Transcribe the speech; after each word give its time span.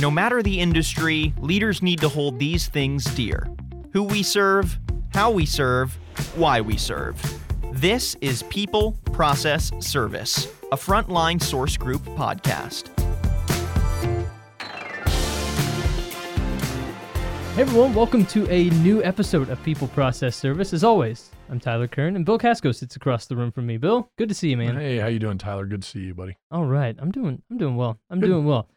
No 0.00 0.12
matter 0.12 0.44
the 0.44 0.60
industry, 0.60 1.34
leaders 1.40 1.82
need 1.82 2.00
to 2.02 2.08
hold 2.08 2.38
these 2.38 2.68
things 2.68 3.04
dear 3.16 3.48
who 3.92 4.04
we 4.04 4.22
serve, 4.22 4.78
how 5.12 5.28
we 5.28 5.44
serve, 5.44 5.98
why 6.36 6.60
we 6.60 6.76
serve. 6.76 7.20
This 7.72 8.14
is 8.20 8.44
People, 8.44 8.92
Process, 9.06 9.72
Service, 9.80 10.46
a 10.70 10.76
Frontline 10.76 11.42
Source 11.42 11.76
Group 11.76 12.02
podcast. 12.10 12.96
Hey 17.56 17.62
everyone, 17.62 17.92
welcome 17.92 18.24
to 18.26 18.48
a 18.48 18.70
new 18.70 19.02
episode 19.02 19.48
of 19.48 19.60
People 19.64 19.88
Process 19.88 20.36
Service. 20.36 20.72
As 20.72 20.84
always, 20.84 21.30
I'm 21.50 21.58
Tyler 21.58 21.88
Kern, 21.88 22.14
and 22.14 22.24
Bill 22.24 22.38
Kasko 22.38 22.72
sits 22.72 22.94
across 22.94 23.26
the 23.26 23.34
room 23.34 23.50
from 23.50 23.66
me. 23.66 23.78
Bill, 23.78 24.08
good 24.16 24.28
to 24.28 24.34
see 24.36 24.50
you, 24.50 24.58
man. 24.58 24.76
Hey, 24.76 24.98
how 24.98 25.08
you 25.08 25.18
doing, 25.18 25.38
Tyler? 25.38 25.66
Good 25.66 25.82
to 25.82 25.88
see 25.88 26.02
you, 26.02 26.14
buddy. 26.14 26.36
All 26.52 26.66
right, 26.66 26.94
I'm 27.00 27.10
doing, 27.10 27.42
I'm 27.50 27.58
doing 27.58 27.74
well. 27.74 27.98
I'm 28.10 28.20
Good. 28.20 28.28
doing 28.28 28.44
well. 28.44 28.68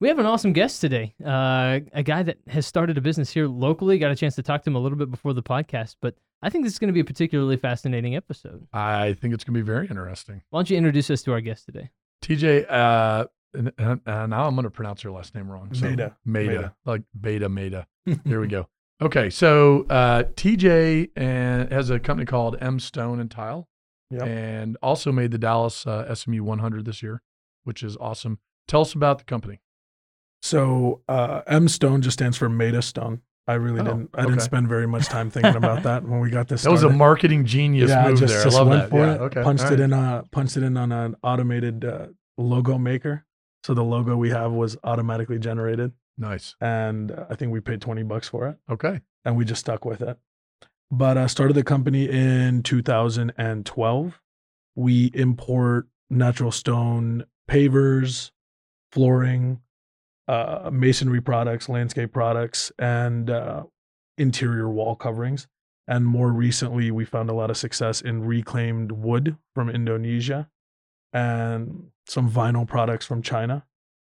We 0.00 0.08
have 0.08 0.18
an 0.18 0.26
awesome 0.26 0.52
guest 0.52 0.80
today. 0.80 1.14
Uh, 1.24 1.80
a 1.92 2.02
guy 2.02 2.22
that 2.24 2.38
has 2.48 2.66
started 2.66 2.98
a 2.98 3.00
business 3.00 3.30
here 3.32 3.46
locally. 3.46 3.98
Got 3.98 4.10
a 4.10 4.16
chance 4.16 4.34
to 4.36 4.42
talk 4.42 4.62
to 4.64 4.70
him 4.70 4.76
a 4.76 4.78
little 4.80 4.98
bit 4.98 5.10
before 5.10 5.32
the 5.32 5.42
podcast, 5.42 5.96
but 6.02 6.16
I 6.42 6.50
think 6.50 6.64
this 6.64 6.72
is 6.74 6.78
going 6.78 6.88
to 6.88 6.92
be 6.92 7.00
a 7.00 7.04
particularly 7.04 7.56
fascinating 7.56 8.16
episode. 8.16 8.66
I 8.72 9.14
think 9.14 9.32
it's 9.34 9.44
gonna 9.44 9.58
be 9.58 9.62
very 9.62 9.86
interesting. 9.86 10.42
Why 10.50 10.58
don't 10.58 10.68
you 10.68 10.76
introduce 10.76 11.08
us 11.10 11.22
to 11.22 11.32
our 11.32 11.40
guest 11.40 11.64
today? 11.66 11.90
TJ, 12.22 12.66
uh, 12.70 13.26
and, 13.54 13.72
and 13.78 14.00
and 14.04 14.30
now 14.30 14.46
I'm 14.46 14.54
gonna 14.56 14.68
pronounce 14.68 15.02
your 15.04 15.12
last 15.12 15.34
name 15.34 15.50
wrong. 15.50 15.72
So 15.72 15.86
Maida. 15.88 16.16
Maida, 16.24 16.50
Maida. 16.52 16.74
like 16.84 17.02
Beta 17.18 17.48
Maida. 17.48 17.86
Here 18.24 18.40
we 18.40 18.48
go. 18.48 18.68
Okay, 19.00 19.30
so 19.30 19.86
uh, 19.88 20.24
TJ 20.34 21.10
and 21.16 21.72
has 21.72 21.88
a 21.90 21.98
company 21.98 22.26
called 22.26 22.56
M 22.60 22.78
Stone 22.80 23.20
and 23.20 23.30
Tile, 23.30 23.68
Yep. 24.10 24.22
and 24.26 24.76
also 24.82 25.12
made 25.12 25.30
the 25.30 25.38
Dallas 25.38 25.86
uh, 25.86 26.12
SMU 26.14 26.42
100 26.44 26.84
this 26.84 27.02
year, 27.02 27.22
which 27.62 27.82
is 27.82 27.96
awesome. 27.96 28.38
Tell 28.68 28.82
us 28.82 28.92
about 28.92 29.18
the 29.18 29.24
company. 29.24 29.60
So 30.44 31.00
uh, 31.08 31.40
M 31.46 31.68
Stone 31.68 32.02
just 32.02 32.18
stands 32.18 32.36
for 32.36 32.50
Mehta 32.50 32.82
Stone. 32.82 33.22
I 33.48 33.54
really 33.54 33.80
Oh, 33.80 33.84
didn't. 33.84 34.10
I 34.12 34.24
didn't 34.26 34.40
spend 34.40 34.68
very 34.68 34.86
much 34.86 35.06
time 35.06 35.30
thinking 35.30 35.56
about 35.56 35.84
that 35.84 36.02
when 36.04 36.20
we 36.20 36.28
got 36.28 36.48
this. 36.48 36.64
That 36.64 36.70
was 36.70 36.82
a 36.82 36.90
marketing 36.90 37.46
genius 37.46 37.88
yeah, 37.88 38.06
move 38.08 38.18
just, 38.18 38.34
there. 38.34 38.44
just 38.44 38.54
I 38.56 38.58
love 38.60 38.68
went 38.68 38.82
that. 38.82 38.90
for 38.90 38.98
yeah, 39.06 39.14
it. 39.14 39.20
okay, 39.22 39.42
Punched 39.42 39.64
all 39.64 39.68
it 39.72 39.80
right. 39.80 39.84
in. 39.84 39.92
Uh, 39.94 40.22
punched 40.32 40.58
it 40.58 40.62
in 40.62 40.76
on 40.76 40.92
an 40.92 41.16
automated 41.22 41.86
uh, 41.86 42.06
logo 42.36 42.76
maker. 42.76 43.24
So 43.64 43.72
the 43.72 43.82
logo 43.84 44.16
we 44.18 44.28
have 44.30 44.52
was 44.52 44.76
automatically 44.84 45.38
generated, 45.38 45.92
Nice. 46.18 46.56
and 46.60 47.10
uh, 47.10 47.24
I 47.30 47.36
think 47.36 47.50
we 47.50 47.60
paid 47.60 47.80
twenty 47.80 48.02
bucks 48.02 48.28
for 48.28 48.46
it, 48.48 48.56
Okay. 48.70 49.00
and 49.24 49.36
we 49.38 49.46
just 49.46 49.60
stuck 49.60 49.86
with 49.86 50.02
it. 50.02 50.18
But 50.90 51.16
uh, 51.16 51.26
started 51.28 51.54
the 51.54 51.64
company 51.64 52.04
in 52.06 52.62
2012. 52.62 54.20
We 54.76 55.10
import 55.14 55.86
natural 56.10 56.52
stone 56.52 57.24
pavers, 57.50 58.30
flooring, 58.92 59.60
uh, 60.28 60.70
masonry 60.72 61.20
products, 61.20 61.68
landscape 61.68 62.12
products, 62.12 62.72
and 62.78 63.30
uh, 63.30 63.64
interior 64.18 64.70
wall 64.70 64.96
coverings. 64.96 65.46
And 65.86 66.06
more 66.06 66.32
recently, 66.32 66.90
we 66.90 67.04
found 67.04 67.28
a 67.28 67.34
lot 67.34 67.50
of 67.50 67.56
success 67.56 68.00
in 68.00 68.24
reclaimed 68.24 68.92
wood 68.92 69.36
from 69.54 69.68
Indonesia 69.68 70.48
and 71.12 71.88
some 72.06 72.30
vinyl 72.30 72.66
products 72.66 73.06
from 73.06 73.22
China, 73.22 73.64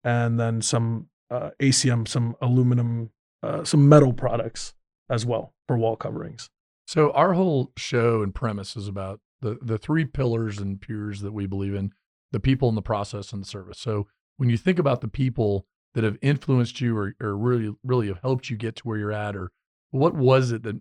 and 0.04 0.40
then 0.40 0.62
some 0.62 1.10
uh, 1.30 1.52
ACM, 1.60 2.08
some 2.08 2.36
aluminum, 2.42 3.12
uh, 3.44 3.64
some 3.64 3.88
metal 3.88 4.14
products 4.14 4.74
as 5.10 5.26
well 5.26 5.54
for 5.68 5.78
wall 5.78 5.96
coverings. 5.96 6.50
So 6.88 7.12
our 7.12 7.34
whole 7.34 7.74
show 7.76 8.24
and 8.24 8.34
premise 8.34 8.78
is 8.78 8.88
about 8.88 9.20
the 9.42 9.58
the 9.62 9.78
three 9.78 10.06
pillars 10.06 10.58
and 10.58 10.80
piers 10.80 11.20
that 11.22 11.34
we 11.34 11.48
believe 11.48 11.74
in: 11.74 11.92
the 12.32 12.40
people 12.40 12.70
and 12.70 12.78
the 12.78 12.82
process 12.82 13.34
and 13.34 13.42
the 13.42 13.48
service. 13.48 13.80
So 13.80 14.08
when 14.38 14.50
you 14.50 14.58
think 14.58 14.80
about 14.80 15.02
the 15.02 15.08
people 15.08 15.66
that 15.98 16.04
have 16.04 16.20
influenced 16.22 16.80
you 16.80 16.96
or, 16.96 17.16
or 17.20 17.36
really 17.36 17.76
really 17.84 18.06
have 18.08 18.20
helped 18.22 18.52
you 18.52 18.56
get 18.56 18.76
to 18.76 18.84
where 18.84 19.00
you're 19.00 19.12
at, 19.12 19.36
or 19.36 19.52
what 19.90 20.14
was 20.14 20.52
it 20.52 20.62
that 20.62 20.80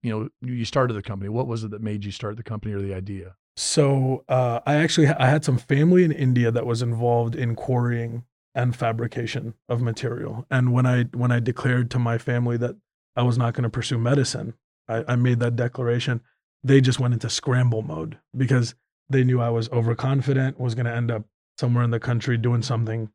you 0.00 0.10
know 0.10 0.28
you 0.42 0.64
started 0.64 0.94
the 0.94 1.02
company? 1.02 1.28
What 1.28 1.48
was 1.48 1.64
it 1.64 1.72
that 1.72 1.82
made 1.82 2.04
you 2.04 2.12
start 2.12 2.36
the 2.36 2.44
company 2.44 2.72
or 2.72 2.80
the 2.80 2.94
idea? 2.94 3.34
So 3.56 4.22
uh, 4.28 4.60
I 4.64 4.76
actually 4.76 5.08
I 5.08 5.26
had 5.26 5.44
some 5.44 5.58
family 5.58 6.04
in 6.04 6.12
India 6.12 6.52
that 6.52 6.66
was 6.66 6.82
involved 6.82 7.34
in 7.34 7.56
quarrying 7.56 8.22
and 8.54 8.76
fabrication 8.76 9.54
of 9.68 9.82
material. 9.82 10.46
And 10.52 10.72
when 10.72 10.86
I 10.86 11.02
when 11.14 11.32
I 11.32 11.40
declared 11.40 11.90
to 11.90 11.98
my 11.98 12.16
family 12.16 12.56
that 12.58 12.76
I 13.16 13.22
was 13.22 13.36
not 13.36 13.54
going 13.54 13.64
to 13.64 13.70
pursue 13.70 13.98
medicine, 13.98 14.54
I, 14.88 15.02
I 15.08 15.16
made 15.16 15.40
that 15.40 15.56
declaration. 15.56 16.20
They 16.62 16.80
just 16.80 17.00
went 17.00 17.12
into 17.12 17.28
scramble 17.28 17.82
mode 17.82 18.18
because 18.36 18.76
they 19.10 19.24
knew 19.24 19.40
I 19.40 19.50
was 19.50 19.68
overconfident, 19.70 20.60
was 20.60 20.76
going 20.76 20.86
to 20.86 20.94
end 20.94 21.10
up 21.10 21.24
somewhere 21.58 21.82
in 21.82 21.90
the 21.90 21.98
country 21.98 22.38
doing 22.38 22.62
something 22.62 23.10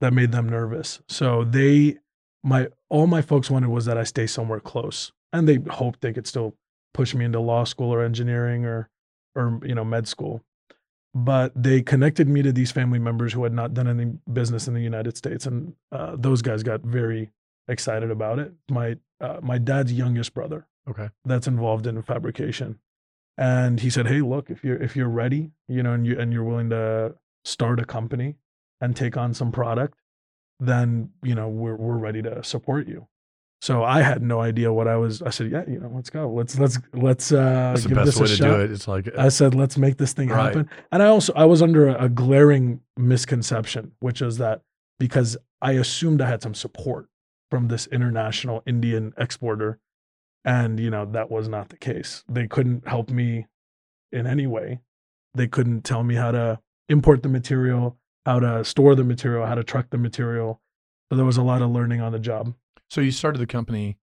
that 0.00 0.12
made 0.12 0.32
them 0.32 0.48
nervous. 0.48 1.00
So 1.08 1.44
they 1.44 1.98
my 2.42 2.68
all 2.88 3.06
my 3.06 3.22
folks 3.22 3.50
wanted 3.50 3.68
was 3.68 3.84
that 3.84 3.98
I 3.98 4.04
stay 4.04 4.26
somewhere 4.26 4.60
close, 4.60 5.12
and 5.32 5.48
they 5.48 5.58
hoped 5.70 6.00
they 6.00 6.12
could 6.12 6.26
still 6.26 6.54
push 6.94 7.14
me 7.14 7.24
into 7.24 7.40
law 7.40 7.64
school 7.64 7.92
or 7.92 8.02
engineering 8.02 8.64
or 8.64 8.88
or 9.34 9.60
you 9.64 9.74
know 9.74 9.84
med 9.84 10.08
school. 10.08 10.42
But 11.12 11.52
they 11.60 11.82
connected 11.82 12.28
me 12.28 12.40
to 12.42 12.52
these 12.52 12.70
family 12.70 13.00
members 13.00 13.32
who 13.32 13.42
had 13.42 13.52
not 13.52 13.74
done 13.74 13.88
any 13.88 14.12
business 14.32 14.68
in 14.68 14.74
the 14.74 14.80
united 14.80 15.16
states. 15.16 15.44
And 15.44 15.74
uh, 15.90 16.14
those 16.16 16.40
guys 16.40 16.62
got 16.62 16.82
very 16.82 17.30
excited 17.68 18.10
about 18.10 18.38
it. 18.38 18.52
My 18.70 18.96
uh, 19.20 19.38
my 19.42 19.58
dad's 19.58 19.92
youngest 19.92 20.34
brother 20.34 20.66
Okay. 20.88 21.10
that's 21.24 21.46
involved 21.46 21.86
in 21.86 22.00
fabrication. 22.02 22.78
And 23.36 23.80
he 23.80 23.90
said 23.90 24.06
hey 24.06 24.20
look 24.20 24.50
if 24.50 24.62
you're 24.64 24.80
if 24.80 24.96
you're 24.96 25.08
ready 25.08 25.50
you 25.68 25.82
know 25.82 25.92
and 25.92 26.06
you 26.06 26.18
and 26.18 26.32
you're 26.32 26.44
willing 26.44 26.70
to 26.70 27.14
start 27.44 27.80
a 27.80 27.84
company 27.84 28.36
and 28.80 28.96
take 28.96 29.16
on 29.16 29.34
some 29.34 29.52
product 29.52 29.98
then 30.58 31.10
you 31.22 31.34
know 31.34 31.48
we're 31.48 31.76
we're 31.76 31.96
ready 31.98 32.20
to 32.22 32.42
support 32.44 32.86
you 32.86 33.06
so 33.62 33.82
i 33.82 34.02
had 34.02 34.22
no 34.22 34.40
idea 34.40 34.72
what 34.72 34.86
i 34.88 34.96
was 34.96 35.22
i 35.22 35.30
said 35.30 35.50
yeah 35.50 35.62
you 35.66 35.78
know 35.80 35.90
let's 35.94 36.10
go 36.10 36.28
let's 36.30 36.58
let's 36.58 36.78
let's 36.92 37.32
uh 37.32 37.72
That's 37.72 37.82
the 37.84 37.88
give 37.88 37.96
best 37.96 38.06
this 38.06 38.16
a 38.18 38.22
way 38.22 38.28
to 38.28 38.36
shot. 38.36 38.44
do 38.44 38.60
it. 38.60 38.70
It's 38.70 38.88
like 38.88 39.08
I 39.18 39.28
said, 39.28 39.54
let's 39.54 39.76
make 39.78 39.96
this 39.96 40.12
thing 40.12 40.28
Right. 40.28 40.46
happen. 40.46 40.68
And 40.92 41.02
I 41.02 41.06
also 41.06 41.32
I 41.34 41.44
was 41.44 41.62
under 41.62 41.88
a, 41.88 42.04
a 42.04 42.08
glaring 42.08 42.80
misconception, 42.96 43.92
which 44.00 44.22
is 44.22 44.38
that 44.38 44.62
because 44.98 45.36
I 45.62 45.72
assumed 45.72 46.20
I 46.22 46.28
had 46.28 46.42
some 46.42 46.54
support 46.54 47.08
from 47.50 47.68
this 47.68 47.86
international 47.88 48.62
Indian 48.66 49.12
exporter, 49.18 49.78
and 50.44 50.80
you 50.80 50.90
know 50.90 51.04
that 51.06 51.30
was 51.30 51.48
not 51.48 51.68
the 51.68 51.76
case. 51.76 52.24
They 52.28 52.46
couldn't 52.46 52.86
help 52.88 53.10
me 53.10 53.46
in 54.12 54.26
any 54.26 54.46
way. 54.46 54.80
They 55.34 55.48
couldn't 55.48 55.82
tell 55.82 56.02
me 56.02 56.14
how 56.14 56.32
to 56.32 56.60
import 56.88 57.22
the 57.22 57.28
material, 57.28 57.98
how 58.26 58.40
to 58.40 58.64
store 58.64 58.94
the 58.94 59.04
material, 59.04 59.46
how 59.46 59.54
to 59.54 59.64
truck 59.64 59.90
the 59.90 59.98
material. 59.98 60.60
So 61.10 61.16
there 61.16 61.24
was 61.24 61.36
a 61.36 61.42
lot 61.42 61.62
of 61.62 61.70
learning 61.70 62.00
on 62.00 62.12
the 62.12 62.18
job. 62.18 62.54
so 62.88 63.00
you 63.00 63.10
started 63.10 63.38
the 63.38 63.46
company 63.46 63.98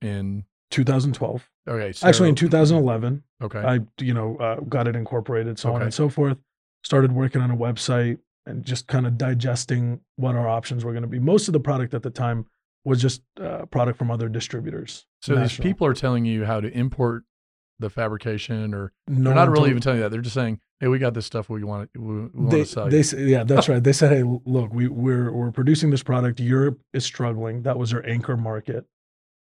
in 0.00 0.44
2012, 0.70 1.48
okay. 1.68 1.92
So, 1.92 2.08
actually 2.08 2.30
in 2.30 2.34
2011. 2.34 3.22
Okay. 3.42 3.58
I, 3.58 3.80
you 4.00 4.14
know, 4.14 4.36
uh, 4.36 4.56
got 4.60 4.88
it 4.88 4.96
incorporated, 4.96 5.58
so 5.58 5.74
on 5.74 5.82
and 5.82 5.92
so 5.92 6.08
forth. 6.08 6.38
Started 6.84 7.12
working 7.12 7.40
on 7.40 7.50
a 7.50 7.56
website 7.56 8.18
and 8.46 8.64
just 8.64 8.88
kind 8.88 9.06
of 9.06 9.16
digesting 9.18 10.00
what 10.16 10.34
our 10.34 10.48
options 10.48 10.84
were 10.84 10.92
going 10.92 11.02
to 11.02 11.08
be. 11.08 11.18
Most 11.18 11.48
of 11.48 11.52
the 11.52 11.60
product 11.60 11.94
at 11.94 12.02
the 12.02 12.10
time 12.10 12.46
was 12.84 13.00
just 13.00 13.22
uh, 13.40 13.66
product 13.66 13.98
from 13.98 14.10
other 14.10 14.28
distributors. 14.28 15.06
so 15.20 15.36
these 15.36 15.56
people 15.56 15.86
are 15.86 15.94
telling 15.94 16.24
you 16.24 16.44
how 16.44 16.60
to 16.60 16.68
import 16.72 17.24
the 17.82 17.90
fabrication 17.90 18.72
or 18.74 18.92
no 19.06 19.24
They're 19.24 19.34
not 19.34 19.48
really 19.48 19.56
told- 19.60 19.70
even 19.70 19.82
telling 19.82 19.98
you 19.98 20.02
that. 20.04 20.08
They're 20.10 20.20
just 20.22 20.34
saying, 20.34 20.60
"Hey, 20.80 20.88
we 20.88 20.98
got 20.98 21.12
this 21.14 21.26
stuff 21.26 21.50
we 21.50 21.62
want 21.64 21.92
to 21.92 22.00
we, 22.00 22.14
we 22.14 22.20
want 22.34 22.50
They, 22.50 22.60
to 22.60 22.66
sell." 22.66 22.88
they 22.88 23.02
you." 23.02 23.26
yeah, 23.26 23.44
that's 23.44 23.68
right. 23.72 23.82
They 23.82 23.92
said, 23.92 24.12
"Hey, 24.12 24.22
look, 24.46 24.72
we 24.72 24.88
we're 24.88 25.30
we're 25.32 25.50
producing 25.52 25.90
this 25.90 26.02
product. 26.02 26.40
Europe 26.40 26.80
is 26.94 27.04
struggling. 27.04 27.62
That 27.62 27.78
was 27.78 27.90
their 27.90 28.08
anchor 28.08 28.36
market. 28.36 28.86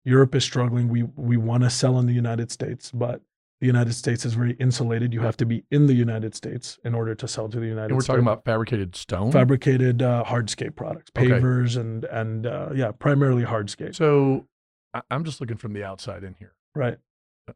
Europe 0.04 0.36
is 0.36 0.44
struggling. 0.44 0.90
We 0.90 1.04
we 1.16 1.38
want 1.38 1.64
to 1.64 1.70
sell 1.70 1.98
in 2.00 2.06
the 2.08 2.14
United 2.14 2.52
States, 2.52 2.92
but 2.92 3.22
the 3.60 3.68
United 3.68 3.94
States 3.94 4.26
is 4.26 4.34
very 4.34 4.54
insulated. 4.54 5.14
You 5.14 5.22
have 5.22 5.38
to 5.38 5.46
be 5.46 5.64
in 5.70 5.86
the 5.86 5.94
United 5.94 6.34
States 6.34 6.80
in 6.84 6.96
order 6.96 7.14
to 7.14 7.28
sell 7.28 7.48
to 7.50 7.60
the 7.60 7.68
United 7.68 7.86
and 7.92 7.94
we're 7.94 8.02
States. 8.02 8.08
talking 8.08 8.24
about 8.24 8.44
fabricated 8.44 8.96
stone. 8.96 9.32
fabricated 9.32 10.02
uh, 10.02 10.24
hardscape 10.26 10.76
products, 10.76 11.12
Okay. 11.16 11.28
pavers 11.30 11.78
and 11.80 12.04
and 12.06 12.48
uh, 12.48 12.70
yeah, 12.74 12.92
primarily 12.92 13.44
hardscape. 13.44 13.94
So 13.96 14.48
I'm 15.12 15.24
just 15.24 15.40
looking 15.40 15.58
from 15.58 15.74
the 15.74 15.84
outside 15.84 16.24
in 16.24 16.34
here. 16.40 16.54
right. 16.76 16.98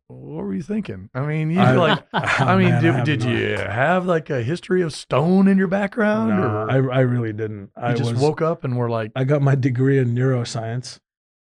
What 0.08 0.44
were 0.46 0.54
you 0.54 0.62
thinking? 0.62 1.10
I 1.14 1.22
mean, 1.22 1.52
you 1.52 1.60
I- 1.60 1.76
like. 1.76 2.04
Oh, 2.14 2.20
I 2.24 2.56
mean, 2.58 2.70
man, 2.70 2.84
did, 2.84 2.94
have 2.94 3.06
did 3.06 3.24
you 3.24 3.58
have 3.58 4.06
like 4.06 4.30
a 4.30 4.42
history 4.44 4.82
of 4.82 4.94
stone 4.94 5.48
in 5.48 5.58
your 5.58 5.68
background, 5.68 6.30
No, 6.30 6.44
or 6.44 6.72
I 6.72 6.76
I 6.98 7.00
really 7.02 7.34
didn't. 7.34 7.72
you 7.78 7.84
I 7.84 7.94
just 7.94 8.12
was, 8.14 8.22
woke 8.22 8.42
up 8.42 8.64
and 8.64 8.78
were 8.78 8.90
like, 8.90 9.12
I 9.16 9.24
got 9.24 9.42
my 9.42 9.56
degree 9.56 9.98
in 10.00 10.16
neuroscience. 10.16 11.00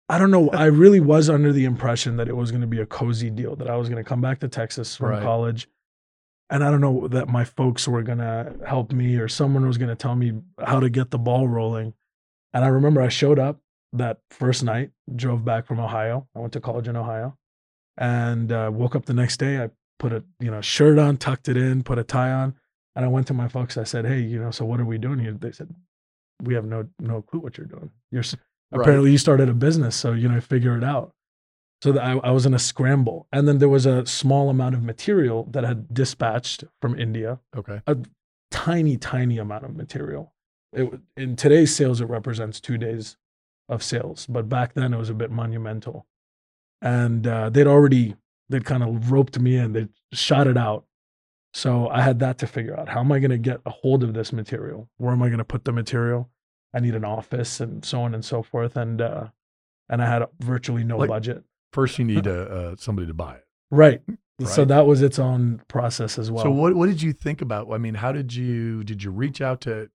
I 0.10 0.18
don't 0.20 0.32
know. 0.32 0.50
I 0.50 0.66
really 0.66 1.00
was 1.00 1.30
under 1.30 1.52
the 1.54 1.66
impression 1.66 2.18
that 2.18 2.28
it 2.28 2.36
was 2.36 2.52
going 2.52 2.62
to 2.62 2.68
be 2.68 2.80
a 2.82 2.86
cozy 2.86 3.30
deal. 3.30 3.56
That 3.56 3.70
I 3.70 3.78
was 3.78 3.90
going 3.90 4.04
to 4.04 4.08
come 4.08 4.22
back 4.22 4.40
to 4.42 4.48
Texas 4.48 4.96
from 4.98 5.10
Right. 5.10 5.24
college, 5.24 5.68
and 6.50 6.64
I 6.64 6.70
don't 6.70 6.82
know 6.82 7.08
that 7.08 7.30
my 7.30 7.46
folks 7.46 7.88
were 7.88 8.04
going 8.04 8.18
to 8.20 8.54
help 8.68 8.92
me 8.92 9.16
or 9.16 9.28
someone 9.28 9.66
was 9.66 9.78
going 9.78 9.90
to 9.90 9.96
tell 9.96 10.16
me 10.16 10.34
how 10.64 10.80
to 10.80 10.90
get 10.90 11.10
the 11.12 11.18
ball 11.18 11.48
rolling. 11.48 11.94
And 12.54 12.64
I 12.64 12.68
remember 12.68 13.02
I 13.02 13.08
showed 13.08 13.40
up 13.40 13.62
that 13.94 14.20
first 14.30 14.64
night, 14.64 14.92
drove 15.16 15.46
back 15.46 15.66
from 15.68 15.80
Ohio. 15.80 16.28
I 16.36 16.40
went 16.40 16.54
to 16.54 16.60
college 16.60 16.88
in 16.88 16.96
Ohio, 16.96 17.38
and 17.98 18.52
uh, 18.52 18.70
woke 18.74 18.96
up 18.96 19.06
the 19.06 19.14
next 19.14 19.38
day. 19.38 19.62
I 19.64 19.70
put 20.00 20.12
a 20.14 20.24
you 20.40 20.52
know 20.52 20.62
shirt 20.62 20.98
on, 21.00 21.18
tucked 21.18 21.50
it 21.50 21.58
in, 21.58 21.84
put 21.84 22.00
a 22.00 22.04
tie 22.04 22.32
on, 22.32 22.56
and 22.96 23.06
I 23.06 23.08
went 23.08 23.28
to 23.28 23.34
my 23.34 23.48
folks. 23.48 23.78
I 23.78 23.84
said, 23.84 24.06
"Hey, 24.06 24.20
you 24.22 24.40
know, 24.40 24.52
so 24.52 24.66
what 24.66 24.80
are 24.80 24.86
we 24.86 24.98
doing 24.98 25.20
here?" 25.20 25.32
They 25.34 25.52
said, 25.52 25.74
we 26.42 26.56
have 26.56 26.66
no 26.66 26.88
no 27.00 27.22
clue 27.22 27.40
what 27.40 27.58
you're 27.58 27.68
doing. 27.68 27.92
You're 28.12 28.24
Right. 28.72 28.82
apparently 28.82 29.12
you 29.12 29.20
started 29.20 29.50
a 29.50 29.54
business, 29.54 29.96
so 29.96 30.14
you 30.14 30.28
know 30.28 30.42
figure 30.42 30.76
it 30.78 30.84
out. 30.84 31.14
So 31.84 31.98
I, 32.00 32.18
I 32.18 32.32
was 32.32 32.46
in 32.46 32.54
a 32.54 32.60
scramble, 32.60 33.28
and 33.32 33.48
then 33.48 33.60
there 33.60 33.70
was 33.70 33.86
a 33.86 34.06
small 34.06 34.50
amount 34.50 34.74
of 34.74 34.82
material 34.84 35.48
that 35.52 35.64
had 35.64 35.94
dispatched 35.94 36.64
from 36.82 36.98
India, 36.98 37.40
Okay. 37.56 37.82
A 37.86 37.98
tiny 38.52 38.98
tiny 38.98 39.38
amount 39.38 39.66
of 39.66 39.76
material. 39.76 40.34
It, 40.72 40.92
in 41.16 41.36
today's 41.36 41.76
sales, 41.76 42.02
it 42.02 42.06
represents 42.06 42.60
two 42.60 42.78
days 42.80 43.16
of 43.70 43.84
sales, 43.84 44.26
but 44.28 44.50
back 44.50 44.74
then 44.74 44.94
it 44.94 44.98
was 44.98 45.10
a 45.10 45.14
bit 45.14 45.30
monumental, 45.30 46.08
and 46.84 47.26
uh, 47.26 47.50
they'd 47.50 47.66
already 47.66 48.16
they'd 48.50 48.66
kind 48.66 48.84
of 48.84 49.10
roped 49.12 49.40
me 49.40 49.56
in, 49.56 49.74
they 49.74 49.88
shot 50.12 50.46
it 50.46 50.58
out. 50.58 50.86
So 51.56 51.88
I 51.88 52.02
had 52.02 52.20
that 52.20 52.38
to 52.40 52.48
figure 52.48 52.78
out. 52.78 52.90
How 52.90 53.00
am 53.00 53.12
I 53.12 53.20
going 53.20 53.32
to 53.32 53.38
get 53.38 53.62
a 53.66 53.70
hold 53.70 54.04
of 54.04 54.14
this 54.14 54.34
material? 54.34 54.90
Where 54.98 55.12
am 55.12 55.22
I 55.24 55.28
going 55.28 55.38
to 55.38 55.46
put 55.46 55.66
the 55.66 55.72
material? 55.72 56.30
I 56.74 56.80
need 56.80 56.96
an 56.96 57.06
office 57.06 57.60
and 57.60 57.86
so 57.86 58.02
on 58.02 58.14
and 58.14 58.26
so 58.26 58.44
forth. 58.44 58.76
And 58.76 59.02
uh, 59.02 59.28
and 59.90 60.02
I 60.02 60.08
had 60.08 60.24
virtually 60.40 60.84
no 60.84 60.98
Like- 60.98 61.10
budget. 61.10 61.44
First, 61.72 61.98
you 61.98 62.06
need 62.06 62.28
uh, 62.28 62.32
uh, 62.32 62.76
somebody 62.78 63.08
to 63.08 63.14
buy 63.14 63.36
it. 63.36 63.46
Right. 63.72 64.02
So 64.46 64.66
that 64.66 64.86
was 64.86 65.02
its 65.02 65.20
own 65.20 65.62
process 65.70 66.20
as 66.20 66.30
well. 66.30 66.44
so 66.44 66.52
what 66.52 66.76
what 66.76 66.88
did 66.88 67.02
you 67.02 67.14
think 67.14 67.42
about? 67.42 67.72
I 67.72 67.78
mean, 67.78 67.94
how 67.94 68.12
did 68.12 68.34
you 68.36 68.84
did 68.84 69.02
you 69.04 69.12
reach 69.12 69.40
out 69.40 69.62
to 69.62 69.90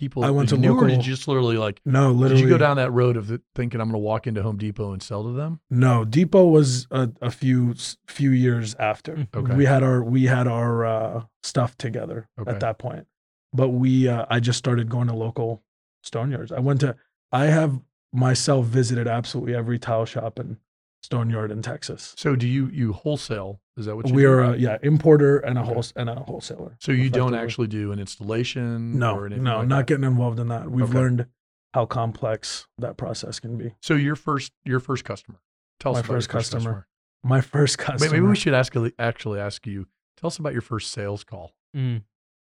people? 0.00 0.24
I 0.24 0.28
that 0.28 0.32
went 0.32 0.48
to 0.48 0.56
knew, 0.56 0.74
or 0.76 0.88
did 0.88 1.06
you 1.06 1.12
just 1.14 1.28
literally 1.28 1.56
like? 1.58 1.80
no, 1.84 2.10
literally. 2.10 2.42
Did 2.42 2.48
you 2.48 2.54
go 2.54 2.58
down 2.58 2.76
that 2.78 2.90
road 2.90 3.16
of 3.16 3.28
the, 3.28 3.40
thinking 3.54 3.80
I'm 3.80 3.88
going 3.88 3.94
to 4.00 4.04
walk 4.04 4.26
into 4.26 4.42
Home 4.42 4.56
Depot 4.56 4.92
and 4.92 5.02
sell 5.02 5.22
to 5.24 5.32
them? 5.32 5.60
No, 5.70 6.04
Depot 6.04 6.46
was 6.46 6.86
a, 6.90 7.10
a 7.20 7.30
few 7.30 7.74
few 8.08 8.30
years 8.30 8.74
after. 8.78 9.14
Mm, 9.16 9.28
Okay. 9.36 9.54
We 9.54 9.66
had 9.66 9.82
our 9.82 10.02
we 10.02 10.24
had 10.24 10.48
our 10.48 10.84
uh, 10.86 11.22
stuff 11.42 11.76
together 11.76 12.28
Okay. 12.40 12.50
at 12.50 12.60
that 12.60 12.78
point. 12.78 13.06
But 13.52 13.68
we 13.68 14.08
uh, 14.08 14.26
I 14.30 14.40
just 14.40 14.58
started 14.58 14.88
going 14.88 15.08
to 15.08 15.14
local 15.14 15.62
stone 16.02 16.30
yards. 16.30 16.50
I 16.50 16.60
went 16.60 16.80
to 16.80 16.96
I 17.30 17.46
have 17.46 17.78
myself 18.12 18.66
visited 18.66 19.06
absolutely 19.06 19.54
every 19.54 19.78
tile 19.78 20.04
shop 20.06 20.38
in 20.40 20.56
stone 21.02 21.30
yard 21.30 21.50
in 21.50 21.62
Texas. 21.62 22.14
So 22.16 22.36
do 22.36 22.46
you 22.46 22.68
you 22.68 22.92
wholesale? 22.92 23.60
Is 23.76 23.86
that 23.86 23.96
what 23.96 24.08
you 24.08 24.14
We 24.14 24.22
do? 24.22 24.30
are 24.30 24.40
a 24.42 24.56
yeah 24.56 24.78
importer 24.82 25.38
and 25.38 25.56
a 25.58 25.62
Okay. 25.62 25.72
wholes 25.72 25.92
and 25.96 26.10
a 26.10 26.14
wholesaler. 26.16 26.76
So 26.80 26.92
you 26.92 27.10
don't 27.10 27.34
actually 27.34 27.68
do 27.68 27.92
an 27.92 27.98
installation? 27.98 28.98
no 28.98 29.16
or 29.16 29.26
anything 29.26 29.44
no 29.44 29.58
like 29.58 29.68
not 29.68 29.76
that? 29.78 29.86
getting 29.86 30.04
involved 30.04 30.38
in 30.38 30.48
that. 30.48 30.70
We've 30.70 30.84
Okay. 30.84 30.98
learned 30.98 31.26
how 31.74 31.86
complex 31.86 32.66
that 32.78 32.96
process 32.96 33.40
can 33.40 33.56
be. 33.56 33.74
So 33.80 33.94
your 33.94 34.16
first 34.16 34.52
your 34.64 34.80
first 34.80 35.04
customer. 35.04 35.40
Tell 35.78 35.92
us 35.92 35.96
My 35.96 36.00
about 36.00 36.08
your 36.12 36.16
first 36.18 36.30
first 36.30 36.52
customer. 36.52 36.86
My 37.22 37.40
first 37.40 37.78
customer. 37.78 38.10
Maybe 38.12 38.26
we 38.26 38.36
should 38.36 38.54
ask 38.54 38.74
actually 38.98 39.40
ask 39.40 39.66
you. 39.66 39.86
Tell 40.18 40.28
us 40.28 40.38
about 40.38 40.52
your 40.52 40.62
first 40.62 40.90
sales 40.90 41.24
call. 41.24 41.52
Mm. 41.76 42.02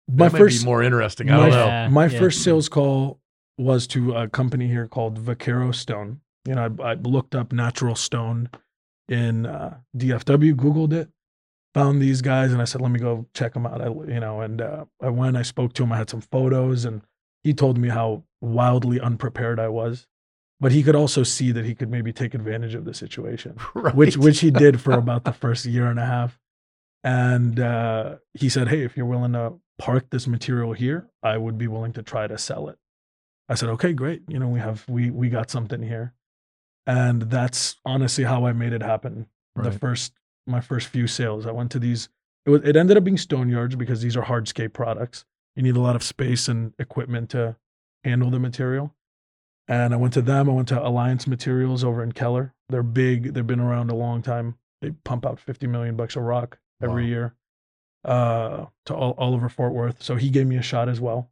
my 0.10 0.28
that 0.28 0.34
may 0.34 0.40
first 0.40 0.62
be 0.62 0.66
more 0.66 0.82
interesting. 0.84 1.30
I 1.30 1.36
my 1.36 1.42
don't 1.44 1.52
know. 1.52 1.66
Yeah, 1.68 1.88
My 1.90 2.06
yeah. 2.06 2.20
first 2.20 2.42
sales 2.44 2.70
call 2.70 3.20
was 3.58 3.88
to 3.88 4.14
a 4.14 4.30
company 4.30 4.68
here 4.68 4.88
called 4.88 5.18
Vaquero 5.18 5.72
Stone. 5.72 6.22
You 6.48 6.56
know, 6.56 6.74
I, 6.80 6.92
I 6.92 6.94
looked 6.94 7.36
up 7.36 7.52
natural 7.52 7.96
stone 7.96 8.50
in 9.10 9.46
uh, 9.46 9.78
DFW, 9.98 10.54
Googled 10.54 10.94
it, 10.94 11.10
found 11.74 12.02
these 12.02 12.22
guys, 12.22 12.54
and 12.54 12.62
I 12.62 12.66
said, 12.66 12.82
"Let 12.82 12.92
me 12.92 13.00
go 13.00 13.28
check 13.34 13.54
them 13.54 13.66
out." 13.66 13.82
I, 13.82 13.88
you 13.88 14.20
know, 14.20 14.42
and 14.42 14.62
uh, 14.62 14.86
I 15.02 15.10
went. 15.10 15.36
I 15.38 15.42
spoke 15.42 15.74
to 15.74 15.84
him. 15.84 15.92
I 15.92 15.98
had 15.98 16.10
some 16.10 16.22
photos, 16.22 16.86
and 16.86 17.02
he 17.44 17.54
told 17.54 17.78
me 17.78 17.90
how 17.90 18.24
wildly 18.42 19.00
unprepared 19.00 19.60
I 19.60 19.68
was. 19.68 20.08
But 20.60 20.72
he 20.72 20.82
could 20.84 20.96
also 20.96 21.22
see 21.22 21.52
that 21.52 21.66
he 21.66 21.76
could 21.76 21.92
maybe 21.92 22.12
take 22.12 22.34
advantage 22.34 22.74
of 22.74 22.84
the 22.86 22.94
situation 22.94 23.58
Right. 23.76 23.94
which 23.94 24.18
which 24.18 24.40
he 24.40 24.50
did 24.50 24.82
for 24.82 24.94
about 24.94 25.24
the 25.24 25.34
first 25.34 25.66
year 25.66 25.86
and 25.88 26.00
a 26.00 26.06
half. 26.06 26.40
And 27.04 27.60
uh, 27.60 28.16
he 28.34 28.50
said, 28.50 28.70
"Hey, 28.70 28.84
if 28.84 28.96
you're 28.98 29.06
willing 29.06 29.34
to 29.34 29.54
park 29.78 30.10
this 30.10 30.28
material 30.28 30.74
here, 30.74 31.10
I 31.22 31.38
would 31.38 31.58
be 31.58 31.68
willing 31.68 31.94
to 31.94 32.04
try 32.04 32.26
to 32.28 32.38
sell 32.38 32.70
it." 32.70 32.78
I 33.50 33.56
said, 33.56 33.70
"Okay, 33.70 33.94
great. 33.94 34.24
You 34.28 34.40
know, 34.40 34.48
we 34.48 34.60
have 34.60 34.84
we 34.88 35.12
we 35.12 35.30
got 35.30 35.52
something 35.52 35.84
here." 35.84 36.14
And 36.88 37.24
that's 37.24 37.76
honestly 37.86 38.24
how 38.24 38.46
I 38.48 38.54
made 38.54 38.74
it 38.74 38.82
happen. 38.82 39.28
The 39.56 39.72
first 39.72 40.14
my 40.46 40.62
first 40.62 40.88
few 40.88 41.08
sales, 41.08 41.46
I 41.46 41.52
went 41.52 41.72
to 41.72 41.80
these. 41.80 42.10
It, 42.46 42.50
was, 42.52 42.62
it 42.64 42.76
ended 42.78 42.96
up 42.96 43.04
being 43.04 43.18
stone 43.18 43.50
yards 43.50 43.76
because 43.76 44.02
these 44.02 44.16
are 44.16 44.24
hardscape 44.24 44.72
products. 44.72 45.26
You 45.56 45.64
need 45.64 45.76
a 45.76 45.82
lot 45.82 45.96
of 45.96 46.04
space 46.04 46.48
and 46.48 46.74
equipment 46.80 47.30
to 47.32 47.58
handle 48.04 48.30
the 48.30 48.40
material. 48.40 48.96
And 49.68 49.94
I 49.94 49.98
went 49.98 50.14
to 50.14 50.22
them. 50.22 50.50
I 50.50 50.54
went 50.54 50.70
to 50.70 50.82
Alliance 50.82 51.28
Materials 51.28 51.84
over 51.84 52.02
in 52.02 52.14
Keller. 52.14 52.54
They're 52.70 52.84
big. 52.84 53.34
They've 53.34 53.46
been 53.46 53.60
around 53.60 53.90
a 53.92 53.96
long 53.96 54.22
time. 54.22 54.56
They 54.82 54.92
pump 54.92 55.26
out 55.26 55.40
50 55.40 55.68
million 55.68 55.98
bucks 55.98 56.16
of 56.16 56.24
rock 56.24 56.60
every 56.82 57.04
Wow. 57.04 57.10
year 57.10 57.36
uh, 58.06 58.66
to 58.86 58.96
all, 58.96 59.12
all 59.18 59.34
over 59.34 59.50
Fort 59.50 59.74
Worth. 59.74 60.02
So 60.02 60.16
he 60.16 60.30
gave 60.30 60.48
me 60.48 60.56
a 60.56 60.62
shot 60.62 60.88
as 60.88 61.02
well. 61.02 61.32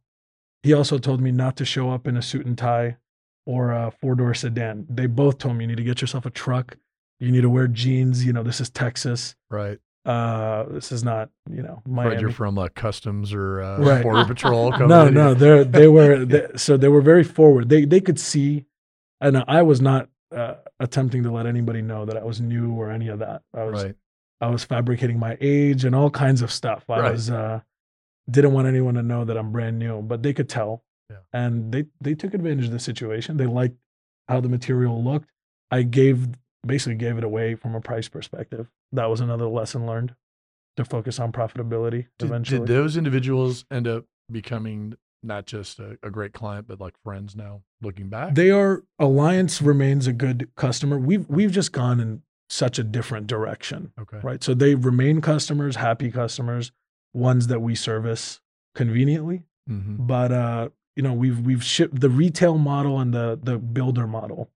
He 0.62 0.74
also 0.74 0.98
told 0.98 1.20
me 1.20 1.30
not 1.30 1.56
to 1.56 1.64
show 1.64 1.90
up 1.90 2.06
in 2.06 2.16
a 2.16 2.22
suit 2.22 2.44
and 2.44 2.58
tie 2.58 2.98
or 3.46 3.70
a 3.72 3.90
four 4.00 4.14
door 4.14 4.34
sedan. 4.34 4.86
They 4.90 5.06
both 5.06 5.38
told 5.38 5.56
me 5.56 5.64
you 5.64 5.68
need 5.68 5.76
to 5.78 5.84
get 5.84 6.00
yourself 6.00 6.26
a 6.26 6.30
truck. 6.30 6.76
You 7.20 7.30
need 7.32 7.40
to 7.42 7.48
wear 7.50 7.66
jeans. 7.68 8.24
You 8.26 8.32
know, 8.34 8.42
this 8.42 8.60
is 8.60 8.68
Texas. 8.70 9.34
right. 9.50 9.78
Uh, 10.04 10.64
this 10.68 10.92
is 10.92 11.02
not, 11.02 11.30
you 11.50 11.64
know, 11.64 11.82
Fred, 11.84 11.92
Miami. 11.92 12.20
you're 12.20 12.30
from 12.30 12.58
uh, 12.60 12.68
Customs 12.76 13.32
or 13.32 13.60
uh, 13.60 13.78
Right. 13.80 14.02
Border 14.04 14.24
Patrol. 14.28 14.70
coming 14.70 14.86
no, 14.88 15.08
no, 15.08 15.34
they're 15.34 15.64
they 15.78 15.88
were 15.88 16.24
they, 16.24 16.46
so 16.54 16.76
they 16.76 16.86
were 16.86 17.00
very 17.00 17.24
forward. 17.24 17.68
They 17.68 17.84
they 17.86 18.00
could 18.00 18.20
see, 18.20 18.66
and 19.20 19.42
I 19.48 19.62
was 19.62 19.80
not 19.80 20.08
uh, 20.32 20.54
attempting 20.78 21.24
to 21.24 21.32
let 21.32 21.46
anybody 21.46 21.82
know 21.82 22.04
that 22.04 22.16
I 22.16 22.22
was 22.22 22.40
new 22.40 22.72
or 22.74 22.88
any 22.92 23.08
of 23.08 23.18
that. 23.18 23.42
I 23.52 23.64
was 23.64 23.82
Right. 23.82 23.94
I 24.40 24.48
was 24.48 24.62
fabricating 24.62 25.18
my 25.18 25.36
age 25.40 25.84
and 25.84 25.92
all 25.92 26.10
kinds 26.10 26.40
of 26.40 26.52
stuff. 26.52 26.84
I 26.88 27.00
Right. 27.00 27.10
was 27.12 27.28
uh, 27.28 27.62
didn't 28.30 28.52
want 28.52 28.68
anyone 28.68 28.94
to 28.94 29.02
know 29.02 29.24
that 29.24 29.36
I'm 29.36 29.50
brand 29.50 29.76
new, 29.80 30.02
but 30.02 30.22
they 30.22 30.32
could 30.32 30.48
tell, 30.48 30.84
Yeah. 31.10 31.18
and 31.32 31.72
they 31.72 31.84
they 32.00 32.14
took 32.14 32.34
advantage 32.34 32.66
of 32.66 32.72
the 32.72 32.80
situation. 32.80 33.36
They 33.36 33.46
liked 33.46 33.76
how 34.28 34.40
the 34.40 34.48
material 34.48 35.02
looked. 35.02 35.30
I 35.70 35.82
gave 35.82 36.28
basically 36.66 36.96
gave 36.96 37.16
it 37.18 37.24
away 37.24 37.54
from 37.54 37.74
a 37.74 37.80
price 37.80 38.08
perspective. 38.08 38.68
That 38.92 39.06
was 39.06 39.20
another 39.20 39.46
lesson 39.46 39.86
learned 39.86 40.14
to 40.76 40.84
focus 40.84 41.18
on 41.18 41.32
profitability 41.32 42.06
Did, 42.18 42.26
eventually. 42.26 42.58
did 42.60 42.68
those 42.68 42.96
individuals 42.96 43.64
end 43.70 43.88
up 43.88 44.04
becoming 44.30 44.94
not 45.22 45.46
just 45.46 45.78
a, 45.78 45.98
a 46.02 46.10
great 46.10 46.32
client, 46.32 46.66
but 46.68 46.80
like 46.80 46.94
friends 47.02 47.34
now 47.34 47.62
looking 47.80 48.08
back? 48.08 48.34
They 48.34 48.50
are 48.50 48.82
Alliance 48.98 49.62
remains 49.62 50.06
a 50.06 50.12
good 50.12 50.50
customer. 50.56 50.98
We've 50.98 51.28
we've 51.28 51.52
just 51.52 51.72
gone 51.72 52.00
in 52.00 52.22
such 52.48 52.78
a 52.78 52.84
different 52.84 53.26
direction, 53.26 53.92
okay. 54.00 54.18
right? 54.22 54.42
So 54.42 54.54
they 54.54 54.74
remain 54.74 55.20
customers, 55.20 55.76
happy 55.76 56.10
customers, 56.10 56.70
ones 57.12 57.48
that 57.48 57.60
we 57.60 57.74
service 57.74 58.40
conveniently. 58.74 59.42
hmm 59.66 59.96
But 59.98 60.32
uh, 60.32 60.68
you 60.96 61.02
know, 61.02 61.12
we've 61.12 61.40
we've 61.40 61.62
shipped 61.62 62.00
the 62.00 62.10
retail 62.10 62.58
model 62.58 62.98
and 62.98 63.14
the 63.14 63.38
the 63.40 63.58
builder 63.58 64.06
model, 64.06 64.50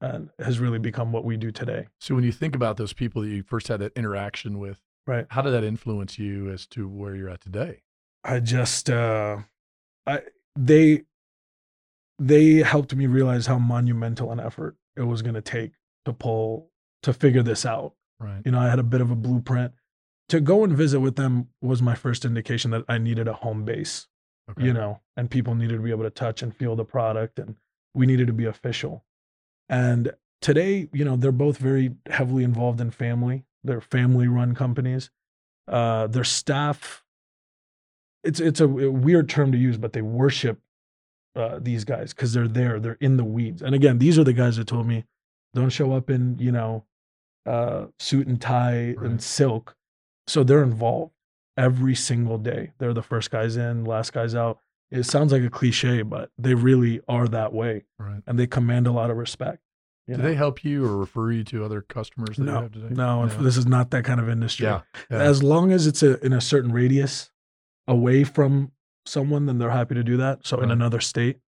and 0.00 0.30
has 0.38 0.58
really 0.58 0.78
become 0.78 1.12
what 1.12 1.24
we 1.24 1.36
do 1.36 1.50
today. 1.50 1.86
So 2.00 2.14
when 2.14 2.24
you 2.24 2.32
think 2.32 2.54
about 2.54 2.76
those 2.76 2.92
people 2.92 3.22
that 3.22 3.28
you 3.28 3.42
first 3.42 3.68
had 3.68 3.80
that 3.80 3.92
interaction 3.96 4.58
with, 4.58 4.80
Right. 5.06 5.26
How 5.28 5.42
did 5.42 5.52
that 5.52 5.64
influence 5.64 6.18
you 6.18 6.50
as 6.50 6.66
to 6.68 6.88
where 6.88 7.14
you're 7.14 7.28
at 7.28 7.42
today? 7.42 7.82
I 8.22 8.40
just 8.40 8.88
uh, 8.88 9.38
I 10.06 10.22
they 10.58 11.02
they 12.18 12.56
helped 12.56 12.94
me 12.94 13.06
realize 13.06 13.46
how 13.46 13.58
monumental 13.58 14.32
an 14.32 14.40
effort 14.40 14.76
it 14.96 15.02
was 15.02 15.22
going 15.22 15.34
to 15.34 15.42
take 15.42 15.72
to 16.04 16.12
pull 16.12 16.70
to 17.02 17.12
figure 17.12 17.42
this 17.42 17.66
out. 17.66 17.94
Right. 18.20 18.42
you 18.44 18.52
know 18.52 18.60
i 18.60 18.70
had 18.70 18.78
a 18.78 18.84
bit 18.84 19.00
of 19.00 19.10
a 19.10 19.16
blueprint 19.16 19.72
to 20.28 20.40
go 20.40 20.62
and 20.62 20.72
visit 20.72 21.00
with 21.00 21.16
them 21.16 21.48
was 21.60 21.82
my 21.82 21.96
first 21.96 22.24
indication 22.24 22.70
that 22.70 22.84
i 22.88 22.96
needed 22.96 23.26
a 23.26 23.32
home 23.32 23.64
base 23.64 24.06
Okay. 24.50 24.64
you 24.64 24.72
know 24.72 25.00
and 25.16 25.30
people 25.30 25.54
needed 25.54 25.76
to 25.76 25.82
be 25.82 25.90
able 25.90 26.02
to 26.04 26.10
touch 26.10 26.42
and 26.42 26.54
feel 26.54 26.76
the 26.76 26.84
product 26.84 27.38
and 27.38 27.56
we 27.94 28.04
needed 28.06 28.26
to 28.26 28.32
be 28.32 28.44
official 28.44 29.04
and 29.68 30.12
today 30.42 30.88
you 30.92 31.04
know 31.04 31.16
they're 31.16 31.32
both 31.32 31.56
very 31.58 31.94
heavily 32.10 32.44
involved 32.44 32.80
in 32.80 32.90
family 32.90 33.44
they're 33.62 33.80
family 33.80 34.28
run 34.28 34.54
companies 34.54 35.10
uh 35.68 36.06
their 36.08 36.24
staff 36.24 37.02
it's 38.22 38.38
it's 38.40 38.60
a, 38.60 38.64
a 38.68 38.90
weird 38.90 39.28
term 39.28 39.50
to 39.52 39.58
use 39.58 39.76
but 39.78 39.92
they 39.94 40.02
worship 40.02 40.60
uh, 41.36 41.58
these 41.60 41.84
guys 41.84 42.12
because 42.14 42.32
they're 42.32 42.46
there 42.46 42.78
they're 42.78 42.98
in 43.00 43.16
the 43.16 43.24
weeds 43.24 43.62
and 43.62 43.74
again 43.74 43.98
these 43.98 44.18
are 44.18 44.24
the 44.24 44.32
guys 44.32 44.56
that 44.56 44.66
told 44.66 44.86
me 44.86 45.04
don't 45.54 45.70
show 45.70 45.92
up 45.92 46.10
in 46.10 46.36
you 46.38 46.52
know 46.52 46.84
uh, 47.46 47.86
suit 47.98 48.26
and 48.26 48.40
tie 48.40 48.94
Right. 48.96 49.10
and 49.10 49.22
silk. 49.22 49.76
So 50.26 50.42
they're 50.44 50.62
involved 50.62 51.12
every 51.56 51.94
single 51.94 52.38
day. 52.38 52.72
They're 52.78 52.94
the 52.94 53.02
first 53.02 53.30
guys 53.30 53.56
in, 53.56 53.84
last 53.84 54.12
guys 54.12 54.34
out. 54.34 54.58
It 54.90 55.04
sounds 55.04 55.32
like 55.32 55.42
a 55.42 55.50
cliche, 55.50 56.02
but 56.02 56.30
they 56.38 56.54
really 56.54 57.00
are 57.08 57.26
that 57.28 57.52
way, 57.52 57.84
Right. 57.98 58.22
and 58.26 58.38
they 58.38 58.46
command 58.46 58.86
a 58.86 58.92
lot 58.92 59.10
of 59.10 59.16
respect. 59.16 59.58
Do 60.06 60.16
know? 60.16 60.22
they 60.22 60.34
help 60.34 60.62
you 60.64 60.84
or 60.84 60.96
refer 60.96 61.32
you 61.32 61.44
to 61.44 61.64
other 61.64 61.80
customers 61.80 62.36
that 62.36 62.42
you 62.44 62.50
No, 62.50 62.60
have 62.62 62.72
today? 62.72 62.88
no, 62.94 63.24
Yeah. 63.26 63.36
this 63.42 63.56
is 63.56 63.66
not 63.66 63.90
that 63.92 64.04
kind 64.04 64.20
of 64.20 64.28
industry. 64.28 64.66
Yeah. 64.66 64.82
yeah. 65.10 65.18
As 65.18 65.42
long 65.42 65.72
as 65.72 65.86
it's 65.86 66.02
a, 66.02 66.22
in 66.24 66.32
a 66.34 66.40
certain 66.40 66.70
radius 66.72 67.30
away 67.88 68.24
from 68.24 68.72
someone, 69.06 69.46
then 69.46 69.58
they're 69.58 69.70
happy 69.70 69.94
to 69.94 70.04
do 70.04 70.16
that. 70.18 70.46
So 70.46 70.60
in 70.60 70.70
another 70.70 71.00
state, 71.00 71.38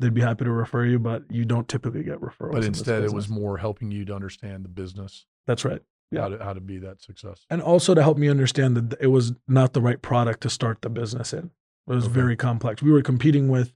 they'd 0.00 0.12
be 0.14 0.20
happy 0.20 0.44
to 0.44 0.50
refer 0.50 0.84
you, 0.84 0.98
but 0.98 1.22
you 1.30 1.44
don't 1.44 1.68
typically 1.68 2.02
get 2.02 2.20
referrals. 2.20 2.52
but 2.52 2.62
in 2.62 2.68
instead, 2.68 3.04
it 3.04 3.12
was 3.12 3.28
more 3.28 3.58
helping 3.58 3.90
you 3.92 4.04
to 4.06 4.14
understand 4.14 4.64
the 4.64 4.68
business, 4.68 5.26
That's 5.46 5.64
right. 5.64 5.80
How 6.12 6.28
Yeah. 6.28 6.36
to 6.38 6.44
how 6.44 6.52
to 6.52 6.60
be 6.60 6.78
that 6.78 7.00
successful. 7.00 7.46
and 7.50 7.62
also 7.62 7.94
to 7.94 8.02
help 8.02 8.18
me 8.18 8.28
understand 8.28 8.76
that 8.76 9.00
it 9.00 9.08
was 9.08 9.32
not 9.48 9.72
the 9.72 9.80
right 9.80 10.00
product 10.02 10.40
to 10.42 10.50
start 10.50 10.82
the 10.82 10.90
business 10.90 11.32
in. 11.32 11.46
It 11.86 11.94
was 11.94 12.04
Okay. 12.04 12.12
very 12.14 12.36
complex. 12.36 12.82
We 12.82 12.92
were 12.92 13.02
competing 13.02 13.48
with 13.48 13.72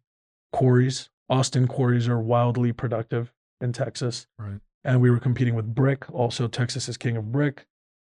quarries 0.52 1.10
Austin 1.28 1.66
quarries 1.66 2.08
are 2.08 2.20
wildly 2.20 2.72
productive 2.72 3.32
in 3.60 3.72
Texas. 3.72 4.28
Right. 4.38 4.60
And 4.84 5.00
we 5.00 5.10
were 5.10 5.18
competing 5.18 5.56
with 5.56 5.74
brick. 5.74 6.08
Also, 6.12 6.46
Texas 6.46 6.88
is 6.88 6.96
king 6.96 7.16
of 7.16 7.32
brick. 7.32 7.66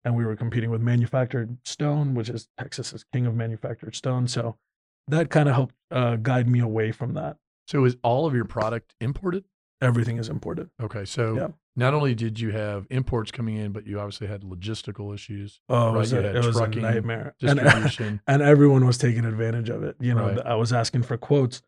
And 0.05 0.15
we 0.15 0.27
were 0.27 0.37
competing 0.37 0.69
with 0.71 0.83
manufactured 0.83 1.57
stone, 1.65 2.15
which 2.15 2.29
is 2.29 2.49
Texas 2.59 2.93
is 2.93 3.05
king 3.05 3.25
of 3.25 3.35
manufactured 3.35 3.95
stone. 3.97 4.29
So 4.29 4.59
that 5.07 5.31
kind 5.31 5.49
of 5.49 5.55
helped 5.55 5.75
uh, 5.91 6.17
guide 6.17 6.51
me 6.51 6.61
away 6.61 6.93
from 6.93 7.15
that. 7.15 7.39
So 7.67 7.87
is 7.87 7.97
all 8.03 8.27
of 8.27 8.35
your 8.35 8.45
product 8.45 8.95
imported? 9.01 9.45
Everything 9.81 10.19
is 10.19 10.29
imported. 10.29 10.69
Okay. 10.79 11.07
So 11.07 11.35
Yeah. 11.35 11.49
Not 11.79 11.95
only 11.95 12.15
did 12.15 12.41
you 12.41 12.51
have 12.51 12.87
imports 12.91 13.31
coming 13.31 13.57
in, 13.57 13.73
but 13.73 13.87
you 13.87 13.99
obviously 14.01 14.27
had 14.27 14.43
logistical 14.43 15.15
issues, 15.15 15.61
Oh, 15.69 15.87
Right, 15.87 15.95
it 15.95 15.99
was, 15.99 16.13
a, 16.13 16.37
it 16.37 16.45
was 16.45 16.57
a 16.59 16.67
nightmare. 16.69 17.35
And, 17.41 17.59
distribution. 17.61 18.21
and 18.27 18.43
everyone 18.43 18.85
was 18.85 18.99
taking 18.99 19.25
advantage 19.25 19.71
of 19.71 19.83
it. 19.85 19.97
You 20.01 20.15
know, 20.15 20.27
Right. 20.29 20.39
I 20.45 20.57
was 20.57 20.73
asking 20.73 21.05
for 21.05 21.17
quotes. 21.17 21.63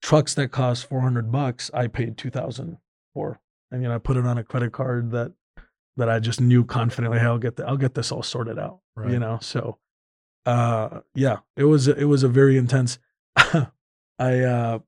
Trucks 0.00 0.34
that 0.34 0.52
cost 0.52 0.86
400 0.88 1.32
bucks, 1.32 1.70
I 1.74 1.88
paid 1.88 2.16
2000 2.16 2.78
for. 3.12 3.40
And, 3.72 3.82
you 3.82 3.88
know, 3.88 3.96
I 3.96 3.98
put 3.98 4.16
it 4.16 4.24
on 4.24 4.38
a 4.38 4.44
credit 4.44 4.72
card 4.72 5.10
that 5.10 5.32
that 5.96 6.08
I 6.08 6.20
just 6.20 6.40
knew 6.40 6.64
confidently, 6.64 7.18
hey, 7.18 7.26
I'll 7.26 7.38
get 7.38 7.56
the, 7.56 7.66
I'll 7.66 7.76
get 7.76 7.94
this 7.94 8.12
all 8.12 8.22
sorted 8.22 8.56
out. 8.60 8.78
Right. 8.94 9.10
You 9.10 9.18
know, 9.18 9.38
so 9.42 9.78
uh 10.46 11.00
yeah, 11.16 11.38
it 11.56 11.64
was 11.64 11.88
it 11.88 12.04
was 12.04 12.22
a 12.22 12.28
very 12.28 12.56
intense 12.56 13.00
I 13.36 14.38
uh 14.40 14.78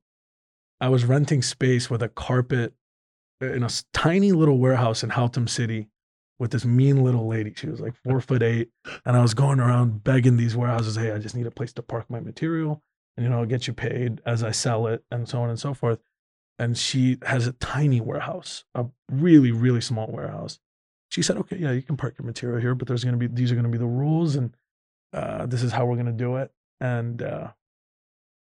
I 0.79 0.87
was 0.89 1.03
renting 1.05 1.41
space 1.41 1.89
with 1.89 2.01
a 2.01 2.07
carpet 2.09 2.73
in 3.41 3.63
a 3.63 3.69
tiny 3.93 4.31
little 4.31 4.57
warehouse 4.57 5.03
in 5.03 5.09
Haltom 5.09 5.49
City 5.49 5.87
with 6.41 6.51
this 6.51 6.65
mean 6.65 7.03
little 7.03 7.27
lady. 7.27 7.53
She 7.55 7.67
was 7.67 7.79
like 7.79 7.93
four 8.03 8.19
foot 8.19 8.41
eight. 8.41 8.69
And 9.05 9.15
I 9.15 9.21
was 9.21 9.35
going 9.35 9.59
around 9.59 10.03
begging 10.03 10.37
these 10.37 10.55
warehouses, 10.55 10.95
hey, 10.95 11.11
I 11.11 11.19
just 11.19 11.35
need 11.35 11.45
a 11.45 11.51
place 11.51 11.71
to 11.73 11.83
park 11.83 12.09
my 12.09 12.19
material. 12.19 12.81
And, 13.15 13.23
you 13.23 13.29
know, 13.29 13.39
I'll 13.39 13.45
get 13.45 13.67
you 13.67 13.73
paid 13.73 14.21
as 14.25 14.43
I 14.43 14.49
sell 14.49 14.87
it 14.87 15.03
and 15.11 15.29
so 15.29 15.41
on 15.41 15.49
and 15.49 15.59
so 15.59 15.75
forth. 15.75 15.99
And 16.57 16.75
she 16.75 17.17
has 17.23 17.45
a 17.45 17.53
tiny 17.53 18.01
warehouse, 18.01 18.63
a 18.73 18.85
really, 19.11 19.51
really 19.51 19.81
small 19.81 20.07
warehouse. 20.07 20.59
She 21.09 21.21
said, 21.21 21.37
okay, 21.37 21.57
yeah, 21.57 21.71
you 21.71 21.83
can 21.83 21.95
park 21.95 22.15
your 22.17 22.25
material 22.25 22.59
here, 22.59 22.73
but 22.73 22.87
there's 22.87 23.03
going 23.03 23.19
to 23.19 23.19
be, 23.19 23.27
these 23.27 23.51
are 23.51 23.55
going 23.55 23.65
to 23.65 23.71
be 23.71 23.77
the 23.77 23.85
rules. 23.85 24.35
And 24.35 24.55
uh, 25.13 25.45
this 25.45 25.61
is 25.61 25.71
how 25.71 25.85
we're 25.85 25.95
going 25.95 26.05
to 26.07 26.11
do 26.11 26.37
it. 26.37 26.51
And 26.79 27.21
uh, 27.21 27.49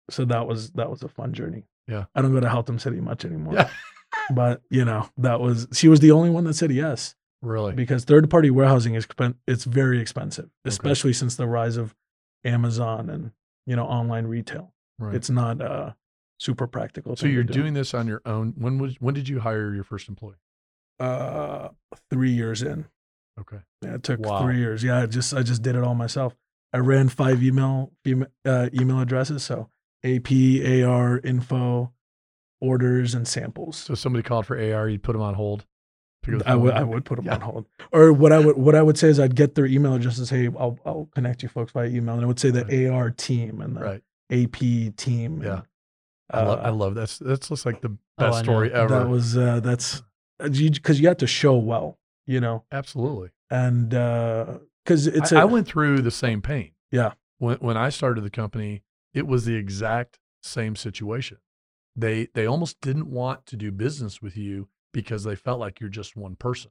so 0.09 0.25
that 0.25 0.47
was, 0.47 0.71
that 0.71 0.91
was 0.91 1.03
a 1.03 1.09
fun 1.09 1.35
journey. 1.35 1.65
Yeah. 1.89 2.05
I 2.15 2.23
don't 2.23 2.33
go 2.33 2.41
to 2.41 2.47
Haltom 2.47 2.81
City 2.81 3.01
much 3.01 3.27
anymore. 3.27 3.53
Yeah. 3.55 3.69
But, 4.35 4.62
you 4.71 4.85
know, 4.85 5.09
that 5.19 5.40
was, 5.40 5.69
she 5.73 5.88
was 5.88 6.00
the 6.00 6.11
only 6.11 6.31
one 6.31 6.45
that 6.45 6.54
said 6.54 6.71
yes 6.71 7.14
Really? 7.42 7.73
because 7.75 8.04
third 8.04 8.31
party 8.31 8.50
warehousing 8.50 8.95
is 8.95 9.07
it's 9.49 9.64
very 9.64 10.00
expensive, 10.00 10.49
especially 10.64 11.12
since 11.12 11.35
the 11.37 11.47
rise 11.47 11.76
of 11.76 11.95
Amazon 12.45 13.11
and 13.11 13.33
you 13.66 13.76
know 13.76 13.85
online 13.85 14.26
retail. 14.26 14.73
Right. 14.99 15.14
It's 15.14 15.28
not 15.31 15.61
uh 15.61 15.92
super 16.38 16.66
practical. 16.66 17.16
so 17.16 17.26
you're 17.26 17.42
do. 17.45 17.52
doing 17.52 17.75
this 17.75 17.95
on 17.95 18.07
your 18.07 18.23
own. 18.25 18.54
When 18.57 18.78
was 18.78 18.97
when 19.00 19.14
did 19.14 19.28
you 19.28 19.40
hire 19.40 19.75
your 19.75 19.85
first 19.85 20.09
employee? 20.09 20.37
uh 21.00 21.69
three 22.11 22.31
years 22.31 22.62
in. 22.62 22.87
Okay. 23.40 23.59
Yeah, 23.83 23.95
it 23.95 24.02
took 24.02 24.21
Wow. 24.21 24.42
three 24.42 24.59
years. 24.59 24.85
Yeah, 24.85 25.02
I 25.02 25.07
just 25.07 25.35
I 25.35 25.42
just 25.42 25.62
did 25.62 25.75
it 25.75 25.83
all 25.83 25.95
myself. 25.95 26.37
I 26.73 26.78
ran 26.78 27.09
five 27.09 27.42
email 27.42 27.92
email, 28.07 28.28
uh, 28.45 28.69
email 28.73 29.00
addresses, 29.00 29.42
so 29.42 29.69
AP, 30.04 30.31
AR, 30.85 31.19
info, 31.19 31.92
orders, 32.62 33.14
and 33.14 33.26
samples. 33.28 33.76
So 33.76 33.95
somebody 33.95 34.23
called 34.23 34.47
for 34.47 34.57
AR, 34.57 34.88
you'd 34.88 35.02
put 35.02 35.12
them 35.12 35.21
on 35.23 35.35
hold. 35.35 35.66
Pick 36.23 36.35
up 36.37 36.40
the 36.45 36.49
I 36.49 36.54
would. 36.54 36.73
I 36.75 36.85
would 36.85 37.04
put 37.04 37.16
them 37.16 37.25
Yeah. 37.26 37.35
on 37.35 37.40
hold. 37.40 37.66
Or 37.90 38.12
what 38.12 38.33
I 38.33 38.38
would 38.38 38.57
what 38.57 38.75
I 38.76 38.83
would 38.83 38.97
say 38.97 39.09
is 39.09 39.19
I'd 39.19 39.35
get 39.35 39.54
their 39.57 39.66
email 39.66 39.95
addresses. 39.95 40.31
Hey, 40.31 40.47
I'll 40.59 40.78
I'll 40.87 41.09
connect 41.14 41.42
you 41.42 41.49
folks 41.49 41.73
by 41.73 41.87
email, 41.87 42.14
and 42.14 42.23
I 42.23 42.26
would 42.26 42.38
say 42.38 42.50
the 42.50 42.88
AR 42.88 43.11
team 43.11 43.61
and 43.61 43.76
the 43.76 43.81
Right. 43.81 44.02
AP 44.31 44.97
team. 44.97 45.42
Yeah. 45.42 45.62
and, 46.31 46.40
I, 46.40 46.42
lo- 46.45 46.61
I 46.62 46.69
uh, 46.69 46.73
love 46.73 46.95
that's 46.95 47.19
that's 47.19 47.49
just 47.49 47.66
like 47.66 47.81
the 47.83 47.90
Oh, 48.19 48.26
best 48.26 48.37
I 48.37 48.38
know. 48.38 48.42
story 48.45 48.73
ever. 48.73 48.88
That 49.00 49.09
was 49.09 49.37
uh, 49.37 49.59
that's 49.61 50.02
because 50.38 51.00
you, 51.00 51.09
have 51.09 51.16
to 51.19 51.26
show 51.26 51.57
well, 51.57 51.99
you 52.26 52.40
know, 52.40 52.64
Absolutely. 52.71 53.31
and 53.50 53.88
because 53.90 55.07
it's 55.09 55.33
I 55.33 55.38
a- 55.38 55.42
I 55.42 55.45
went 55.45 55.66
through 55.66 56.02
the 56.02 56.11
same 56.11 56.40
pain. 56.40 56.71
Yeah. 56.92 57.12
When 57.38 57.57
when 57.59 57.76
I 57.76 57.88
started 57.88 58.23
the 58.23 58.31
company, 58.31 58.83
it 59.12 59.26
was 59.26 59.45
the 59.45 59.54
exact 59.57 60.21
same 60.42 60.76
situation. 60.76 61.38
They 61.95 62.29
they 62.35 62.47
almost 62.47 62.81
didn't 62.81 63.11
want 63.11 63.47
to 63.47 63.57
do 63.57 63.71
business 63.71 64.23
with 64.23 64.37
you 64.37 64.69
because 64.93 65.25
they 65.25 65.37
felt 65.37 65.61
like 65.61 65.81
you're 65.81 65.91
just 65.91 66.17
one 66.17 66.37
person. 66.37 66.71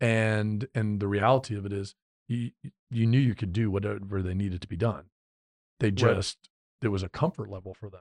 And 0.00 0.68
and 0.74 1.00
the 1.00 1.08
reality 1.08 1.56
of 1.56 1.66
it 1.66 1.72
is 1.72 1.94
you 2.28 2.50
you 2.90 3.06
knew 3.06 3.18
you 3.18 3.34
could 3.34 3.52
do 3.52 3.70
whatever 3.70 4.22
they 4.22 4.34
needed 4.34 4.62
to 4.62 4.68
be 4.68 4.76
done. 4.76 5.06
They 5.78 5.90
just 5.90 6.38
there 6.80 6.90
was 6.90 7.02
a 7.02 7.08
comfort 7.08 7.50
level 7.50 7.74
for 7.74 7.90
them. 7.90 8.00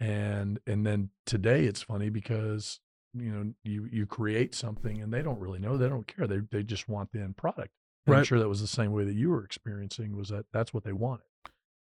And 0.00 0.60
and 0.66 0.86
then 0.86 1.10
today 1.24 1.64
it's 1.64 1.82
funny 1.82 2.10
because 2.10 2.80
you 3.14 3.32
know 3.32 3.54
you 3.62 3.88
you 3.90 4.06
create 4.06 4.54
something 4.54 5.00
and 5.00 5.12
they 5.12 5.22
don't 5.22 5.38
really 5.38 5.60
know 5.60 5.76
they 5.76 5.88
don't 5.88 6.06
care 6.06 6.26
they 6.26 6.40
they 6.50 6.64
just 6.64 6.88
want 6.88 7.12
the 7.12 7.20
end 7.20 7.36
product 7.36 7.70
and 8.06 8.16
I'm 8.16 8.24
sure 8.24 8.38
that 8.38 8.48
was 8.48 8.60
the 8.60 8.66
same 8.66 8.92
way 8.92 9.04
that 9.04 9.14
you 9.14 9.30
were 9.30 9.44
experiencing 9.44 10.16
was 10.16 10.28
that 10.28 10.46
that's 10.52 10.74
what 10.74 10.84
they 10.84 10.92
wanted, 10.92 11.24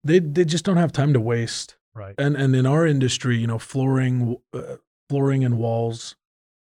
they 0.03 0.19
they 0.19 0.45
just 0.45 0.65
don't 0.65 0.77
have 0.77 0.93
time 0.93 1.13
to 1.13 1.21
waste. 1.21 1.77
Right? 1.95 2.15
And 2.19 2.37
and 2.37 2.55
in 2.55 2.67
our 2.67 2.87
industry, 2.87 3.37
you 3.39 3.47
know, 3.47 3.59
flooring, 3.59 4.37
uh, 4.53 4.77
flooring 5.09 5.45
and 5.45 5.59
walls, 5.59 6.17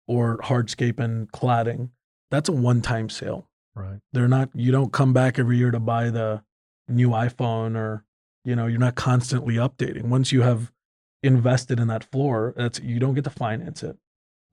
or 0.07 0.37
hardscape 0.37 0.99
and 0.99 1.31
cladding, 1.31 1.89
that's 2.31 2.49
a 2.49 2.53
one 2.53 2.81
time 2.81 3.09
sale. 3.09 3.49
Right. 3.75 3.99
They're 4.13 4.27
not. 4.27 4.49
You 4.53 4.71
don't 4.71 4.91
come 4.91 5.13
back 5.13 5.37
every 5.37 5.57
year 5.57 5.71
to 5.71 5.79
buy 5.79 6.09
the 6.09 6.43
new 6.87 7.09
iPhone 7.09 7.75
or 7.75 8.05
you 8.45 8.55
know 8.55 8.65
you're 8.67 8.79
not 8.79 8.95
constantly 8.95 9.55
updating. 9.55 10.03
Once 10.05 10.31
you 10.31 10.41
have 10.41 10.71
invested 11.23 11.79
in 11.79 11.87
that 11.87 12.03
floor, 12.11 12.53
that's 12.55 12.79
you 12.79 12.99
don't 12.99 13.13
get 13.13 13.23
to 13.25 13.29
finance 13.29 13.83
it. 13.83 13.97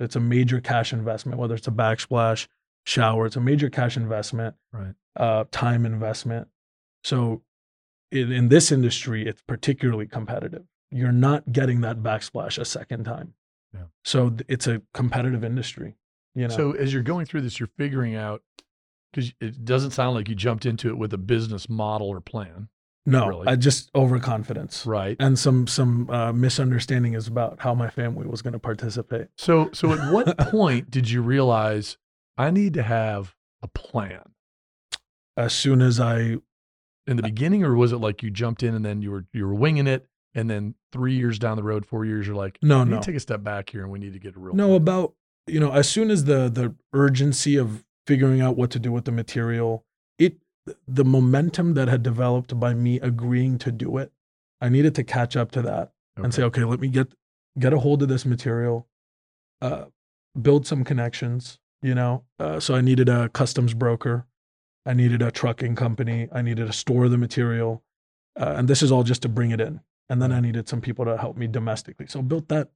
It's 0.00 0.16
a 0.16 0.20
major 0.20 0.60
cash 0.60 0.92
investment, 0.92 1.38
whether 1.38 1.54
it's 1.54 1.68
a 1.68 1.72
backsplash, 1.72 2.48
shower. 2.84 3.26
It's 3.26 3.36
a 3.36 3.40
major 3.40 3.70
cash 3.70 3.96
investment, 3.96 4.56
Right. 4.72 4.94
uh, 5.16 5.44
time 5.52 5.86
investment. 5.86 6.48
So 7.04 7.42
in, 8.14 8.32
in 8.32 8.48
this 8.48 8.70
industry, 8.72 9.26
it's 9.26 9.42
particularly 9.42 10.06
competitive. 10.06 10.64
You're 10.90 11.12
not 11.12 11.52
getting 11.52 11.80
that 11.80 11.98
backsplash 11.98 12.58
a 12.58 12.64
second 12.64 13.04
time. 13.04 13.34
Yeah. 13.72 13.84
So 14.04 14.36
it's 14.48 14.66
a 14.66 14.82
competitive 14.92 15.44
industry. 15.44 15.96
You 16.34 16.48
know. 16.48 16.56
So 16.56 16.72
as 16.72 16.92
you're 16.92 17.02
going 17.02 17.26
through 17.26 17.42
this, 17.42 17.58
you're 17.58 17.70
figuring 17.76 18.14
out 18.14 18.42
because 19.12 19.32
it 19.40 19.64
doesn't 19.64 19.92
sound 19.92 20.14
like 20.14 20.28
you 20.28 20.34
jumped 20.34 20.66
into 20.66 20.88
it 20.88 20.98
with 20.98 21.12
a 21.12 21.18
business 21.18 21.68
model 21.68 22.08
or 22.08 22.20
plan, 22.20 22.68
no, 23.06 23.28
really. 23.28 23.46
I 23.46 23.56
just 23.56 23.90
overconfidence. 23.94 24.86
right? 24.86 25.16
and 25.20 25.38
some 25.38 25.66
some 25.66 26.08
uh, 26.10 26.32
misunderstanding 26.32 27.14
is 27.14 27.28
about 27.28 27.60
how 27.60 27.74
my 27.74 27.90
family 27.90 28.26
was 28.26 28.42
going 28.42 28.54
to 28.54 28.58
participate. 28.58 29.28
So 29.36 29.70
so 29.72 29.92
at 29.92 30.12
what 30.12 30.36
point 30.50 30.90
did 30.90 31.10
you 31.10 31.22
realize 31.22 31.98
I 32.38 32.50
need 32.50 32.74
to 32.74 32.82
have 32.82 33.34
a 33.62 33.68
plan 33.68 34.22
As 35.36 35.52
soon 35.52 35.82
as 35.82 36.00
I 36.00 36.36
in 37.06 37.16
the 37.16 37.22
beginning, 37.22 37.64
or 37.64 37.74
was 37.74 37.92
it 37.92 37.98
like 37.98 38.22
you 38.22 38.30
jumped 38.30 38.62
in 38.62 38.74
and 38.74 38.84
then 38.84 39.02
you 39.02 39.10
were 39.10 39.24
you 39.32 39.46
were 39.46 39.54
winging 39.54 39.86
it, 39.86 40.06
and 40.34 40.50
then 40.50 40.74
three 40.92 41.14
years 41.14 41.38
down 41.38 41.56
the 41.56 41.62
road, 41.62 41.86
four 41.86 42.04
years, 42.04 42.26
you're 42.26 42.36
like, 42.36 42.58
no 42.62 42.84
no 42.84 42.98
to 42.98 43.04
take 43.04 43.16
a 43.16 43.20
step 43.20 43.42
back 43.42 43.70
here 43.70 43.82
and 43.82 43.90
we 43.90 43.98
need 43.98 44.12
to 44.12 44.18
get 44.18 44.36
a 44.36 44.38
real 44.38 44.54
no 44.54 44.66
plan." 44.66 44.76
about 44.76 45.14
you 45.46 45.60
know 45.60 45.72
as 45.72 45.88
soon 45.88 46.10
as 46.10 46.24
the 46.24 46.48
the 46.48 46.74
urgency 46.92 47.56
of 47.56 47.84
figuring 48.06 48.40
out 48.40 48.56
what 48.56 48.70
to 48.70 48.78
do 48.78 48.92
with 48.92 49.04
the 49.04 49.12
material 49.12 49.84
it 50.18 50.36
the 50.86 51.04
momentum 51.04 51.74
that 51.74 51.88
had 51.88 52.02
developed 52.02 52.58
by 52.58 52.74
me 52.74 53.00
agreeing 53.00 53.58
to 53.58 53.70
do 53.70 53.98
it 53.98 54.12
i 54.60 54.68
needed 54.68 54.94
to 54.94 55.04
catch 55.04 55.36
up 55.36 55.50
to 55.50 55.62
that 55.62 55.92
and 56.16 56.32
say 56.32 56.42
okay 56.42 56.64
let 56.64 56.80
me 56.80 56.88
get 56.88 57.12
get 57.58 57.72
a 57.72 57.78
hold 57.78 58.02
of 58.02 58.08
this 58.08 58.24
material 58.24 58.86
uh 59.62 59.84
build 60.40 60.66
some 60.66 60.84
connections 60.84 61.58
you 61.82 61.94
know 61.94 62.24
uh, 62.38 62.58
so 62.58 62.74
i 62.74 62.80
needed 62.80 63.08
a 63.08 63.28
customs 63.30 63.74
broker 63.74 64.26
i 64.86 64.92
needed 64.92 65.22
a 65.22 65.30
trucking 65.30 65.74
company. 65.74 66.28
I 66.32 66.42
needed 66.42 66.66
to 66.66 66.72
store 66.72 67.08
the 67.08 67.18
material 67.18 67.82
uh, 68.38 68.54
and 68.56 68.68
this 68.68 68.82
is 68.82 68.90
all 68.90 69.04
just 69.04 69.22
to 69.22 69.28
bring 69.28 69.50
it 69.50 69.60
in. 69.60 69.80
And 70.08 70.20
then 70.20 70.32
i 70.32 70.40
needed 70.40 70.68
some 70.68 70.80
people 70.80 71.04
to 71.04 71.16
help 71.16 71.36
me 71.36 71.46
domestically. 71.46 72.06
So 72.06 72.22
built 72.22 72.48
that 72.48 72.70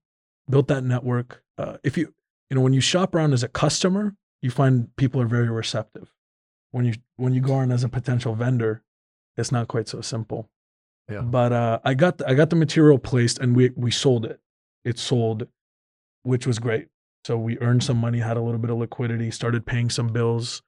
built 0.49 0.69
that 0.69 0.85
network. 0.85 1.43
Uh, 1.57 1.77
if 1.85 1.97
you 1.99 2.15
you 2.51 2.55
know 2.55 2.61
when 2.61 2.73
you 2.73 2.81
shop 2.81 3.15
around 3.15 3.33
as 3.33 3.43
a 3.43 3.49
customer 3.49 4.17
you 4.41 4.51
find 4.51 4.95
people 4.97 5.21
are 5.21 5.27
very 5.27 5.49
receptive. 5.49 6.15
When 6.71 6.85
you 6.85 6.95
when 7.17 7.35
you 7.35 7.41
go 7.41 7.55
on 7.55 7.71
as 7.73 7.85
a 7.85 7.89
potential 7.89 8.35
vendor 8.35 8.83
it's 9.37 9.53
not 9.53 9.69
quite 9.69 9.89
so 9.89 10.01
simple. 10.01 10.49
Yeah. 11.11 11.23
but 11.23 11.53
uh, 11.53 11.79
I 11.85 11.95
got 11.95 12.19
the, 12.19 12.29
I 12.29 12.35
got 12.35 12.51
the 12.51 12.57
material 12.57 12.99
placed 12.99 13.39
and 13.39 13.57
we 13.57 13.71
we 13.77 13.91
sold 13.91 14.27
it. 14.27 14.41
It 14.85 14.99
sold, 14.99 15.49
which 16.23 16.47
was 16.47 16.59
great. 16.59 16.89
So 17.25 17.37
we 17.39 17.59
earned 17.61 17.83
some 17.83 17.97
money, 17.97 18.19
had 18.19 18.37
a 18.37 18.43
little 18.43 18.61
bit 18.61 18.71
of 18.71 18.79
liquidity, 18.79 19.31
started 19.31 19.67
paying 19.67 19.91
some 19.91 20.09
bills, 20.09 20.63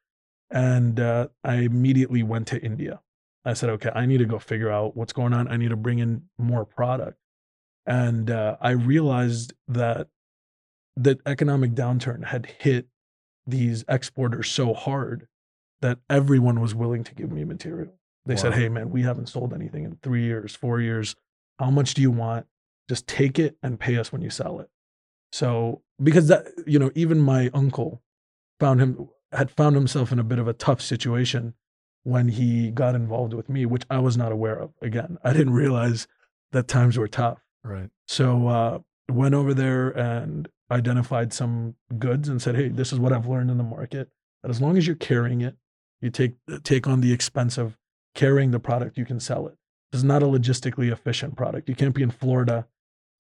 and 0.51 0.99
uh, 0.99 1.29
I 1.45 1.57
immediately 1.57 2.23
went 2.23 2.47
to 2.49 2.61
India. 2.61 3.01
I 3.45 3.55
said, 3.55 3.71
okay, 3.71 3.91
I 3.95 4.05
need 4.07 4.19
to 4.19 4.27
go 4.27 4.39
figure 4.39 4.71
out 4.71 4.97
what's 4.97 5.13
going 5.13 5.33
on. 5.33 5.49
I 5.49 5.57
need 5.57 5.71
to 5.71 5.77
bring 5.77 5.99
in 5.99 6.23
more 6.39 6.65
product, 6.65 7.19
and 7.87 8.31
uh, 8.31 8.57
I 8.61 8.71
realized 8.71 9.55
that 9.69 10.09
the 10.97 11.19
economic 11.25 11.73
downturn 11.73 12.27
had 12.27 12.47
hit 12.59 12.89
these 13.47 13.85
exporters 13.89 14.51
so 14.51 14.75
hard 14.75 15.27
that 15.81 15.99
everyone 16.11 16.61
was 16.61 16.75
willing 16.75 17.05
to 17.05 17.15
give 17.15 17.33
me 17.33 17.45
material. 17.45 17.95
They 18.27 18.37
said, 18.37 18.53
"Hey, 18.53 18.69
man, 18.69 18.91
we 18.91 19.03
haven't 19.03 19.31
sold 19.31 19.55
anything 19.55 19.85
in 19.85 19.99
three 20.03 20.25
years, 20.25 20.55
four 20.55 20.81
years. 20.81 21.17
How 21.59 21.71
much 21.71 21.95
do 21.95 22.03
you 22.03 22.11
want? 22.11 22.47
just 22.91 23.07
take 23.07 23.39
it 23.39 23.57
and 23.63 23.79
pay 23.79 23.97
us 23.97 24.11
when 24.11 24.21
you 24.21 24.31
sell 24.31 24.59
it. 24.59 24.69
So 25.31 25.83
because 26.03 26.27
that 26.27 26.49
you 26.67 26.79
know 26.79 26.91
even 26.97 27.21
my 27.21 27.49
uncle 27.55 28.03
found 28.59 28.81
him 28.81 29.09
had 29.33 29.51
found 29.51 29.77
himself 29.77 30.13
in 30.13 30.19
a 30.19 30.25
bit 30.25 30.39
of 30.39 30.49
a 30.49 30.53
tough 30.53 30.81
situation 30.81 31.55
when 32.03 32.29
he 32.29 32.71
got 32.71 32.95
involved 32.95 33.35
with 33.35 33.49
me, 33.49 33.67
which 33.67 33.85
I 33.91 33.99
was 33.99 34.17
not 34.17 34.33
aware 34.33 34.57
of. 34.59 34.73
Again, 34.81 35.19
I 35.23 35.33
didn't 35.33 35.53
realize 35.53 36.07
that 36.53 36.67
times 36.69 36.97
were 36.99 37.09
tough. 37.09 37.39
Right. 37.63 37.91
So 38.09 38.49
uh, 38.49 38.79
went 39.11 39.35
over 39.35 39.53
there 39.55 39.91
and 39.91 40.49
identified 40.71 41.33
some 41.33 41.75
goods 41.99 42.29
and 42.29 42.41
said, 42.41 42.57
"Hey, 42.57 42.69
this 42.69 42.93
is 42.93 42.99
what 42.99 43.13
I've 43.13 43.27
learned 43.27 43.51
in 43.51 43.59
the 43.59 43.65
market. 43.65 44.09
That 44.43 44.51
as 44.51 44.61
long 44.61 44.77
as 44.79 44.87
you're 44.87 44.97
carrying 44.97 45.43
it, 45.43 45.57
you 46.01 46.11
take 46.11 46.35
take 46.65 46.87
on 46.87 47.01
the 47.03 47.13
expense 47.13 47.59
of 47.59 47.77
carrying 48.15 48.51
the 48.51 48.59
product, 48.61 48.97
you 48.99 49.05
can 49.05 49.21
sell 49.21 49.47
it. 49.47 49.57
This 49.93 49.99
is 50.01 50.05
not 50.05 50.23
a 50.23 50.27
logistically 50.27 50.91
efficient 50.91 51.37
product. 51.37 51.69
You 51.69 51.75
can't 51.75 51.95
be 51.95 52.03
in 52.03 52.11
Florida 52.11 52.67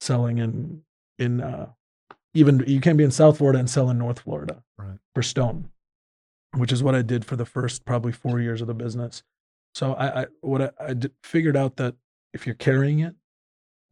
selling 0.00 0.38
in 0.38 0.82
in 1.18 1.40
uh, 1.42 1.66
even 2.32 2.64
you 2.66 2.80
can't 2.80 2.96
be 2.96 3.04
in 3.04 3.10
South 3.10 3.38
Florida 3.38 3.58
and 3.58 3.68
sell 3.68 3.90
in 3.90 3.98
North 3.98 4.20
Florida 4.20 4.62
Right. 4.78 4.98
for 5.14 5.22
stone, 5.22 5.68
which 6.56 6.72
is 6.72 6.82
what 6.82 6.94
I 6.94 7.02
did 7.02 7.24
for 7.24 7.36
the 7.36 7.44
first 7.46 7.84
probably 7.84 8.12
four 8.12 8.40
years 8.40 8.60
of 8.60 8.66
the 8.66 8.74
business. 8.74 9.22
So 9.74 9.94
I, 9.94 10.22
I 10.22 10.26
what 10.40 10.62
I, 10.62 10.70
I 10.80 10.94
did, 10.94 11.12
figured 11.22 11.56
out 11.56 11.76
that 11.76 11.94
if 12.34 12.46
you're 12.46 12.54
carrying 12.56 13.00
it 13.00 13.14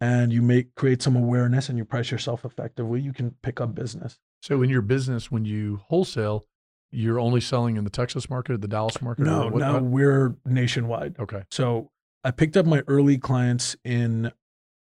and 0.00 0.32
you 0.32 0.42
make 0.42 0.74
create 0.74 1.02
some 1.02 1.16
awareness 1.16 1.68
and 1.68 1.78
you 1.78 1.84
price 1.84 2.10
yourself 2.10 2.44
effectively, 2.44 3.00
you 3.00 3.12
can 3.12 3.34
pick 3.42 3.60
up 3.60 3.74
business. 3.74 4.18
So 4.42 4.62
in 4.62 4.70
your 4.70 4.82
business, 4.82 5.30
when 5.30 5.44
you 5.44 5.80
wholesale, 5.88 6.46
you're 6.90 7.20
only 7.20 7.40
selling 7.40 7.76
in 7.76 7.84
the 7.84 7.90
Texas 7.90 8.30
market, 8.30 8.60
the 8.60 8.68
Dallas 8.68 9.00
market. 9.02 9.24
No, 9.24 9.48
what- 9.48 9.60
now 9.60 9.72
how- 9.74 9.78
we're 9.80 10.36
nationwide. 10.44 11.16
okay. 11.18 11.42
So 11.50 11.90
I 12.24 12.30
picked 12.30 12.56
up 12.56 12.66
my 12.66 12.82
early 12.88 13.18
clients 13.18 13.76
in 13.84 14.32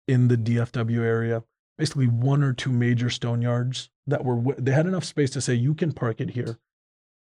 in 0.09 0.29
the 0.29 0.37
DFW 0.37 1.03
area, 1.03 1.45
basically 1.79 2.07
one 2.07 2.43
or 2.43 2.53
two 2.53 2.73
major 2.73 3.11
stone 3.11 3.43
yards 3.43 3.91
that 4.07 4.25
were 4.25 4.55
they 4.59 4.73
had 4.73 4.87
enough 4.87 5.05
space 5.05 5.31
to 5.31 5.41
say 5.41 5.55
you 5.55 5.75
can 5.75 5.93
park 5.93 6.21
it 6.21 6.31
here, 6.31 6.59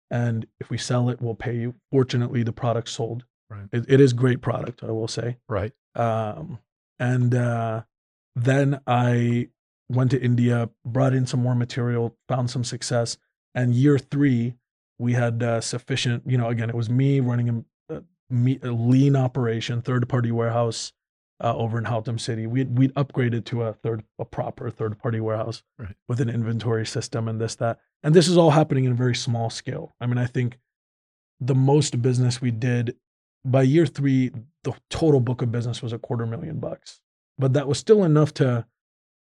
and 0.10 0.48
if 0.60 0.70
we 0.70 0.78
sell 0.78 1.10
it, 1.10 1.22
we'll 1.22 1.36
pay 1.36 1.56
you. 1.56 1.76
Fortunately, 1.92 2.44
the 2.44 2.54
product 2.54 2.90
sold. 2.90 3.26
Right. 3.50 3.68
It, 3.72 3.86
it 3.88 4.02
is 4.02 4.14
great 4.14 4.42
product, 4.42 4.84
I 4.84 4.92
will 4.92 5.08
say. 5.08 5.38
Right. 5.48 5.72
Um, 5.96 6.60
and 7.00 7.34
uh, 7.34 7.84
then 8.36 8.82
I 8.86 9.50
went 9.90 10.12
to 10.12 10.22
India, 10.22 10.70
brought 10.86 11.14
in 11.14 11.26
some 11.26 11.42
more 11.42 11.56
material, 11.56 12.16
found 12.28 12.50
some 12.50 12.64
success. 12.64 13.18
And 13.56 13.74
year 13.74 13.98
three, 13.98 14.56
we 15.00 15.14
had 15.14 15.42
uh, 15.42 15.62
sufficient, 15.62 16.24
you 16.26 16.38
know, 16.38 16.50
again, 16.50 16.70
it 16.70 16.76
was 16.76 16.90
me 16.90 17.20
running 17.20 17.66
a, 17.90 17.96
a, 17.96 18.60
a 18.64 18.72
lean 18.72 19.16
operation, 19.16 19.82
third 19.82 20.08
party 20.10 20.32
warehouse 20.32 20.92
uh, 21.44 21.56
over 21.56 21.78
in 21.78 21.86
Haltom 21.86 22.20
City. 22.20 22.48
We'd, 22.48 22.78
we'd 22.78 22.94
upgraded 22.96 23.46
to 23.46 23.64
a 23.64 23.74
third, 23.74 24.04
a 24.20 24.26
proper 24.26 24.70
third 24.70 24.98
party 25.00 25.20
warehouse 25.20 25.64
Right. 25.78 25.96
with 26.08 26.20
an 26.22 26.30
inventory 26.30 26.86
system 26.86 27.28
and 27.28 27.40
this, 27.40 27.56
that. 27.56 27.80
And 28.04 28.16
this 28.16 28.28
is 28.28 28.38
all 28.38 28.52
happening 28.52 28.86
in 28.86 28.92
a 28.92 28.96
very 28.96 29.16
small 29.16 29.50
scale. 29.50 29.96
I 30.02 30.08
mean, 30.08 30.18
I 30.18 30.26
think 30.26 30.58
the 31.40 31.56
most 31.56 32.02
business 32.02 32.42
we 32.42 32.52
did 32.52 32.96
by 33.46 33.62
year 33.62 33.86
three, 33.86 34.32
the 34.64 34.74
total 34.90 35.20
book 35.20 35.42
of 35.42 35.52
business 35.52 35.82
was 35.82 35.94
a 35.94 36.00
quarter 36.00 36.26
million 36.26 36.60
bucks. 36.60 37.02
But 37.38 37.54
that 37.54 37.68
was 37.68 37.78
still 37.78 38.04
enough 38.04 38.34
to 38.36 38.66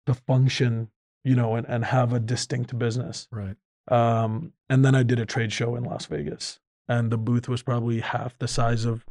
to 0.06 0.14
function, 0.14 0.90
you 1.24 1.36
know, 1.36 1.56
and, 1.56 1.68
and 1.68 1.84
have 1.84 2.14
a 2.14 2.20
distinct 2.20 2.78
business. 2.78 3.28
Right. 3.32 3.56
Um, 3.90 4.54
and 4.70 4.86
then 4.86 4.96
I 4.96 5.04
did 5.04 5.20
a 5.20 5.26
trade 5.26 5.52
show 5.52 5.76
in 5.76 5.84
Las 5.84 6.06
Vegas, 6.06 6.60
and 6.88 7.12
the 7.12 7.18
booth 7.18 7.50
was 7.50 7.62
probably 7.62 8.00
half 8.00 8.38
the 8.40 8.48
size 8.48 8.86
of 8.86 9.06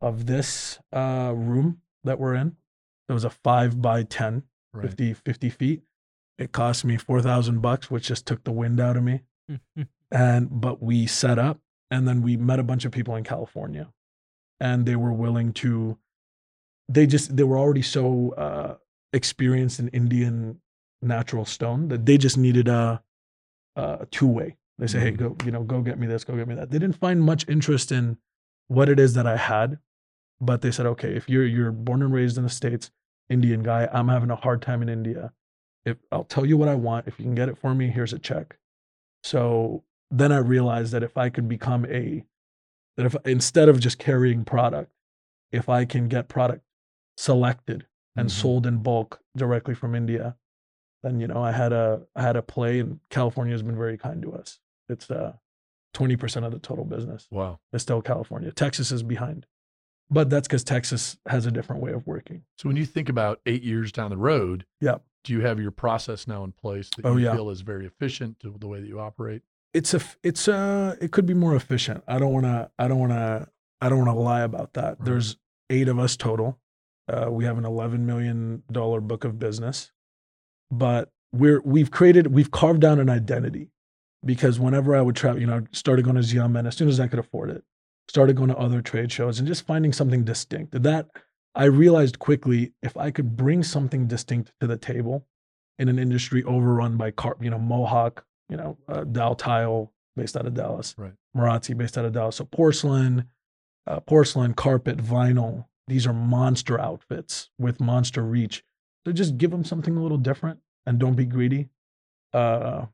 of 0.00 0.26
this 0.26 0.78
uh, 0.92 1.32
room 1.36 1.82
that 2.04 2.18
we're 2.18 2.34
in. 2.34 2.56
It 3.08 3.12
was 3.12 3.24
a 3.24 3.30
five 3.30 3.80
by 3.80 4.02
10, 4.02 4.42
Right. 4.72 4.86
50, 4.86 5.14
50 5.14 5.50
feet. 5.50 5.82
It 6.38 6.52
cost 6.52 6.84
me 6.84 6.96
four 6.98 7.20
thousand 7.22 7.60
bucks, 7.60 7.90
which 7.90 8.06
just 8.08 8.26
took 8.26 8.44
the 8.44 8.52
wind 8.52 8.78
out 8.80 8.96
of 8.96 9.02
me 9.02 9.22
and 10.10 10.60
but 10.60 10.82
we 10.82 11.06
set 11.06 11.38
up 11.38 11.58
and 11.90 12.06
then 12.06 12.22
we 12.22 12.36
met 12.36 12.58
a 12.58 12.62
bunch 12.62 12.84
of 12.84 12.92
people 12.92 13.16
in 13.16 13.24
california 13.24 13.88
and 14.60 14.84
they 14.86 14.94
were 14.94 15.12
willing 15.12 15.52
to 15.54 15.98
they 16.88 17.06
just 17.06 17.34
they 17.36 17.42
were 17.42 17.58
already 17.58 17.82
so 17.82 18.30
uh 18.36 18.74
experienced 19.12 19.80
in 19.80 19.88
indian 19.88 20.60
natural 21.02 21.44
stone 21.46 21.88
that 21.88 22.04
they 22.06 22.16
just 22.18 22.36
needed 22.38 22.68
a 22.68 23.02
a 23.76 24.06
two-way 24.10 24.56
they 24.78 24.86
say 24.86 25.00
hey 25.00 25.12
Mhm. 25.12 25.16
go 25.16 25.36
you 25.44 25.50
know 25.50 25.62
go 25.64 25.80
get 25.80 25.98
me 25.98 26.06
this 26.06 26.24
go 26.24 26.36
get 26.36 26.46
me 26.48 26.54
that 26.54 26.70
they 26.70 26.78
didn't 26.78 26.96
find 26.98 27.22
much 27.22 27.48
interest 27.48 27.90
in 27.90 28.18
what 28.68 28.88
it 28.88 29.00
is 29.00 29.14
that 29.14 29.26
i 29.26 29.36
had 29.36 29.78
but 30.40 30.60
they 30.62 30.70
said 30.70 30.86
okay 30.86 31.14
if 31.16 31.28
you're 31.28 31.46
you're 31.46 31.72
born 31.72 32.02
and 32.02 32.12
raised 32.12 32.36
in 32.36 32.44
the 32.44 32.48
states 32.50 32.90
indian 33.28 33.62
guy 33.62 33.88
i'm 33.92 34.08
having 34.08 34.30
a 34.30 34.36
hard 34.36 34.62
time 34.62 34.82
in 34.82 34.88
india 34.88 35.32
if 35.84 35.96
i'll 36.12 36.24
tell 36.24 36.46
you 36.46 36.56
what 36.56 36.68
i 36.68 36.74
want 36.74 37.06
if 37.08 37.18
you 37.18 37.24
can 37.24 37.34
get 37.34 37.48
it 37.48 37.58
for 37.58 37.74
me 37.74 37.88
here's 37.88 38.12
a 38.12 38.18
check 38.18 38.56
so 39.24 39.82
then 40.10 40.32
I 40.32 40.38
realized 40.38 40.92
that 40.92 41.02
if 41.02 41.18
I 41.18 41.28
could 41.28 41.48
become 41.50 41.84
a, 41.84 42.24
that 42.96 43.04
if 43.04 43.14
instead 43.26 43.68
of 43.68 43.78
just 43.78 43.98
carrying 43.98 44.42
product, 44.42 44.90
if 45.52 45.68
I 45.68 45.84
can 45.84 46.08
get 46.08 46.28
product 46.28 46.64
selected 47.18 47.86
and 48.16 48.28
Mhm. 48.28 48.32
sold 48.32 48.66
in 48.66 48.78
bulk 48.78 49.20
directly 49.36 49.74
from 49.74 49.94
India, 49.94 50.36
then 51.02 51.20
you 51.20 51.26
know 51.26 51.42
I 51.42 51.52
had 51.52 51.72
a 51.74 52.06
I 52.16 52.22
had 52.22 52.36
a 52.36 52.42
play, 52.42 52.80
and 52.80 53.00
California 53.10 53.52
has 53.52 53.62
been 53.62 53.76
very 53.76 53.98
kind 53.98 54.22
to 54.22 54.32
us. 54.32 54.60
It's 54.88 55.10
uh 55.10 55.34
twenty 55.92 56.16
percent 56.16 56.46
of 56.46 56.52
the 56.52 56.58
total 56.58 56.84
business 56.86 57.28
Wow. 57.30 57.60
is 57.72 57.82
still 57.82 58.00
California. 58.00 58.50
Texas 58.50 58.90
is 58.90 59.02
behind, 59.02 59.46
but 60.10 60.30
that's 60.30 60.48
because 60.48 60.64
Texas 60.64 61.16
has 61.26 61.46
a 61.46 61.50
different 61.50 61.82
way 61.82 61.92
of 61.92 62.06
working. 62.06 62.44
So 62.56 62.68
when 62.68 62.76
you 62.76 62.86
think 62.86 63.08
about 63.08 63.40
eight 63.46 63.62
years 63.62 63.92
down 63.92 64.10
the 64.10 64.16
road, 64.16 64.64
Yep. 64.80 65.02
do 65.24 65.32
you 65.32 65.40
have 65.40 65.60
your 65.60 65.70
process 65.70 66.26
now 66.26 66.44
in 66.44 66.52
place 66.52 66.88
that 66.96 67.04
Oh, 67.06 67.16
you 67.16 67.26
yeah. 67.26 67.34
feel 67.34 67.50
is 67.50 67.60
very 67.62 67.86
efficient 67.86 68.40
to 68.40 68.54
the 68.58 68.66
way 68.68 68.80
that 68.80 68.86
you 68.88 69.00
operate? 69.00 69.42
it's 69.74 69.92
a 69.92 70.00
it's 70.22 70.48
uh 70.48 70.96
it 71.00 71.10
could 71.12 71.26
be 71.26 71.34
more 71.34 71.54
efficient. 71.54 72.02
I 72.08 72.18
don't 72.18 72.32
want 72.32 72.46
to 72.46 72.70
I 72.78 72.88
don't 72.88 72.98
want 72.98 73.12
to 73.12 73.48
I 73.82 73.88
don't 73.90 73.98
want 73.98 74.10
to 74.10 74.18
lie 74.20 74.40
about 74.40 74.72
that. 74.72 74.96
Right. 74.98 75.04
There's 75.04 75.36
8 75.68 75.88
of 75.88 75.98
us 75.98 76.16
total. 76.16 76.58
Uh 77.06 77.28
we 77.30 77.44
have 77.44 77.58
an 77.58 77.66
11 77.66 78.06
million 78.06 78.62
dollar 78.72 79.00
book 79.02 79.24
of 79.24 79.38
business. 79.38 79.92
But 80.70 81.10
we're 81.32 81.60
we've 81.60 81.90
created 81.90 82.28
we've 82.28 82.50
carved 82.50 82.80
down 82.80 82.98
an 82.98 83.10
identity 83.10 83.70
because 84.24 84.58
whenever 84.58 84.96
I 84.96 85.02
would 85.02 85.14
travel, 85.16 85.38
you 85.40 85.46
know, 85.46 85.58
I 85.58 85.60
started 85.72 86.04
going 86.04 86.16
to 86.16 86.22
Xiamen 86.22 86.66
as 86.66 86.74
soon 86.76 86.88
as 86.88 86.98
I 86.98 87.06
could 87.06 87.18
afford 87.18 87.50
it. 87.50 87.62
Started 88.08 88.36
going 88.36 88.48
to 88.48 88.56
other 88.56 88.80
trade 88.80 89.12
shows 89.12 89.38
and 89.38 89.46
just 89.46 89.66
finding 89.66 89.92
something 89.92 90.24
distinct. 90.24 90.82
That 90.82 91.08
I 91.54 91.64
realized 91.64 92.18
quickly 92.18 92.72
if 92.82 92.96
I 92.96 93.10
could 93.10 93.36
bring 93.36 93.62
something 93.62 94.06
distinct 94.06 94.52
to 94.60 94.66
the 94.66 94.76
table 94.78 95.26
in 95.78 95.88
an 95.88 95.98
industry 95.98 96.42
overrun 96.44 96.96
by 96.96 97.10
car, 97.10 97.36
you 97.40 97.50
know, 97.50 97.58
Mohawk, 97.58 98.24
you 98.48 98.56
know, 98.56 98.78
uh, 98.88 99.02
Daltile 99.04 99.90
based 100.16 100.36
out 100.36 100.46
of 100.46 100.54
Dallas, 100.54 100.94
Right. 100.98 101.12
Marazzi 101.36 101.76
based 101.76 101.96
out 101.98 102.04
of 102.04 102.12
Dallas. 102.12 102.36
So 102.36 102.44
porcelain, 102.44 103.26
uh, 103.86 104.00
porcelain, 104.00 104.54
carpet, 104.54 104.98
vinyl. 104.98 105.66
These 105.86 106.06
are 106.06 106.12
monster 106.12 106.80
outfits 106.80 107.50
with 107.58 107.80
monster 107.80 108.22
reach. 108.22 108.64
So 109.06 109.12
just 109.12 109.38
give 109.38 109.50
them 109.50 109.64
something 109.64 109.96
a 109.96 110.02
little 110.02 110.18
different 110.18 110.60
and 110.86 110.98
don't 110.98 111.14
be 111.14 111.24
greedy. 111.24 111.68
Uh, 112.32 112.86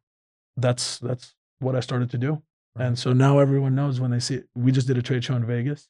that's 0.56 0.98
that's 0.98 1.34
what 1.58 1.74
I 1.74 1.80
started 1.80 2.10
to 2.10 2.18
do. 2.18 2.42
Right. 2.76 2.86
And 2.86 2.98
so 2.98 3.12
now 3.12 3.38
everyone 3.38 3.74
knows 3.74 4.00
when 4.00 4.10
they 4.10 4.20
see 4.20 4.36
it. 4.36 4.48
We 4.54 4.72
just 4.72 4.86
did 4.86 4.98
a 4.98 5.02
trade 5.02 5.24
show 5.24 5.36
in 5.36 5.46
Vegas, 5.46 5.88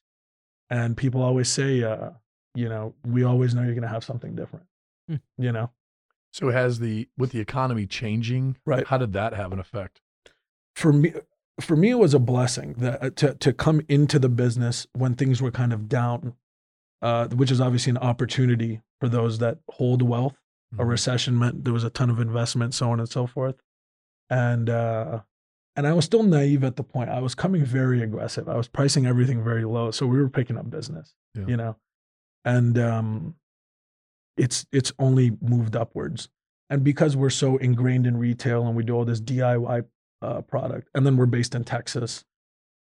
and 0.69 0.95
people 0.95 1.21
always 1.21 1.49
say, 1.49 1.83
uh, 1.83 2.11
you 2.53 2.69
know, 2.69 2.93
we 3.05 3.23
always 3.23 3.53
know 3.55 3.63
you're 3.63 3.73
going 3.73 3.81
to 3.83 3.87
have 3.89 4.03
something 4.03 4.35
different. 4.35 4.65
Hmm. 5.09 5.15
You 5.37 5.51
know, 5.51 5.71
So 6.31 6.49
has 6.51 6.79
the 6.79 7.07
with 7.17 7.31
the 7.31 7.39
economy 7.39 7.85
changing, 7.87 8.57
Right. 8.65 8.85
How 8.87 8.97
did 8.97 9.13
that 9.13 9.33
have 9.33 9.51
an 9.53 9.59
effect? 9.59 10.01
for 10.75 10.91
me 10.91 11.13
for 11.61 11.77
me 11.77 11.91
it 11.91 11.97
was 11.99 12.13
a 12.13 12.19
blessing 12.19 12.73
that 12.79 13.01
uh, 13.01 13.09
to 13.11 13.33
to 13.35 13.53
come 13.53 13.79
into 13.87 14.19
the 14.19 14.27
business 14.27 14.85
when 14.91 15.13
things 15.15 15.41
were 15.41 15.51
kind 15.51 15.71
of 15.71 15.87
down 15.87 16.33
uh, 17.01 17.29
which 17.29 17.49
is 17.49 17.61
obviously 17.61 17.91
an 17.91 17.97
opportunity 17.99 18.81
for 18.99 19.07
those 19.07 19.37
that 19.39 19.59
hold 19.69 20.01
wealth 20.01 20.35
a 20.77 20.83
Mhm. 20.83 20.89
recession 20.89 21.39
meant 21.39 21.63
there 21.63 21.71
was 21.71 21.85
a 21.85 21.89
ton 21.89 22.09
of 22.09 22.19
investment 22.19 22.73
so 22.73 22.91
on 22.91 22.99
and 22.99 23.07
so 23.07 23.25
forth 23.25 23.55
and 24.29 24.69
uh 24.69 25.21
and 25.75 25.85
i 25.87 25.93
was 25.93 26.05
still 26.05 26.23
naive 26.23 26.63
at 26.63 26.75
the 26.75 26.83
point. 26.83 27.09
I 27.09 27.19
was 27.19 27.35
coming 27.35 27.63
very 27.65 28.01
aggressive. 28.01 28.47
I 28.49 28.55
was 28.55 28.67
pricing 28.67 29.05
everything 29.05 29.43
very 29.43 29.65
low 29.65 29.91
so 29.91 30.05
we 30.07 30.17
were 30.17 30.29
picking 30.29 30.57
up 30.57 30.69
business 30.69 31.13
Yeah. 31.35 31.45
you 31.47 31.57
know? 31.57 31.75
And 32.45 32.77
um 32.77 33.35
it's 34.37 34.65
it's 34.71 34.91
only 34.99 35.37
moved 35.41 35.75
upwards. 35.75 36.29
And 36.69 36.83
because 36.83 37.15
we're 37.15 37.29
so 37.29 37.57
ingrained 37.57 38.07
in 38.07 38.17
retail 38.17 38.65
and 38.67 38.75
we 38.75 38.83
do 38.83 38.93
all 38.95 39.05
this 39.05 39.21
diy 39.21 39.85
uh, 40.21 40.41
product 40.41 40.89
and 40.95 41.05
then 41.05 41.15
we're 41.17 41.25
based 41.27 41.53
in 41.53 41.63
texas 41.63 42.23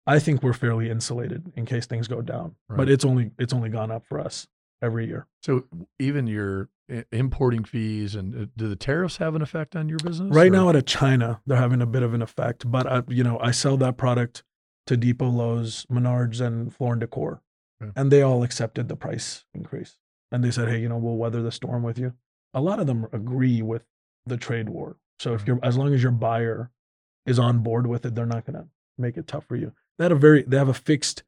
i 0.06 0.18
think 0.18 0.42
we're 0.42 0.52
fairly 0.54 0.88
insulated 0.88 1.52
in 1.56 1.66
case 1.66 1.84
things 1.86 2.08
go 2.08 2.20
down. 2.22 2.54
Right. 2.68 2.76
but 2.78 2.88
it's 2.88 3.04
only 3.04 3.30
it's 3.38 3.52
only 3.52 3.68
gone 3.70 3.90
up 3.90 4.04
for 4.06 4.18
us 4.20 4.46
every 4.82 5.06
year. 5.06 5.26
So 5.42 5.64
even 5.98 6.26
your 6.26 6.68
importing 7.12 7.64
fees 7.64 8.14
and 8.14 8.34
uh, 8.34 8.46
do 8.56 8.68
the 8.68 8.76
tariffs 8.76 9.16
have 9.18 9.34
an 9.34 9.42
effect 9.42 9.74
on 9.76 9.88
your 9.88 9.98
business? 9.98 10.34
Right 10.34 10.48
or- 10.48 10.54
now, 10.54 10.68
out 10.68 10.76
of 10.76 10.84
China, 10.86 11.40
they're 11.46 11.58
having 11.58 11.80
a 11.82 11.86
bit 11.86 12.02
of 12.02 12.14
an 12.14 12.22
effect. 12.22 12.70
But 12.70 12.86
I, 12.86 13.02
you 13.08 13.24
know, 13.24 13.38
I 13.40 13.50
sell 13.50 13.76
that 13.78 13.96
product 13.96 14.42
to 14.86 14.96
Depot, 14.96 15.28
Lowe's, 15.28 15.86
Menards, 15.90 16.40
and 16.40 16.74
Floor 16.74 16.92
and 16.92 17.00
Decor, 17.00 17.42
Okay. 17.82 17.92
and 17.96 18.10
they 18.10 18.22
all 18.22 18.42
accepted 18.42 18.88
the 18.88 18.96
price 18.96 19.44
increase. 19.54 19.96
And 20.30 20.42
they 20.44 20.50
said, 20.50 20.68
"Hey, 20.68 20.80
you 20.80 20.88
know, 20.88 20.98
we'll 20.98 21.16
weather 21.16 21.42
the 21.42 21.52
storm 21.52 21.82
with 21.82 21.98
you." 21.98 22.14
a 22.56 22.60
lot 22.60 22.78
of 22.78 22.86
them 22.86 23.04
agree 23.12 23.60
with 23.62 23.82
the 24.26 24.36
trade 24.36 24.68
war. 24.68 24.96
So 25.18 25.34
if 25.34 25.42
Mhm. 25.42 25.46
you're 25.48 25.58
as 25.64 25.76
long 25.76 25.92
as 25.92 26.04
your 26.04 26.12
buyer 26.12 26.70
is 27.26 27.36
on 27.36 27.58
board 27.64 27.88
with 27.88 28.06
it, 28.06 28.14
they're 28.14 28.26
not 28.26 28.44
going 28.46 28.54
to 28.54 28.68
make 28.96 29.16
it 29.16 29.26
tough 29.26 29.44
for 29.44 29.56
you. 29.56 29.72
They 29.98 30.04
had 30.04 30.12
a 30.12 30.14
very 30.14 30.42
they 30.44 30.56
have 30.56 30.68
a 30.68 30.74
fixed 30.74 31.24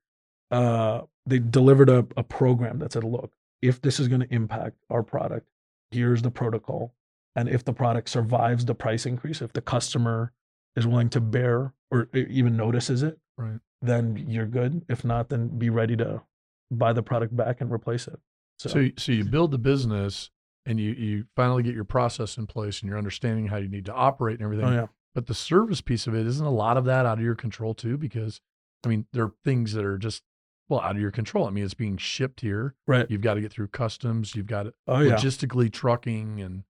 uh 0.53 1.01
they 1.27 1.41
delivered 1.41 1.89
a, 1.89 2.07
a 2.17 2.23
program 2.23 2.79
that 2.79 2.93
said, 2.93 3.03
look, 3.03 3.33
if 3.63 3.81
this 3.81 3.99
is 4.01 4.09
going 4.09 4.21
to 4.21 4.35
impact 4.35 4.77
our 4.91 5.03
product, 5.03 5.47
here's 5.91 6.23
the 6.23 6.31
protocol. 6.31 6.93
And 7.35 7.49
if 7.49 7.65
the 7.65 7.73
product 7.73 8.09
survives 8.09 8.65
the 8.65 8.75
price 8.75 9.07
increase, 9.07 9.43
if 9.43 9.53
the 9.53 9.61
customer 9.61 10.33
is 10.75 10.87
willing 10.87 11.11
to 11.11 11.21
bear 11.21 11.75
or 11.91 12.09
even 12.15 12.57
notices 12.57 13.03
it, 13.03 13.19
Right. 13.39 13.61
then 13.83 14.17
you're 14.29 14.47
good. 14.47 14.85
If 14.89 15.05
not, 15.05 15.29
then 15.29 15.49
be 15.59 15.69
ready 15.71 15.97
to 15.99 16.23
buy 16.71 16.93
the 16.95 17.03
product 17.03 17.37
back 17.37 17.61
and 17.61 17.71
replace 17.71 18.09
it. 18.09 18.19
So, 18.59 18.69
So, 18.71 18.89
so 18.97 19.13
you 19.13 19.25
build 19.25 19.51
the 19.51 19.59
business 19.59 20.31
and 20.65 20.81
you, 20.81 20.93
you 20.93 21.27
finally 21.37 21.63
get 21.63 21.75
your 21.75 21.85
process 21.85 22.39
in 22.39 22.47
place 22.47 22.81
and 22.81 22.89
you're 22.89 22.99
understanding 22.99 23.47
how 23.49 23.57
you 23.59 23.69
need 23.69 23.85
to 23.87 23.93
operate 23.95 24.39
and 24.39 24.45
everything. 24.45 24.65
oh 24.67 24.73
yeah, 24.73 24.87
But 25.15 25.27
the 25.27 25.35
service 25.35 25.81
piece 25.83 26.07
of 26.07 26.15
it, 26.15 26.27
isn't 26.27 26.45
a 26.47 26.51
lot 26.51 26.77
of 26.79 26.87
that 26.87 27.05
out 27.07 27.19
of 27.19 27.25
your 27.25 27.35
control 27.35 27.75
too? 27.75 27.97
Because, 27.99 28.41
I 28.85 28.89
mean, 28.89 29.07
there 29.13 29.25
are 29.25 29.35
things 29.45 29.75
that 29.75 29.85
are 29.85 29.99
just, 29.99 30.23
well, 30.69 30.81
out 30.81 30.97
of 30.97 31.01
your 31.01 31.11
control. 31.11 31.47
I 31.47 31.51
mean, 31.51 31.65
it's 31.65 31.75
being 31.75 31.97
shipped 31.97 32.41
here. 32.41 32.75
right. 32.87 33.07
You've 33.11 33.21
got 33.21 33.35
to 33.35 33.41
get 33.41 33.53
through 33.53 33.69
customs. 33.69 34.35
You've 34.35 34.47
got 34.47 34.67
Oh 34.87 35.01
yeah. 35.01 35.15
logistically 35.15 35.73
trucking 35.73 36.41
and 36.41 36.65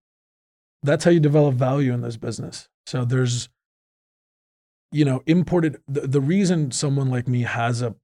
that's 0.82 1.04
how 1.04 1.10
you 1.10 1.20
develop 1.20 1.54
value 1.54 1.92
in 1.92 2.02
this 2.02 2.16
business. 2.16 2.68
So 2.86 3.04
there's, 3.04 3.48
you 4.92 5.04
know, 5.04 5.22
imported. 5.26 5.78
The, 5.88 6.02
the 6.06 6.20
reason 6.20 6.70
someone 6.70 7.08
like 7.10 7.26
me 7.26 7.42
has 7.42 7.82
a 7.82 7.96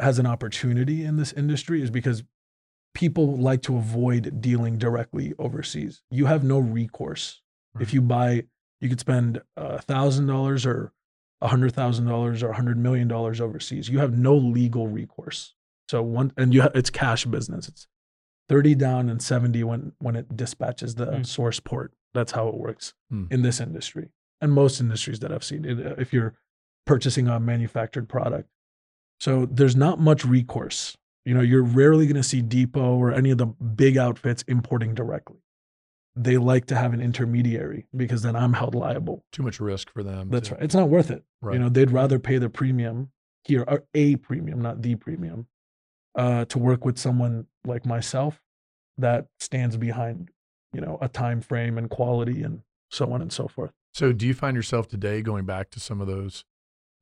has 0.00 0.18
an 0.18 0.26
opportunity 0.26 1.04
in 1.04 1.16
this 1.16 1.32
industry 1.32 1.80
is 1.80 1.90
because 1.90 2.24
people 2.94 3.36
like 3.36 3.62
to 3.62 3.76
avoid 3.76 4.40
dealing 4.40 4.78
directly 4.78 5.32
overseas. 5.38 6.02
You 6.10 6.26
have 6.26 6.42
no 6.44 6.58
recourse 6.58 7.40
Right. 7.74 7.82
if 7.82 7.92
you 7.94 8.00
buy. 8.02 8.44
You 8.80 8.88
could 8.88 9.00
spend 9.00 9.38
uh, 9.56 9.76
a 9.78 9.82
thousand 9.82 10.26
dollars 10.26 10.66
or 10.66 10.92
a 11.44 11.48
hundred 11.48 11.72
thousand 11.74 12.06
dollars 12.06 12.42
or 12.42 12.48
a 12.50 12.54
hundred 12.56 12.78
million 12.78 13.06
dollars 13.06 13.40
overseas. 13.40 13.88
You 13.88 13.98
have 14.00 14.16
no 14.18 14.34
legal 14.34 14.88
recourse. 14.88 15.54
So 15.88 16.02
one 16.02 16.32
and 16.36 16.52
you 16.54 16.62
have, 16.62 16.72
it's 16.74 16.90
cash 16.90 17.24
business. 17.26 17.68
It's 17.68 17.86
thirty 18.48 18.74
down 18.74 19.08
and 19.08 19.20
seventy 19.22 19.62
when 19.62 19.92
when 19.98 20.16
it 20.16 20.34
dispatches 20.36 20.94
the 20.96 21.06
Mm. 21.06 21.26
source 21.26 21.60
port. 21.60 21.92
That's 22.14 22.32
how 22.32 22.48
it 22.48 22.54
works 22.56 22.94
Mm. 23.12 23.30
in 23.32 23.42
this 23.42 23.60
industry 23.60 24.10
and 24.40 24.52
most 24.52 24.80
industries 24.80 25.20
that 25.20 25.30
I've 25.32 25.44
seen. 25.44 25.64
It- 25.64 25.86
uh, 25.86 25.94
If 25.98 26.12
you're 26.12 26.34
purchasing 26.86 27.28
a 27.28 27.38
manufactured 27.38 28.08
product, 28.08 28.48
so 29.20 29.46
there's 29.46 29.76
not 29.76 30.00
much 30.00 30.24
recourse. 30.24 30.96
You 31.26 31.34
know, 31.34 31.40
you're 31.40 31.62
rarely 31.62 32.06
going 32.06 32.16
to 32.16 32.22
see 32.22 32.42
Depot 32.42 32.96
or 32.96 33.12
any 33.12 33.30
of 33.30 33.38
the 33.38 33.46
big 33.46 33.96
outfits 33.96 34.42
importing 34.48 34.94
directly. 34.94 35.38
They 36.16 36.36
like 36.38 36.66
to 36.66 36.76
have 36.76 36.92
an 36.94 37.00
intermediary 37.00 37.86
because 37.96 38.22
then 38.22 38.36
I'm 38.36 38.52
held 38.52 38.74
liable. 38.74 39.24
too 39.32 39.42
much 39.42 39.58
risk 39.58 39.90
for 39.90 40.02
them. 40.02 40.28
That's 40.30 40.48
to- 40.48 40.54
right. 40.54 40.62
It's 40.62 40.74
not 40.74 40.88
worth 40.88 41.10
it. 41.10 41.24
Right. 41.42 41.54
You 41.54 41.58
know, 41.58 41.68
they'd 41.68 41.90
rather 41.90 42.18
pay 42.18 42.38
the 42.38 42.48
premium 42.48 43.10
here, 43.44 43.64
or 43.66 43.84
a 43.94 44.16
premium, 44.16 44.62
not 44.62 44.80
the 44.82 44.94
premium, 44.94 45.48
uh, 46.14 46.44
to 46.46 46.58
work 46.58 46.84
with 46.84 46.98
someone 46.98 47.46
like 47.64 47.84
myself 47.84 48.40
that 48.96 49.26
stands 49.40 49.76
behind, 49.76 50.30
you 50.72 50.80
know, 50.80 50.98
a 51.00 51.08
time 51.08 51.40
frame 51.40 51.76
and 51.76 51.90
quality 51.90 52.42
and 52.42 52.62
so 52.90 53.12
on 53.12 53.20
and 53.20 53.32
so 53.32 53.48
forth. 53.48 53.72
So, 53.92 54.12
do 54.12 54.26
you 54.26 54.34
find 54.34 54.56
yourself 54.56 54.88
today 54.88 55.20
going 55.20 55.44
back 55.46 55.70
to 55.70 55.80
some 55.80 56.00
of 56.00 56.06
those, 56.06 56.44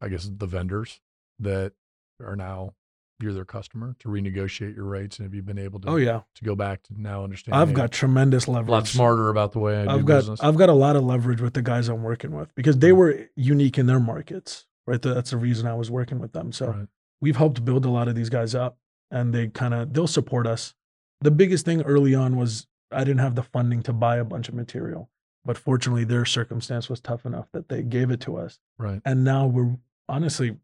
I 0.01 0.09
guess, 0.09 0.29
the 0.35 0.47
vendors 0.47 1.01
that 1.39 1.73
are 2.21 2.37
now 2.37 2.75
you're 3.23 3.33
their 3.33 3.45
customer 3.45 3.95
to 4.01 4.09
renegotiate 4.09 4.75
your 4.77 4.85
rates? 4.87 5.19
And 5.19 5.27
have 5.27 5.35
you 5.35 5.43
been 5.43 5.59
able 5.59 5.81
to, 5.81 5.89
Oh 5.91 5.97
yeah, 5.97 6.23
to 6.35 6.45
go 6.45 6.55
back 6.55 6.83
to 6.85 7.01
now 7.01 7.25
understand? 7.25 7.55
I've 7.57 7.69
hey, 7.69 7.75
got 7.75 7.93
tremendous 7.93 8.49
leverage. 8.49 8.69
a 8.69 8.73
lot 8.73 8.87
smarter 8.89 9.29
about 9.29 9.53
the 9.53 9.59
way 9.61 9.77
I 9.79 9.95
i've 9.95 10.05
got 10.05 10.17
business. 10.19 10.41
I've 10.43 10.57
got 10.57 10.69
a 10.69 10.75
lot 10.75 10.97
of 10.97 11.05
leverage 11.05 11.41
with 11.41 11.55
the 11.55 11.63
guys 11.63 11.89
I'm 11.89 12.03
working 12.03 12.33
with 12.33 12.55
because 12.55 12.79
they 12.79 12.93
were 12.93 13.29
unique 13.37 13.79
in 13.79 13.87
their 13.87 14.01
markets. 14.01 14.67
Right, 14.87 15.01
that's 15.01 15.31
the 15.31 15.37
reason 15.37 15.67
I 15.69 15.75
was 15.75 15.91
working 15.93 16.19
with 16.19 16.33
them. 16.33 16.51
So 16.51 16.67
Right. 16.69 16.89
we've 17.21 17.37
helped 17.37 17.65
build 17.65 17.85
a 17.87 17.91
lot 17.91 18.09
of 18.09 18.17
these 18.17 18.29
guys 18.31 18.53
up, 18.55 18.79
and 19.13 19.33
they 19.33 19.47
kind 19.49 19.73
of 19.75 19.93
they'll 19.95 20.09
support 20.09 20.47
us. 20.47 20.75
The 21.21 21.31
biggest 21.31 21.65
thing 21.65 21.83
early 21.83 22.17
on 22.17 22.37
was 22.37 22.67
I 22.91 23.05
didn't 23.05 23.21
have 23.21 23.37
the 23.37 23.45
funding 23.45 23.83
to 23.85 23.93
buy 23.93 24.17
a 24.17 24.25
bunch 24.25 24.49
of 24.49 24.55
material, 24.57 25.09
but 25.45 25.57
fortunately 25.57 26.03
their 26.05 26.25
circumstance 26.25 26.89
was 26.91 27.01
tough 27.01 27.25
enough 27.25 27.47
that 27.53 27.69
they 27.69 27.83
gave 27.85 28.11
it 28.11 28.21
to 28.23 28.37
us, 28.37 28.59
Right. 28.77 29.01
and 29.05 29.23
now 29.23 29.47
we're 29.47 29.77
honestly, 30.09 30.57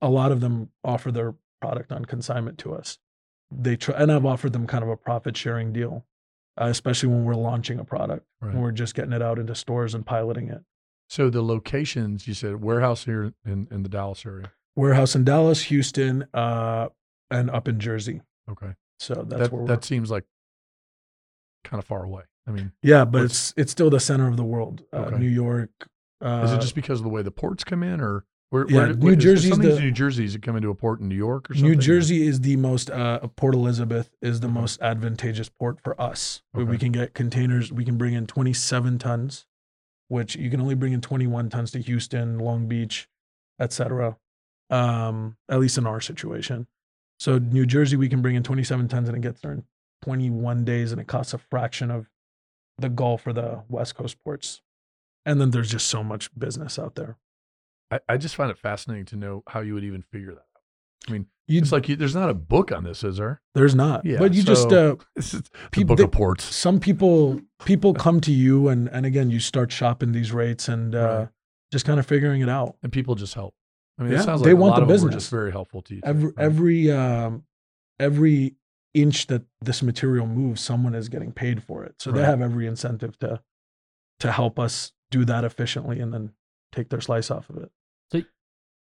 a 0.00 0.08
lot 0.08 0.30
of 0.30 0.40
them 0.40 0.70
offer 0.84 1.10
their 1.10 1.34
product 1.64 1.92
on 1.92 2.04
consignment 2.04 2.58
to 2.58 2.74
us. 2.74 2.98
They 3.50 3.76
try, 3.76 3.94
and 3.96 4.10
I've 4.12 4.26
offered 4.26 4.52
them 4.52 4.66
kind 4.66 4.82
of 4.84 4.90
a 4.90 4.96
profit 4.96 5.36
sharing 5.36 5.72
deal, 5.72 6.04
uh, 6.60 6.66
especially 6.66 7.08
when 7.10 7.24
we're 7.24 7.34
launching 7.36 7.78
a 7.78 7.84
product 7.84 8.26
Right. 8.40 8.52
when 8.52 8.62
we're 8.62 8.72
just 8.72 8.94
getting 8.94 9.12
it 9.12 9.22
out 9.22 9.38
into 9.38 9.54
stores 9.54 9.94
and 9.94 10.04
piloting 10.04 10.48
it. 10.48 10.62
So 11.08 11.30
the 11.30 11.42
locations 11.42 12.26
you 12.26 12.34
said 12.34 12.62
warehouse 12.62 13.04
here 13.04 13.32
in, 13.46 13.68
in 13.70 13.82
the 13.82 13.88
Dallas 13.88 14.24
area. 14.26 14.52
Warehouse 14.76 15.14
in 15.14 15.24
Dallas, 15.24 15.62
Houston, 15.64 16.26
uh, 16.34 16.88
and 17.30 17.50
up 17.50 17.68
in 17.68 17.78
Jersey. 17.78 18.22
Okay. 18.50 18.74
So 18.98 19.14
that's 19.14 19.42
that 19.42 19.52
where 19.52 19.62
we're. 19.62 19.68
that 19.68 19.84
seems 19.84 20.10
like 20.10 20.24
kind 21.62 21.78
of 21.78 21.86
far 21.86 22.04
away. 22.04 22.22
I 22.46 22.50
mean, 22.50 22.72
yeah, 22.82 23.04
but 23.04 23.22
it's 23.22 23.54
it's 23.56 23.72
still 23.72 23.88
the 23.90 24.00
center 24.00 24.28
of 24.28 24.36
the 24.36 24.44
world. 24.44 24.82
Uh, 24.92 25.04
Okay. 25.06 25.18
New 25.18 25.28
York. 25.28 25.70
Uh, 26.20 26.42
is 26.44 26.52
it 26.52 26.60
just 26.60 26.74
because 26.74 27.00
of 27.00 27.04
the 27.04 27.10
way 27.10 27.22
the 27.22 27.30
ports 27.30 27.64
come 27.64 27.82
in, 27.82 28.00
or 28.00 28.24
where? 28.54 28.66
yeah, 28.68 28.92
where 28.92 28.94
New 28.94 29.16
Jersey. 29.16 29.50
some 29.50 29.60
of 29.60 29.66
these 29.66 29.80
New 29.80 29.90
Jerseys 29.90 30.32
that 30.34 30.42
come 30.42 30.54
into 30.54 30.70
a 30.70 30.74
port 30.76 31.00
in 31.00 31.08
New 31.08 31.16
York 31.16 31.50
or 31.50 31.54
something. 31.54 31.72
New 31.72 31.76
Jersey 31.76 32.24
is 32.26 32.40
the 32.40 32.54
most 32.56 32.88
uh, 32.88 33.18
Port 33.34 33.54
Elizabeth 33.54 34.10
is 34.22 34.38
the 34.40 34.46
Okay. 34.46 34.54
most 34.60 34.80
advantageous 34.80 35.48
port 35.48 35.80
for 35.82 36.00
us. 36.00 36.42
Where 36.52 36.64
we 36.64 36.78
can 36.78 36.92
get 36.92 37.14
containers. 37.14 37.72
We 37.72 37.84
can 37.84 37.98
bring 37.98 38.14
in 38.14 38.26
27 38.28 38.98
tons, 38.98 39.46
which 40.06 40.36
you 40.36 40.50
can 40.50 40.60
only 40.60 40.76
bring 40.76 40.92
in 40.92 41.00
21 41.00 41.50
tons 41.50 41.72
to 41.72 41.80
Houston, 41.80 42.38
Long 42.38 42.68
Beach, 42.68 43.08
etc. 43.60 44.16
Um, 44.70 45.36
at 45.48 45.58
least 45.58 45.76
in 45.76 45.86
our 45.86 46.00
situation. 46.00 46.68
So 47.18 47.38
New 47.38 47.66
Jersey, 47.66 47.96
we 47.96 48.08
can 48.08 48.22
bring 48.22 48.36
in 48.36 48.42
27 48.44 48.86
tons, 48.88 49.08
and 49.08 49.16
it 49.16 49.20
gets 49.20 49.40
there 49.40 49.52
in 49.52 49.64
21 50.02 50.64
days, 50.64 50.92
and 50.92 51.00
it 51.00 51.06
costs 51.08 51.34
a 51.34 51.38
fraction 51.38 51.90
of 51.90 52.08
the 52.78 52.88
Gulf 52.88 53.26
or 53.26 53.32
the 53.32 53.62
West 53.68 53.94
Coast 53.96 54.16
ports. 54.24 54.60
And 55.26 55.40
then 55.40 55.50
there's 55.50 55.70
just 55.70 55.86
so 55.88 56.04
much 56.04 56.30
business 56.38 56.78
out 56.78 56.94
there. 56.94 57.16
I, 57.94 58.14
I 58.14 58.16
just 58.16 58.34
find 58.36 58.50
it 58.50 58.58
fascinating 58.58 59.04
to 59.06 59.16
know 59.16 59.42
how 59.48 59.60
you 59.60 59.74
would 59.74 59.84
even 59.84 60.02
figure 60.02 60.30
that 60.32 60.38
out. 60.38 60.62
I 61.08 61.12
mean, 61.12 61.26
You, 61.46 61.60
it's 61.60 61.70
like 61.72 61.88
you, 61.88 61.96
there's 61.96 62.14
not 62.14 62.30
a 62.30 62.34
book 62.34 62.72
on 62.72 62.84
this, 62.84 63.04
is 63.04 63.18
there? 63.18 63.42
there's 63.54 63.74
not, 63.74 64.04
Yeah, 64.04 64.18
but 64.18 64.32
you 64.34 64.42
just 64.42 64.70
so- 64.70 64.92
uh, 64.92 65.04
This 65.16 65.34
is 65.34 65.42
the 65.42 65.50
People- 65.70 65.96
book 65.96 66.10
they- 66.10 66.16
ports. 66.16 66.44
some 66.44 66.80
people 66.80 67.40
people 67.64 67.92
come 68.06 68.20
to 68.22 68.32
you 68.32 68.68
and 68.68 68.88
and 68.88 69.06
again 69.06 69.30
you 69.30 69.40
start 69.40 69.70
shopping 69.72 70.12
these 70.12 70.32
rates 70.32 70.68
and 70.68 70.94
uh 70.94 70.98
Right. 71.18 71.28
just 71.72 71.84
kind 71.84 71.98
of 72.00 72.06
figuring 72.06 72.40
it 72.42 72.48
out 72.48 72.76
and 72.82 72.90
people 72.92 73.14
just 73.14 73.34
help. 73.34 73.54
I 73.98 74.02
mean, 74.02 74.12
it 74.12 74.16
Yeah, 74.16 74.22
sounds 74.22 74.42
they 74.42 74.50
like 74.52 74.58
a 74.58 74.60
want 74.60 74.70
lot 74.72 74.76
the 74.78 74.82
of 74.82 74.88
business. 74.88 75.14
just 75.14 75.30
very 75.30 75.50
helpful 75.52 75.82
to 75.82 75.94
you. 75.94 76.00
every 76.04 76.24
right? 76.30 76.34
every 76.38 76.90
um 76.90 77.44
every 78.00 78.54
inch 78.94 79.26
that 79.28 79.42
this 79.60 79.82
material 79.82 80.26
moves 80.26 80.60
someone 80.60 80.94
is 80.94 81.08
getting 81.08 81.32
paid 81.32 81.62
for 81.62 81.84
it 81.84 81.94
so 82.00 82.10
they 82.12 82.22
have 82.24 82.40
every 82.40 82.66
incentive 82.66 83.18
to 83.18 83.40
to 84.20 84.30
help 84.32 84.58
us 84.58 84.92
do 85.10 85.24
that 85.24 85.44
efficiently 85.44 86.00
and 86.00 86.12
then 86.14 86.32
take 86.72 86.88
their 86.90 87.00
slice 87.00 87.30
off 87.30 87.50
of 87.50 87.56
it 87.58 87.70
So, 88.12 88.22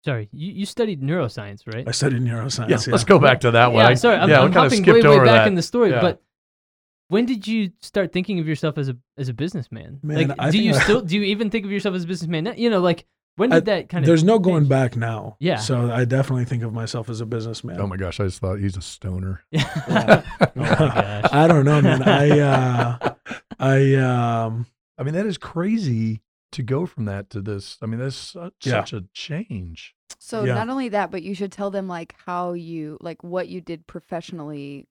sorry, 0.05 0.29
you, 0.33 0.53
you 0.53 0.67
studied 0.67 1.01
neuroscience, 1.03 1.63
right? 1.73 1.87
i 1.87 1.91
studied 1.91 2.23
neuroscience 2.23 2.69
yeah, 2.87 2.93
let's 2.93 3.05
go 3.05 3.19
back 3.19 3.41
to 3.41 3.51
that 3.53 3.73
one. 3.73 3.85
yeah, 3.85 3.91
I- 3.91 3.95
sorry, 3.95 4.17
I'm, 4.17 4.29
yeah, 4.29 4.41
we 4.41 4.47
I'm 4.47 4.53
kinda 4.53 4.71
skipped 4.71 4.87
way, 4.89 5.03
way 5.03 5.07
over 5.09 5.25
back 5.25 5.45
that. 5.45 5.49
in 5.49 5.55
the 5.55 5.63
story. 5.63 5.91
Yeah. 5.91 6.01
But 6.01 6.23
when 7.09 7.27
did 7.27 7.47
you 7.47 7.73
start 7.81 8.13
thinking 8.13 8.39
of 8.39 8.49
yourself 8.49 8.79
as 8.79 8.89
a 8.89 8.97
as 9.19 9.29
a 9.29 9.35
businessman? 9.35 10.01
Man, 10.03 10.29
like, 10.29 10.37
I 10.39 10.51
do 10.51 10.59
you 10.59 10.75
I- 10.75 10.79
still 10.81 11.01
do 11.11 11.17
you 11.17 11.23
even 11.25 11.51
think 11.51 11.65
of 11.65 11.71
yourself 11.71 11.95
as 11.95 12.05
a 12.05 12.07
businessman? 12.07 12.45
now? 12.45 12.53
You 12.57 12.71
know, 12.71 12.81
like 12.81 13.05
when 13.37 13.53
I- 13.53 13.57
did 13.57 13.65
that 13.67 13.89
kind 13.89 14.03
of? 14.05 14.07
there's 14.07 14.25
no 14.25 14.39
going 14.39 14.63
change? 14.63 14.69
back 14.69 14.97
now 14.97 15.37
Yeah. 15.41 15.57
so 15.57 15.91
i 15.91 16.05
definitely 16.05 16.45
think 16.45 16.63
of 16.63 16.75
myself 16.75 17.09
as 17.09 17.23
a 17.23 17.27
businessman 17.27 17.81
Oh 17.81 17.87
my 17.87 17.97
gosh, 17.97 18.21
I 18.21 18.25
just 18.25 18.41
thought 18.41 18.59
he's 18.59 18.77
a 18.77 18.83
stoner. 18.83 19.43
Yeah. 19.53 20.23
oh 20.41 20.51
my 20.55 20.65
gosh. 20.77 21.31
i 21.33 21.47
don't 21.49 21.65
know 21.65 21.81
man 21.81 22.03
i 22.03 22.39
uh 22.41 23.15
i 23.59 23.95
um 23.95 24.67
I 24.99 25.05
mean, 25.05 25.15
that 25.15 25.25
is 25.27 25.39
crazy 25.39 26.21
to 26.53 26.63
go 26.63 26.87
from 26.87 27.05
that 27.07 27.31
to 27.31 27.41
this. 27.41 27.79
I 27.83 27.87
mean, 27.87 28.01
that's 28.01 28.17
such, 28.17 28.55
Yeah. 28.65 28.73
such 28.85 28.93
a 28.93 29.05
change. 29.13 29.95
So 30.19 30.45
Yeah. 30.45 30.55
not 30.55 30.69
only 30.69 30.89
that, 30.91 31.11
but 31.11 31.23
you 31.23 31.35
should 31.35 31.53
tell 31.53 31.71
them 31.71 31.89
like 31.89 32.15
how 32.27 32.53
you 32.53 32.99
like 33.01 33.23
what 33.25 33.49
you 33.49 33.61
did 33.61 33.87
professionally. 33.87 34.87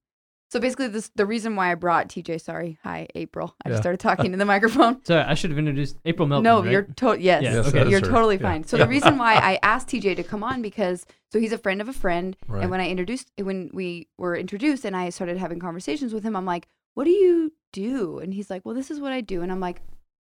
So 0.50 0.60
basically, 0.60 0.88
this 0.89 1.10
the 1.15 1.26
reason 1.26 1.56
why 1.56 1.71
I 1.71 1.76
brought 1.76 2.10
TJ. 2.10 2.41
Sorry, 2.41 2.78
hi 2.84 3.08
April. 3.15 3.56
I 3.63 3.69
Yeah. 3.69 3.74
just 3.74 3.84
started 3.84 4.00
talking 4.02 4.32
to 4.34 4.38
the 4.38 4.43
microphone. 4.45 5.04
Sorry, 5.06 5.21
I 5.24 5.34
should 5.34 5.52
have 5.52 5.58
introduced 5.60 5.95
April 6.04 6.28
Milton. 6.28 6.43
no, 6.43 6.62
right? 6.62 6.71
you're 6.71 6.82
to- 6.82 7.17
yes, 7.21 7.41
Yes, 7.43 7.67
okay. 7.67 7.89
you're 7.89 8.02
her. 8.02 8.06
totally 8.06 8.36
Yeah. 8.36 8.41
fine. 8.41 8.63
So 8.65 8.76
the 8.78 8.88
reason 8.88 9.17
why 9.17 9.34
I 9.52 9.60
asked 9.63 9.88
TJ 9.88 10.15
to 10.15 10.24
come 10.24 10.43
on 10.43 10.62
because 10.62 11.06
so 11.32 11.39
he's 11.39 11.54
a 11.54 11.58
friend 11.58 11.80
of 11.80 11.88
a 11.88 11.93
friend, 11.93 12.36
Right. 12.47 12.63
and 12.63 12.69
when 12.71 12.82
I 12.82 12.89
introduced 12.89 13.32
when 13.41 13.69
we 13.74 14.10
were 14.17 14.36
introduced 14.36 14.84
and 14.84 14.95
I 14.97 15.10
started 15.12 15.38
having 15.38 15.60
conversations 15.60 16.13
with 16.13 16.24
him, 16.24 16.36
I'm 16.36 16.45
like, 16.45 16.67
"What 16.95 17.06
do 17.06 17.12
you 17.12 17.54
do?" 17.71 18.19
And 18.19 18.34
he's 18.34 18.50
like, 18.50 18.65
"Well, 18.65 18.76
this 18.76 18.91
is 18.91 19.00
what 19.00 19.13
I 19.13 19.21
do," 19.21 19.41
and 19.43 19.50
I'm 19.54 19.62
like, 19.62 19.82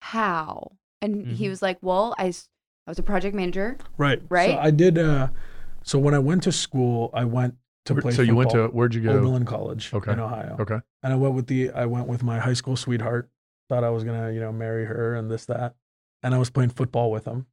"How?" 0.01 0.73
And 1.03 1.27
he 1.27 1.45
Mhm. 1.45 1.49
was 1.49 1.61
like, 1.61 1.77
"Well, 1.81 2.15
I, 2.17 2.27
I 2.87 2.91
was 2.91 2.97
a 2.97 3.03
project 3.03 3.35
manager. 3.35 3.77
Right. 3.97 4.21
Right? 4.29 4.51
So 4.51 4.57
I 4.57 4.71
did. 4.71 4.97
Uh, 4.97 5.27
so 5.83 5.99
when 5.99 6.13
I 6.13 6.19
went 6.19 6.43
to 6.43 6.51
school, 6.51 7.09
I 7.13 7.25
went 7.25 7.55
to 7.85 7.95
play. 7.95 8.13
so 8.13 8.21
you 8.21 8.35
went 8.35 8.51
to 8.51 8.67
where'd 8.69 8.95
you 8.95 9.01
go? 9.01 9.11
Oberlin 9.17 9.43
College 9.45 9.93
Okay. 9.93 10.13
in 10.13 10.19
Ohio. 10.19 10.55
Okay. 10.59 10.79
And 11.03 11.11
I 11.11 11.15
went 11.17 11.35
with 11.35 11.47
the 11.47 11.71
I 11.71 11.85
went 11.85 12.07
with 12.07 12.23
my 12.23 12.39
high 12.39 12.53
school 12.53 12.77
sweetheart, 12.77 13.29
thought 13.69 13.83
I 13.83 13.89
was 13.89 14.03
gonna, 14.05 14.31
you 14.31 14.39
know, 14.39 14.53
marry 14.53 14.85
her 14.85 15.13
and 15.13 15.29
this 15.29 15.45
that, 15.47 15.75
and 16.23 16.33
I 16.33 16.37
was 16.37 16.49
playing 16.49 16.69
football 16.69 17.11
with 17.11 17.25
him, 17.25 17.47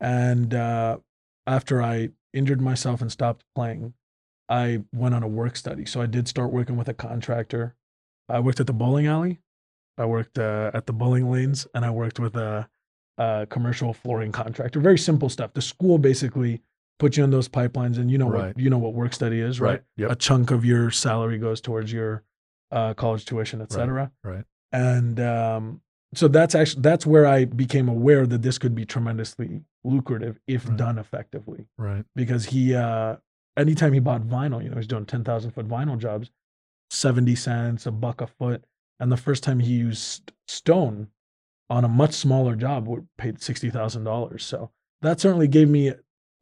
and 0.00 0.52
uh, 0.52 0.98
after 1.46 1.80
I 1.82 2.10
injured 2.32 2.60
myself 2.60 3.00
and 3.00 3.12
stopped 3.12 3.44
playing, 3.54 3.94
I 4.48 4.82
went 4.92 5.14
on 5.14 5.22
a 5.22 5.28
work 5.28 5.54
study. 5.56 5.84
So 5.84 6.00
I 6.00 6.06
did 6.06 6.26
start 6.28 6.50
working 6.52 6.76
with 6.76 6.88
a 6.88 6.94
contractor. 6.94 7.76
I 8.28 8.40
worked 8.40 8.58
at 8.60 8.66
the 8.66 8.72
bowling 8.72 9.06
alley. 9.06 9.40
I 9.98 10.06
worked 10.06 10.38
uh, 10.38 10.70
at 10.74 10.86
the 10.86 10.92
bowling 10.92 11.30
lanes, 11.30 11.66
and 11.74 11.84
I 11.84 11.90
worked 11.90 12.18
with 12.18 12.34
a, 12.34 12.68
a 13.18 13.46
commercial 13.50 13.92
flooring 13.92 14.32
contractor. 14.32 14.80
Very 14.80 14.98
simple 14.98 15.28
stuff. 15.28 15.52
The 15.54 15.62
school 15.62 15.98
basically 15.98 16.60
puts 16.98 17.16
you 17.16 17.22
on 17.24 17.30
those 17.30 17.48
pipelines, 17.48 17.98
and 17.98 18.10
you 18.10 18.18
know 18.18 18.28
Right. 18.30 18.46
what 18.48 18.58
you 18.58 18.70
know 18.70 18.78
what 18.78 18.94
work 18.94 19.12
study 19.12 19.40
is, 19.40 19.60
right? 19.60 19.82
Yep. 19.96 20.10
A 20.10 20.14
chunk 20.16 20.50
of 20.50 20.64
your 20.64 20.90
salary 20.90 21.38
goes 21.38 21.60
towards 21.60 21.92
your 21.92 22.22
uh, 22.70 22.94
college 22.94 23.24
tuition, 23.26 23.60
et 23.60 23.70
cetera. 23.72 24.10
right. 24.24 24.44
And 24.72 25.20
um, 25.20 25.82
so 26.14 26.28
that's 26.28 26.54
actually 26.54 26.82
that's 26.82 27.04
where 27.06 27.26
I 27.26 27.44
became 27.44 27.88
aware 27.88 28.26
that 28.26 28.40
this 28.42 28.56
could 28.58 28.74
be 28.74 28.86
tremendously 28.86 29.62
lucrative 29.84 30.38
if 30.46 30.66
Right. 30.68 30.76
done 30.78 30.98
effectively. 30.98 31.66
Right. 31.76 32.04
Because 32.14 32.46
he, 32.46 32.74
uh, 32.74 33.16
anytime 33.58 33.92
he 33.92 34.00
bought 34.00 34.22
vinyl, 34.22 34.62
you 34.62 34.70
know, 34.70 34.76
he's 34.76 34.86
doing 34.86 35.04
ten 35.04 35.22
thousand 35.24 35.50
foot 35.50 35.68
vinyl 35.68 35.98
jobs, 35.98 36.30
seventy 36.90 37.34
cents, 37.34 37.84
a 37.86 37.90
buck 37.90 38.20
a 38.22 38.26
foot. 38.26 38.64
And 39.00 39.10
the 39.12 39.16
first 39.16 39.42
time 39.42 39.58
he 39.58 39.72
used 39.72 40.32
stone 40.46 41.08
on 41.72 41.84
a 41.84 41.88
much 41.88 42.12
smaller 42.12 42.54
job, 42.56 42.86
would 42.86 43.06
paid 43.18 43.40
sixty 43.42 43.70
thousand 43.70 44.04
dollars. 44.04 44.44
So 44.44 44.70
that 45.00 45.20
certainly 45.20 45.48
gave 45.48 45.68
me, 45.68 45.92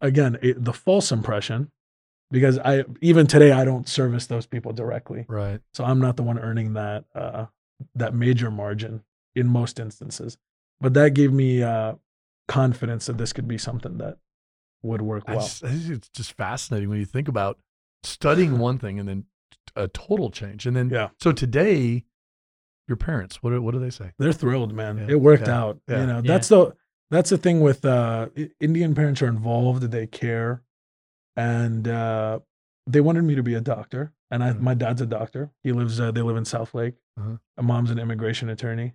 again, 0.01 0.39
a, 0.43 0.53
the 0.53 0.73
false 0.73 1.13
impression, 1.13 1.71
because 2.31 2.59
I 2.59 2.85
even 3.01 3.27
today 3.27 3.53
I 3.53 3.65
don't 3.65 3.89
service 3.89 4.27
those 4.27 4.47
people 4.47 4.73
directly. 4.73 5.25
Right. 5.29 5.61
So 5.75 5.85
I'm 5.85 6.01
not 6.01 6.17
the 6.17 6.23
one 6.23 6.39
earning 6.39 6.73
that 6.75 7.05
uh, 7.15 7.47
that 7.95 8.13
major 8.15 8.51
margin 8.51 9.03
in 9.35 9.47
most 9.47 9.79
instances. 9.79 10.37
But 10.81 10.95
that 10.95 11.15
gave 11.15 11.33
me 11.33 11.63
uh, 11.63 11.95
confidence 12.49 13.07
that 13.07 13.19
this 13.19 13.33
could 13.33 13.47
be 13.47 13.59
something 13.59 13.99
that 13.99 14.19
would 14.83 15.03
work 15.03 15.29
well. 15.29 15.41
just- 15.41 15.63
it's 15.65 16.09
just 16.09 16.33
fascinating 16.37 16.89
when 16.89 16.99
you 16.99 17.05
think 17.07 17.29
about 17.29 17.59
studying 18.03 18.59
one 18.69 18.79
thing 18.79 18.99
and 18.99 19.09
then 19.09 19.25
a 19.77 19.87
total 19.89 20.31
change. 20.31 20.67
And 20.67 20.75
then, 20.77 20.91
Yeah. 20.91 21.11
so 21.21 21.33
today, 21.33 22.05
your 22.91 22.97
parents, 22.99 23.43
what 23.43 23.51
do, 23.51 23.63
what 23.63 23.73
do 23.73 23.81
they 23.81 23.89
say? 23.91 24.11
They're 24.19 24.33
thrilled, 24.35 24.75
man. 24.75 24.99
Yeah, 24.99 25.07
It 25.15 25.21
worked 25.23 25.47
yeah, 25.47 25.59
out. 25.63 25.81
yeah. 25.89 26.01
You 26.01 26.07
know, 26.07 26.17
Yeah. 26.17 26.21
that's 26.33 26.49
the 26.49 26.75
that's 27.11 27.31
the 27.31 27.39
thing 27.39 27.61
with 27.61 27.85
uh, 27.85 28.29
Indian 28.61 28.95
parents 28.95 29.23
are 29.23 29.27
involved. 29.29 29.83
They 29.91 30.07
care, 30.07 30.63
and 31.37 31.89
uh, 31.89 32.41
they 32.87 33.01
wanted 33.01 33.25
me 33.25 33.35
to 33.35 33.43
be 33.43 33.55
a 33.55 33.61
doctor. 33.61 34.13
And 34.31 34.45
I, 34.45 34.51
Mhm. 34.53 34.61
my 34.61 34.75
dad's 34.75 35.01
a 35.01 35.07
doctor. 35.07 35.51
He 35.65 35.73
lives. 35.73 35.99
Uh, 36.01 36.13
they 36.13 36.23
live 36.23 36.37
in 36.37 36.45
South 36.45 36.73
Lake. 36.75 36.95
Uh-huh. 37.19 37.37
My 37.57 37.63
mom's 37.65 37.91
an 37.91 37.99
immigration 37.99 38.49
attorney, 38.49 38.95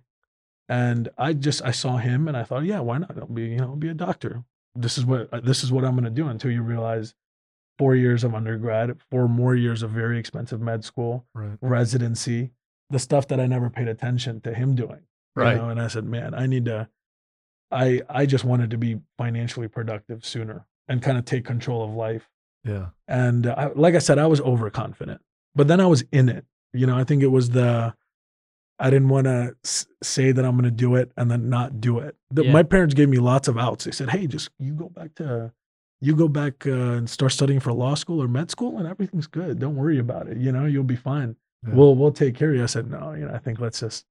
and 0.68 1.08
I 1.18 1.34
just 1.34 1.62
I 1.62 1.72
saw 1.72 1.98
him 1.98 2.26
and 2.28 2.36
I 2.36 2.42
thought, 2.44 2.64
yeah, 2.64 2.80
why 2.80 2.98
not? 2.98 3.18
I'll 3.18 3.26
be 3.26 3.46
you 3.48 3.58
know 3.58 3.64
I'll 3.70 3.76
be 3.76 3.88
a 3.88 3.94
doctor. 3.94 4.44
This 4.74 4.96
is 4.96 5.04
what 5.04 5.28
uh, 5.32 5.40
this 5.40 5.62
is 5.62 5.70
what 5.70 5.84
I'm 5.84 5.92
going 5.92 6.04
to 6.04 6.10
do 6.10 6.26
until 6.28 6.50
you 6.50 6.62
realize 6.62 7.14
four 7.78 7.94
years 7.94 8.24
of 8.24 8.34
undergrad, 8.34 8.98
four 9.10 9.28
more 9.28 9.54
years 9.54 9.82
of 9.82 9.90
very 9.90 10.18
expensive 10.18 10.60
med 10.62 10.82
school, 10.84 11.26
Right. 11.34 11.58
residency, 11.60 12.52
the 12.90 12.98
stuff 12.98 13.28
that 13.28 13.40
I 13.40 13.46
never 13.46 13.68
paid 13.70 13.88
attention 13.88 14.40
to 14.42 14.54
him 14.54 14.74
doing. 14.74 15.00
you 15.36 15.42
Right. 15.42 15.56
know? 15.56 15.68
And 15.70 15.80
I 15.80 15.88
said, 15.88 16.04
man, 16.04 16.34
I 16.34 16.46
need 16.46 16.64
to. 16.66 16.88
I 17.70 18.00
I 18.08 18.26
just 18.26 18.44
wanted 18.44 18.70
to 18.70 18.78
be 18.78 19.00
financially 19.18 19.66
productive 19.68 20.24
sooner 20.24 20.66
and 20.88 21.02
kind 21.02 21.18
of 21.18 21.24
take 21.24 21.44
control 21.44 21.82
of 21.84 21.90
life. 21.90 22.28
Yeah. 22.64 22.86
And 23.08 23.46
uh, 23.46 23.54
I, 23.58 23.66
like 23.74 23.94
I 23.94 23.98
said, 23.98 24.18
I 24.18 24.26
was 24.26 24.40
overconfident, 24.40 25.20
but 25.54 25.66
then 25.68 25.80
I 25.80 25.86
was 25.86 26.04
in 26.12 26.28
it. 26.28 26.44
You 26.72 26.86
know, 26.86 26.96
I 26.96 27.04
think 27.04 27.22
it 27.22 27.28
was 27.28 27.50
the. 27.50 27.94
I 28.78 28.90
didn't 28.90 29.08
want 29.08 29.24
to 29.24 29.56
s- 29.64 29.86
say 30.02 30.32
that 30.32 30.44
I'm 30.44 30.52
going 30.52 30.64
to 30.64 30.70
do 30.70 30.96
it 30.96 31.10
and 31.16 31.30
then 31.30 31.48
not 31.48 31.80
do 31.80 31.98
it. 31.98 32.14
The, 32.30 32.44
Yeah. 32.44 32.52
My 32.52 32.62
parents 32.62 32.92
gave 32.94 33.08
me 33.08 33.16
lots 33.18 33.48
of 33.48 33.56
outs. 33.56 33.84
They 33.84 33.90
said, 33.90 34.10
"Hey, 34.10 34.26
just 34.26 34.50
you 34.58 34.74
go 34.74 34.88
back 34.90 35.14
to, 35.16 35.52
you 36.00 36.14
go 36.14 36.28
back 36.28 36.66
uh, 36.66 36.70
and 36.70 37.08
start 37.10 37.32
studying 37.32 37.58
for 37.60 37.72
law 37.72 37.94
school 37.94 38.22
or 38.22 38.28
med 38.28 38.50
school, 38.50 38.78
and 38.78 38.86
everything's 38.86 39.26
good. 39.26 39.58
Don't 39.58 39.76
worry 39.76 39.98
about 39.98 40.28
it. 40.28 40.36
You 40.36 40.52
know, 40.52 40.66
you'll 40.66 40.84
be 40.84 40.96
fine. 40.96 41.36
Yeah. 41.66 41.74
We'll 41.74 41.94
we'll 41.96 42.12
take 42.12 42.34
care 42.34 42.50
of 42.50 42.56
you." 42.56 42.62
I 42.62 42.66
said, 42.66 42.90
"No, 42.90 43.12
you 43.12 43.26
know, 43.26 43.34
I 43.34 43.38
think 43.38 43.60
let's 43.60 43.80
just 43.80 44.04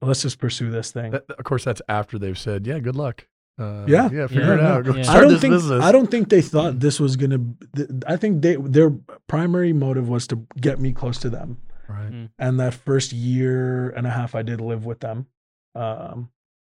let's 0.00 0.22
just 0.22 0.38
pursue 0.38 0.70
this 0.70 0.90
thing." 0.90 1.12
That, 1.12 1.24
of 1.30 1.44
course, 1.44 1.64
that's 1.64 1.82
after 1.88 2.18
they've 2.18 2.38
said, 2.38 2.66
yeah, 2.66 2.78
good 2.78 2.96
luck. 2.96 3.26
Uh, 3.58 3.84
Yeah. 3.86 4.08
Yeah. 4.10 4.26
Figure 4.26 4.42
Yeah, 4.44 4.54
it 4.54 4.56
no, 4.56 4.62
out. 4.92 4.96
Yeah. 4.96 5.02
start 5.02 5.16
I 5.16 5.20
don't 5.20 5.30
this 5.32 5.40
think 5.40 5.54
business. 5.54 5.84
I 5.84 5.92
don't 5.92 6.10
think 6.10 6.28
they 6.30 6.40
thought 6.42 6.80
this 6.80 6.98
was 7.00 7.16
gonna. 7.16 7.38
th- 7.76 7.88
I 8.06 8.16
think 8.16 8.42
they 8.42 8.56
their 8.56 8.90
primary 9.28 9.72
motive 9.72 10.08
was 10.08 10.26
to 10.28 10.46
get 10.60 10.80
me 10.80 10.92
close 10.92 11.18
to 11.18 11.30
them. 11.30 11.58
Right. 11.88 12.28
And 12.38 12.58
that 12.60 12.72
first 12.74 13.12
year 13.12 13.90
and 13.90 14.06
a 14.06 14.10
half, 14.10 14.34
I 14.34 14.40
did 14.42 14.60
live 14.60 14.86
with 14.86 15.00
them 15.00 15.26
um, 15.74 16.30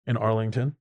in 0.08 0.16
Arlington, 0.16 0.78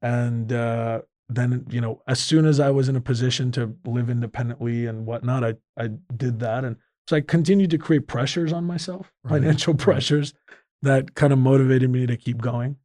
and 0.00 0.52
uh, 0.52 1.02
then 1.28 1.66
you 1.70 1.80
know, 1.80 2.02
as 2.08 2.18
soon 2.18 2.44
as 2.44 2.58
I 2.58 2.70
was 2.70 2.88
in 2.88 2.96
a 2.96 3.00
position 3.00 3.52
to 3.52 3.74
live 3.86 4.10
independently 4.10 4.86
and 4.86 5.06
whatnot, 5.06 5.44
I 5.44 5.54
I 5.78 5.90
did 6.16 6.40
that, 6.40 6.64
and 6.64 6.76
so 7.08 7.16
I 7.16 7.20
continued 7.20 7.70
to 7.70 7.78
create 7.78 8.06
pressures 8.06 8.52
on 8.52 8.64
myself, 8.64 9.12
Right, 9.24 9.40
financial 9.40 9.74
pressures 9.74 10.34
that 10.82 11.14
kind 11.14 11.32
of 11.32 11.38
motivated 11.38 11.90
me 11.90 12.06
to 12.06 12.16
keep 12.16 12.40
going, 12.40 12.76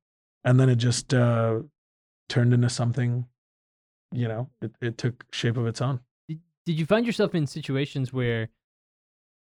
and 0.43 0.59
then 0.59 0.69
it 0.69 0.75
just 0.75 1.13
uh, 1.13 1.59
turned 2.29 2.53
into 2.53 2.69
something. 2.69 3.25
You 4.13 4.27
know, 4.27 4.49
it, 4.61 4.71
it 4.81 4.97
took 4.97 5.25
shape 5.31 5.57
of 5.57 5.67
its 5.67 5.81
own. 5.81 5.99
Did, 6.29 6.39
did 6.65 6.79
you 6.79 6.85
find 6.85 7.05
yourself 7.05 7.35
in 7.35 7.45
situations 7.45 8.13
where 8.13 8.49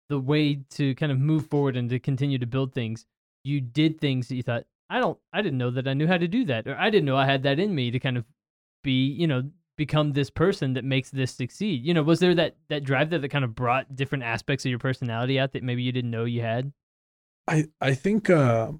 the 0.09 0.19
way 0.19 0.61
to 0.71 0.95
kind 0.95 1.13
of 1.13 1.19
move 1.19 1.49
forward 1.49 1.77
and 1.77 1.91
to 1.91 1.99
continue 1.99 2.39
to 2.39 2.47
build 2.47 2.75
things, 2.75 3.07
you 3.45 3.61
did 3.61 4.01
things 4.01 4.29
that 4.29 4.37
you 4.37 4.43
thought, 4.43 4.65
I 4.89 5.01
don't, 5.01 5.19
I 5.33 5.43
didn't 5.43 5.59
know 5.59 5.71
that 5.71 5.89
I 5.89 5.95
knew 5.95 6.07
how 6.07 6.19
to 6.19 6.29
do 6.29 6.45
that, 6.47 6.67
or 6.67 6.77
I 6.77 6.91
didn't 6.91 7.07
know 7.07 7.17
I 7.17 7.27
had 7.27 7.43
that 7.43 7.59
in 7.59 7.75
me 7.75 7.91
to 7.91 7.99
kind 7.99 8.17
of 8.17 8.25
be, 8.85 9.07
you 9.07 9.27
know, 9.27 9.51
become 9.77 10.13
this 10.13 10.31
person 10.31 10.73
that 10.75 10.85
makes 10.85 11.11
this 11.11 11.33
succeed. 11.33 11.85
You 11.85 11.95
know, 11.95 12.03
was 12.03 12.21
there 12.21 12.35
that 12.35 12.57
that 12.69 12.85
drive 12.85 13.11
there 13.11 13.19
that 13.19 13.29
kind 13.29 13.45
of 13.45 13.55
brought 13.55 13.95
different 13.95 14.25
aspects 14.25 14.65
of 14.65 14.71
your 14.71 14.79
personality 14.79 15.39
out 15.39 15.53
that 15.53 15.63
maybe 15.63 15.83
you 15.83 15.93
didn't 15.93 16.11
know 16.11 16.25
you 16.25 16.41
had? 16.43 16.73
I 17.49 17.67
I 17.81 17.95
think 17.95 18.29
uh, 18.31 18.73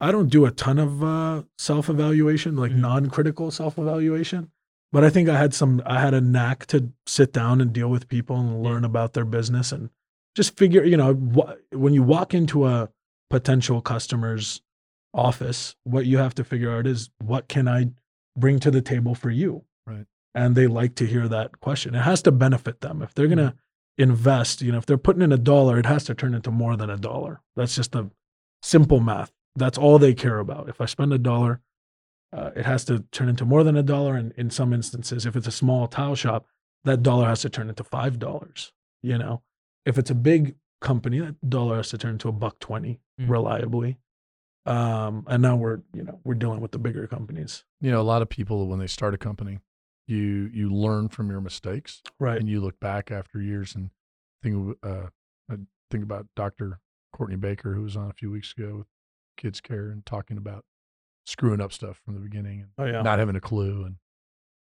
I 0.00 0.12
don't 0.12 0.28
do 0.28 0.44
a 0.44 0.50
ton 0.50 0.78
of 0.78 1.02
uh, 1.02 1.42
self 1.58 1.88
evaluation, 1.88 2.56
like 2.56 2.72
Mhm. 2.72 2.76
non 2.80 3.10
critical 3.10 3.50
self 3.50 3.78
evaluation, 3.78 4.50
but 4.92 5.04
I 5.04 5.10
think 5.10 5.28
I 5.28 5.38
had 5.38 5.54
some. 5.54 5.82
I 5.86 6.00
had 6.00 6.12
a 6.14 6.20
knack 6.20 6.66
to 6.66 6.92
sit 7.06 7.32
down 7.32 7.60
and 7.60 7.72
deal 7.72 7.88
with 7.88 8.08
people 8.08 8.36
and 8.38 8.50
Yeah. 8.62 8.70
learn 8.70 8.84
about 8.84 9.14
their 9.14 9.24
business 9.24 9.72
and 9.72 9.90
just 10.34 10.56
figure. 10.58 10.84
You 10.84 10.96
know, 10.98 11.14
wh- 11.14 11.72
when 11.74 11.94
you 11.94 12.02
walk 12.02 12.34
into 12.34 12.66
a 12.66 12.90
potential 13.30 13.80
customer's 13.80 14.60
office, 15.14 15.74
what 15.84 16.04
you 16.04 16.18
have 16.18 16.34
to 16.34 16.44
figure 16.44 16.70
out 16.76 16.86
is 16.86 17.08
what 17.18 17.48
can 17.48 17.66
I 17.66 17.90
bring 18.36 18.58
to 18.60 18.70
the 18.70 18.82
table 18.82 19.14
for 19.14 19.30
you, 19.30 19.64
Right. 19.86 20.06
And 20.34 20.54
they 20.54 20.66
like 20.66 20.94
to 20.96 21.06
hear 21.06 21.28
that 21.28 21.60
question. 21.60 21.94
It 21.94 22.02
has 22.02 22.20
to 22.22 22.32
benefit 22.32 22.80
them 22.80 23.00
if 23.02 23.14
they're 23.14 23.28
gonna 23.28 23.54
invest, 23.98 24.60
you 24.62 24.70
know, 24.72 24.78
if 24.78 24.84
they're 24.86 24.98
putting 24.98 25.22
in 25.22 25.32
a 25.32 25.38
dollar, 25.38 25.78
it 25.78 25.86
has 25.86 26.04
to 26.04 26.14
turn 26.14 26.34
into 26.34 26.50
more 26.50 26.76
than 26.76 26.90
a 26.90 26.98
dollar. 26.98 27.40
That's 27.54 27.74
just 27.76 27.92
the 27.92 28.10
simple 28.62 29.00
math. 29.00 29.32
That's 29.54 29.78
all 29.78 29.98
they 29.98 30.12
care 30.12 30.38
about. 30.38 30.68
If 30.68 30.80
I 30.80 30.84
spend 30.86 31.12
a 31.14 31.18
dollar, 31.18 31.60
uh, 32.32 32.50
it 32.54 32.66
has 32.66 32.84
to 32.86 33.04
turn 33.12 33.28
into 33.30 33.44
more 33.46 33.64
than 33.64 33.76
a 33.76 33.82
dollar. 33.82 34.16
And 34.16 34.32
in 34.36 34.50
some 34.50 34.72
instances, 34.74 35.24
if 35.24 35.34
it's 35.36 35.46
a 35.46 35.52
small 35.52 35.86
tile 35.86 36.14
shop, 36.14 36.46
that 36.84 37.02
dollar 37.02 37.26
has 37.28 37.40
to 37.42 37.48
turn 37.48 37.68
into 37.70 37.84
five 37.84 38.18
dollars. 38.18 38.72
You 39.02 39.16
know, 39.18 39.42
if 39.86 39.96
it's 39.96 40.10
a 40.10 40.14
big 40.14 40.56
company, 40.82 41.20
that 41.20 41.48
dollar 41.48 41.76
has 41.76 41.88
to 41.90 41.98
turn 41.98 42.12
into 42.12 42.28
a 42.28 42.32
buck 42.32 42.58
twenty 42.58 43.00
Mm. 43.18 43.30
reliably. 43.30 43.96
Um, 44.66 45.24
and 45.28 45.42
now 45.42 45.56
we're, 45.56 45.80
you 45.94 46.02
know, 46.02 46.18
we're 46.24 46.34
dealing 46.34 46.60
with 46.60 46.72
the 46.72 46.78
bigger 46.78 47.06
companies, 47.06 47.64
You 47.80 47.90
know, 47.90 48.00
a 48.00 48.02
lot 48.02 48.22
of 48.22 48.28
people, 48.28 48.66
when 48.66 48.78
they 48.78 48.86
start 48.86 49.14
a 49.14 49.18
company, 49.18 49.58
you 50.08 50.50
you 50.52 50.70
learn 50.70 51.08
from 51.08 51.30
your 51.30 51.40
mistakes 51.40 52.00
right? 52.20 52.38
and 52.38 52.48
you 52.48 52.60
look 52.60 52.78
back 52.78 53.10
after 53.10 53.40
years 53.40 53.74
and 53.74 53.90
think 54.42 54.76
uh, 54.82 55.06
I 55.50 55.54
think 55.90 56.04
about 56.04 56.26
Dr. 56.36 56.78
Courtney 57.12 57.36
Baker, 57.36 57.74
who 57.74 57.82
was 57.82 57.96
on 57.96 58.08
a 58.10 58.12
few 58.12 58.30
weeks 58.30 58.54
ago 58.56 58.76
with 58.78 58.86
Kids 59.36 59.60
Care 59.60 59.88
and 59.90 60.04
talking 60.06 60.36
about 60.36 60.64
screwing 61.24 61.60
up 61.60 61.72
stuff 61.72 62.00
from 62.04 62.14
the 62.14 62.20
beginning 62.20 62.60
and 62.60 62.70
Oh 62.78 62.84
yeah. 62.84 63.02
not 63.02 63.18
having 63.18 63.34
a 63.36 63.40
clue 63.40 63.84
and 63.84 63.96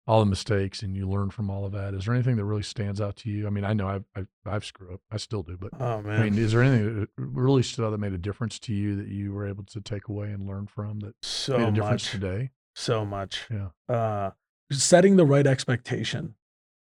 all 0.08 0.20
the 0.20 0.26
mistakes 0.26 0.84
and 0.84 0.96
you 0.96 1.10
learn 1.10 1.32
from 1.32 1.50
all 1.50 1.66
of 1.66 1.72
that. 1.72 1.94
Is 1.94 2.06
there 2.06 2.14
anything 2.14 2.36
that 2.36 2.46
really 2.46 2.62
stands 2.62 3.02
out 3.02 3.16
to 3.18 3.30
you? 3.30 3.48
I 3.48 3.50
mean, 3.50 3.64
I 3.64 3.74
know 3.74 3.88
I've, 3.88 4.06
I've, 4.16 4.28
I've 4.46 4.66
screwed 4.66 4.94
up. 4.94 5.02
I 5.12 5.18
still 5.18 5.42
do, 5.42 5.58
but 5.58 5.72
oh 5.80 6.02
man. 6.02 6.22
I 6.22 6.24
mean, 6.26 6.38
is 6.38 6.52
there 6.52 6.62
anything 6.62 7.00
that 7.00 7.10
really 7.18 7.64
stood 7.64 7.86
out 7.86 7.90
that 7.90 7.98
made 7.98 8.14
a 8.14 8.18
difference 8.20 8.60
to 8.60 8.74
you 8.74 8.96
that 8.98 9.08
you 9.08 9.34
were 9.34 9.48
able 9.48 9.64
to 9.64 9.82
take 9.82 10.08
away 10.08 10.32
and 10.32 10.48
learn 10.48 10.68
from 10.68 11.00
that 11.00 11.16
so 11.24 11.58
made 11.58 11.70
a 11.70 11.72
difference 11.72 12.06
much. 12.06 12.12
today? 12.12 12.52
so 12.76 13.06
much. 13.06 13.48
Yeah. 13.50 13.70
Uh, 13.94 14.32
setting 14.72 15.16
the 15.16 15.26
right 15.26 15.48
expectation, 15.48 16.36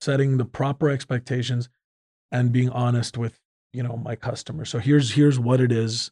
setting 0.01 0.37
the 0.37 0.45
proper 0.45 0.89
expectations, 0.89 1.69
and 2.31 2.51
being 2.51 2.69
honest 2.69 3.17
with 3.17 3.39
you 3.73 3.81
know 3.81 3.97
my 3.97 4.15
customer. 4.15 4.65
So 4.65 4.79
here's 4.79 5.13
here's 5.13 5.39
what 5.39 5.61
it 5.61 5.71
is. 5.71 6.11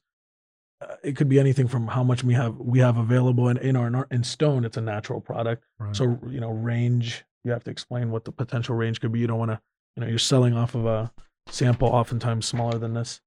Uh, 0.82 0.96
it 1.04 1.16
could 1.16 1.30
be 1.30 1.40
anything 1.40 1.68
from 1.68 1.88
how 1.88 2.04
much 2.04 2.24
we 2.24 2.34
have 2.34 2.58
we 2.58 2.80
have 2.80 2.98
available 2.98 3.48
in 3.50 3.58
in 3.58 3.76
our 3.76 4.08
in, 4.12 4.24
stone. 4.24 4.66
It's 4.66 4.78
a 4.78 4.82
natural 4.82 5.22
product. 5.22 5.64
Right. 5.80 5.96
So 5.96 6.20
you 6.28 6.40
know 6.40 6.52
range. 6.52 7.24
You 7.44 7.52
have 7.52 7.64
to 7.66 7.72
explain 7.72 8.12
what 8.12 8.26
the 8.26 8.32
potential 8.32 8.76
range 8.76 9.00
could 9.00 9.12
be. 9.12 9.20
You 9.20 9.28
don't 9.28 9.40
want 9.40 9.52
to 9.52 9.62
you 9.96 10.02
know 10.02 10.08
you're 10.08 10.18
selling 10.20 10.54
off 10.56 10.76
of 10.76 10.86
a 10.86 11.12
sample 11.48 11.88
oftentimes 11.88 12.46
smaller 12.46 12.78
than 12.80 12.94
this 12.94 13.22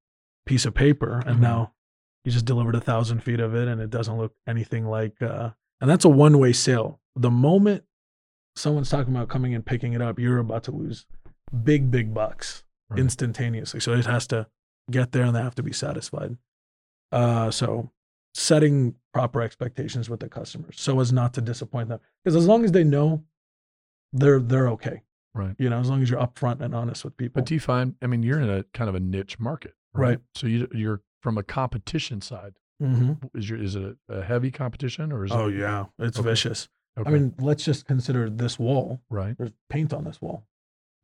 piece 0.44 0.66
of 0.66 0.74
paper, 0.74 1.22
and 1.26 1.36
Mhm. 1.38 1.40
now 1.42 1.72
you 2.24 2.32
just 2.32 2.44
delivered 2.44 2.74
a 2.74 2.80
thousand 2.80 3.22
feet 3.22 3.40
of 3.40 3.54
it 3.54 3.68
and 3.68 3.80
it 3.80 3.88
doesn't 3.90 4.18
look 4.18 4.34
anything 4.46 4.84
like 4.86 5.22
uh 5.22 5.50
and 5.80 5.88
that's 5.88 6.04
a 6.04 6.08
one-way 6.10 6.52
sale 6.52 7.00
the 7.16 7.30
moment 7.30 7.84
someone's 8.56 8.90
talking 8.90 9.14
about 9.14 9.28
coming 9.28 9.54
and 9.54 9.64
picking 9.64 9.92
it 9.94 10.02
up 10.02 10.18
you're 10.18 10.38
about 10.38 10.64
to 10.64 10.72
lose 10.72 11.06
big 11.64 11.90
big 11.90 12.12
bucks 12.12 12.64
Right. 12.90 12.98
instantaneously 13.00 13.80
so 13.80 13.92
it 13.92 14.04
has 14.06 14.26
to 14.28 14.46
get 14.90 15.12
there 15.12 15.24
and 15.24 15.34
they 15.36 15.42
have 15.42 15.54
to 15.54 15.62
be 15.62 15.72
satisfied 15.72 16.36
uh 17.12 17.50
so 17.50 17.90
setting 18.34 18.94
proper 19.12 19.40
expectations 19.42 20.08
with 20.10 20.20
the 20.20 20.28
customers 20.28 20.74
so 20.78 21.00
as 21.00 21.12
not 21.12 21.32
to 21.34 21.40
disappoint 21.40 21.88
them 21.88 21.98
because 22.22 22.36
as 22.36 22.46
long 22.46 22.64
as 22.64 22.72
they 22.72 22.84
know 22.84 23.22
they're 24.12 24.40
they're 24.40 24.68
okay 24.68 25.02
Right. 25.34 25.54
you 25.58 25.68
know 25.70 25.78
as 25.78 25.88
long 25.88 26.02
as 26.02 26.10
you're 26.10 26.20
upfront 26.20 26.60
and 26.60 26.74
honest 26.74 27.04
with 27.04 27.16
people 27.16 27.40
But 27.42 27.46
do 27.46 27.54
you 27.54 27.60
find? 27.60 27.94
I 28.02 28.06
mean, 28.08 28.22
you're 28.24 28.40
in 28.40 28.50
a 28.50 28.64
kind 28.74 28.88
of 28.88 28.96
a 28.96 29.00
niche 29.00 29.38
market, 29.38 29.74
Right. 29.94 30.18
So 30.34 30.46
you, 30.48 30.66
you're 30.72 31.02
from 31.22 31.38
a 31.38 31.42
competition 31.44 32.20
side. 32.20 32.54
hmm 32.80 33.12
Is 33.34 33.48
your 33.48 33.62
is 33.62 33.76
it 33.76 33.96
a, 34.08 34.22
heavy 34.22 34.50
competition 34.50 35.12
or 35.12 35.24
is 35.24 35.30
oh 35.32 35.48
it? 35.48 35.56
yeah 35.56 35.84
it's 35.98 36.18
Okay. 36.18 36.28
vicious 36.30 36.68
Okay. 36.98 37.08
i 37.08 37.12
mean 37.12 37.34
let's 37.38 37.64
just 37.64 37.86
consider 37.86 38.28
this 38.30 38.58
wall 38.58 39.00
right. 39.10 39.36
there's 39.38 39.52
paint 39.68 39.92
on 39.92 40.02
this 40.04 40.20
wall 40.20 40.44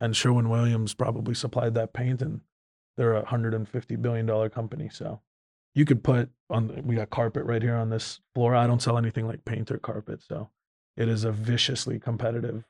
and 0.00 0.16
sherwin 0.16 0.48
williams 0.48 0.94
probably 0.94 1.34
supplied 1.34 1.74
that 1.74 1.92
paint 1.92 2.20
and 2.20 2.40
they're 2.96 3.12
a 3.12 3.20
150 3.22 3.96
billion 3.96 4.26
dollar 4.26 4.48
company 4.48 4.88
so 4.90 5.20
you 5.74 5.84
could 5.84 6.02
put 6.04 6.30
on 6.50 6.82
we 6.84 6.94
got 6.96 7.10
carpet 7.10 7.44
right 7.44 7.62
here 7.62 7.74
on 7.76 7.90
this 7.90 8.20
floor 8.34 8.54
i 8.54 8.66
don't 8.66 8.82
sell 8.82 8.98
anything 8.98 9.26
like 9.26 9.44
paint 9.44 9.70
or 9.70 9.78
carpet 9.78 10.22
so 10.22 10.50
it 10.96 11.08
is 11.08 11.24
a 11.24 11.32
viciously 11.32 11.98
competitive 11.98 12.64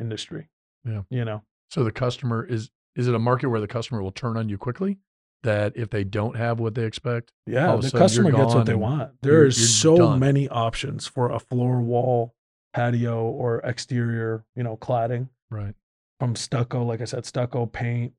industry 0.00 0.48
Yeah. 0.84 1.02
you 1.10 1.24
know 1.24 1.42
So 1.70 1.84
the 1.84 1.92
customer 1.92 2.44
is 2.44 2.70
is 2.94 3.08
it 3.08 3.14
a 3.14 3.18
market 3.18 3.48
where 3.48 3.60
the 3.60 3.66
customer 3.66 4.02
will 4.02 4.12
turn 4.12 4.38
on 4.38 4.48
you 4.48 4.56
quickly? 4.56 4.96
That 5.42 5.76
if 5.76 5.90
they 5.90 6.02
don't 6.02 6.34
have 6.36 6.58
what 6.60 6.74
they 6.74 6.84
expect, 6.84 7.30
yeah 7.46 7.76
the 7.76 7.90
customer 7.90 8.30
gets 8.32 8.54
what 8.54 8.66
they 8.66 8.74
want 8.74 9.12
you're- 9.22 9.34
there's 9.42 9.68
so 9.78 9.96
done. 9.96 10.18
many 10.18 10.48
options 10.48 11.06
for 11.06 11.30
a 11.30 11.38
floor 11.38 11.80
wall 11.80 12.34
patio 12.72 13.22
or 13.24 13.58
exterior 13.60 14.44
you 14.54 14.62
know 14.62 14.76
cladding 14.76 15.28
right? 15.50 15.74
from 16.20 16.34
stucco, 16.36 16.82
like 16.84 17.00
I 17.02 17.04
said, 17.04 17.26
stucco 17.26 17.66
paint. 17.66 18.14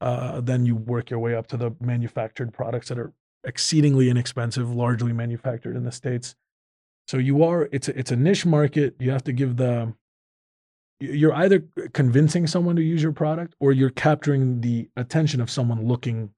Uh, 0.00 0.40
then 0.40 0.64
you 0.66 0.74
work 0.76 1.10
your 1.10 1.18
way 1.20 1.34
up 1.34 1.46
to 1.48 1.56
the 1.58 1.74
manufactured 1.80 2.52
products 2.52 2.88
that 2.88 2.98
are 2.98 3.12
exceedingly 3.46 4.10
inexpensive, 4.10 4.74
largely 4.74 5.12
manufactured 5.12 5.76
in 5.76 5.84
the 5.84 5.92
states. 5.92 6.34
So 7.08 7.18
you 7.18 7.44
are 7.44 7.68
it's 7.72 7.88
a, 7.88 7.98
it's 7.98 8.10
a 8.10 8.16
niche 8.16 8.44
market. 8.44 8.96
You 8.98 9.10
have 9.12 9.24
to 9.24 9.32
give 9.32 9.56
the 9.56 9.94
you're 10.98 11.34
either 11.34 11.62
convincing 11.92 12.46
someone 12.46 12.76
to 12.76 12.82
use 12.82 13.02
your 13.02 13.12
product 13.12 13.54
or 13.60 13.72
you're 13.72 13.90
capturing 13.90 14.60
the 14.62 14.88
attention 14.96 15.40
of 15.40 15.50
someone 15.50 15.86
looking 15.86 16.30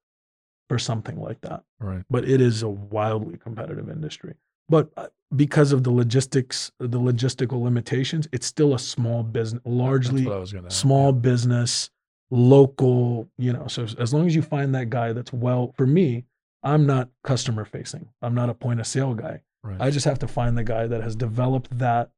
for 0.69 0.79
something 0.79 1.21
like 1.21 1.41
that. 1.43 1.63
Right. 1.81 2.03
But 2.11 2.29
it 2.29 2.41
is 2.41 2.63
a 2.63 2.69
wildly 2.69 3.39
competitive 3.39 3.89
industry. 3.89 4.35
But 4.69 4.91
uh, 4.97 5.07
because 5.35 5.73
of 5.73 5.85
the 5.85 5.91
logistics, 5.91 6.71
the 6.79 6.99
logistical 6.99 7.63
limitations, 7.63 8.29
it's 8.33 8.47
still 8.47 8.75
a 8.75 8.79
small 8.79 9.23
business, 9.23 9.63
largely 9.65 10.23
That's 10.23 10.27
what 10.27 10.37
I 10.37 10.41
was 10.41 10.53
going 10.53 10.65
to 10.65 10.71
small 10.71 11.13
business, 11.13 11.91
local, 12.31 13.29
you 13.39 13.53
know. 13.53 13.67
So 13.69 13.87
as 13.99 14.13
long 14.13 14.27
as 14.27 14.35
you 14.35 14.43
find 14.43 14.75
that 14.75 14.91
guy 14.91 15.13
that's 15.13 15.33
well, 15.33 15.73
for 15.77 15.87
me, 15.87 16.25
I'm 16.63 16.87
not 16.87 17.11
customer 17.23 17.65
facing. 17.65 18.09
I'm 18.23 18.35
not 18.35 18.51
a 18.51 18.55
point 18.55 18.81
of 18.81 18.87
sale 18.87 19.15
guy. 19.15 19.43
Right. 19.63 19.81
I 19.81 19.91
just 19.91 20.05
have 20.07 20.19
to 20.21 20.29
find 20.29 20.57
the 20.57 20.65
guy 20.65 20.87
that 20.87 21.03
has 21.03 21.15
developed 21.17 21.79
that, 21.79 22.11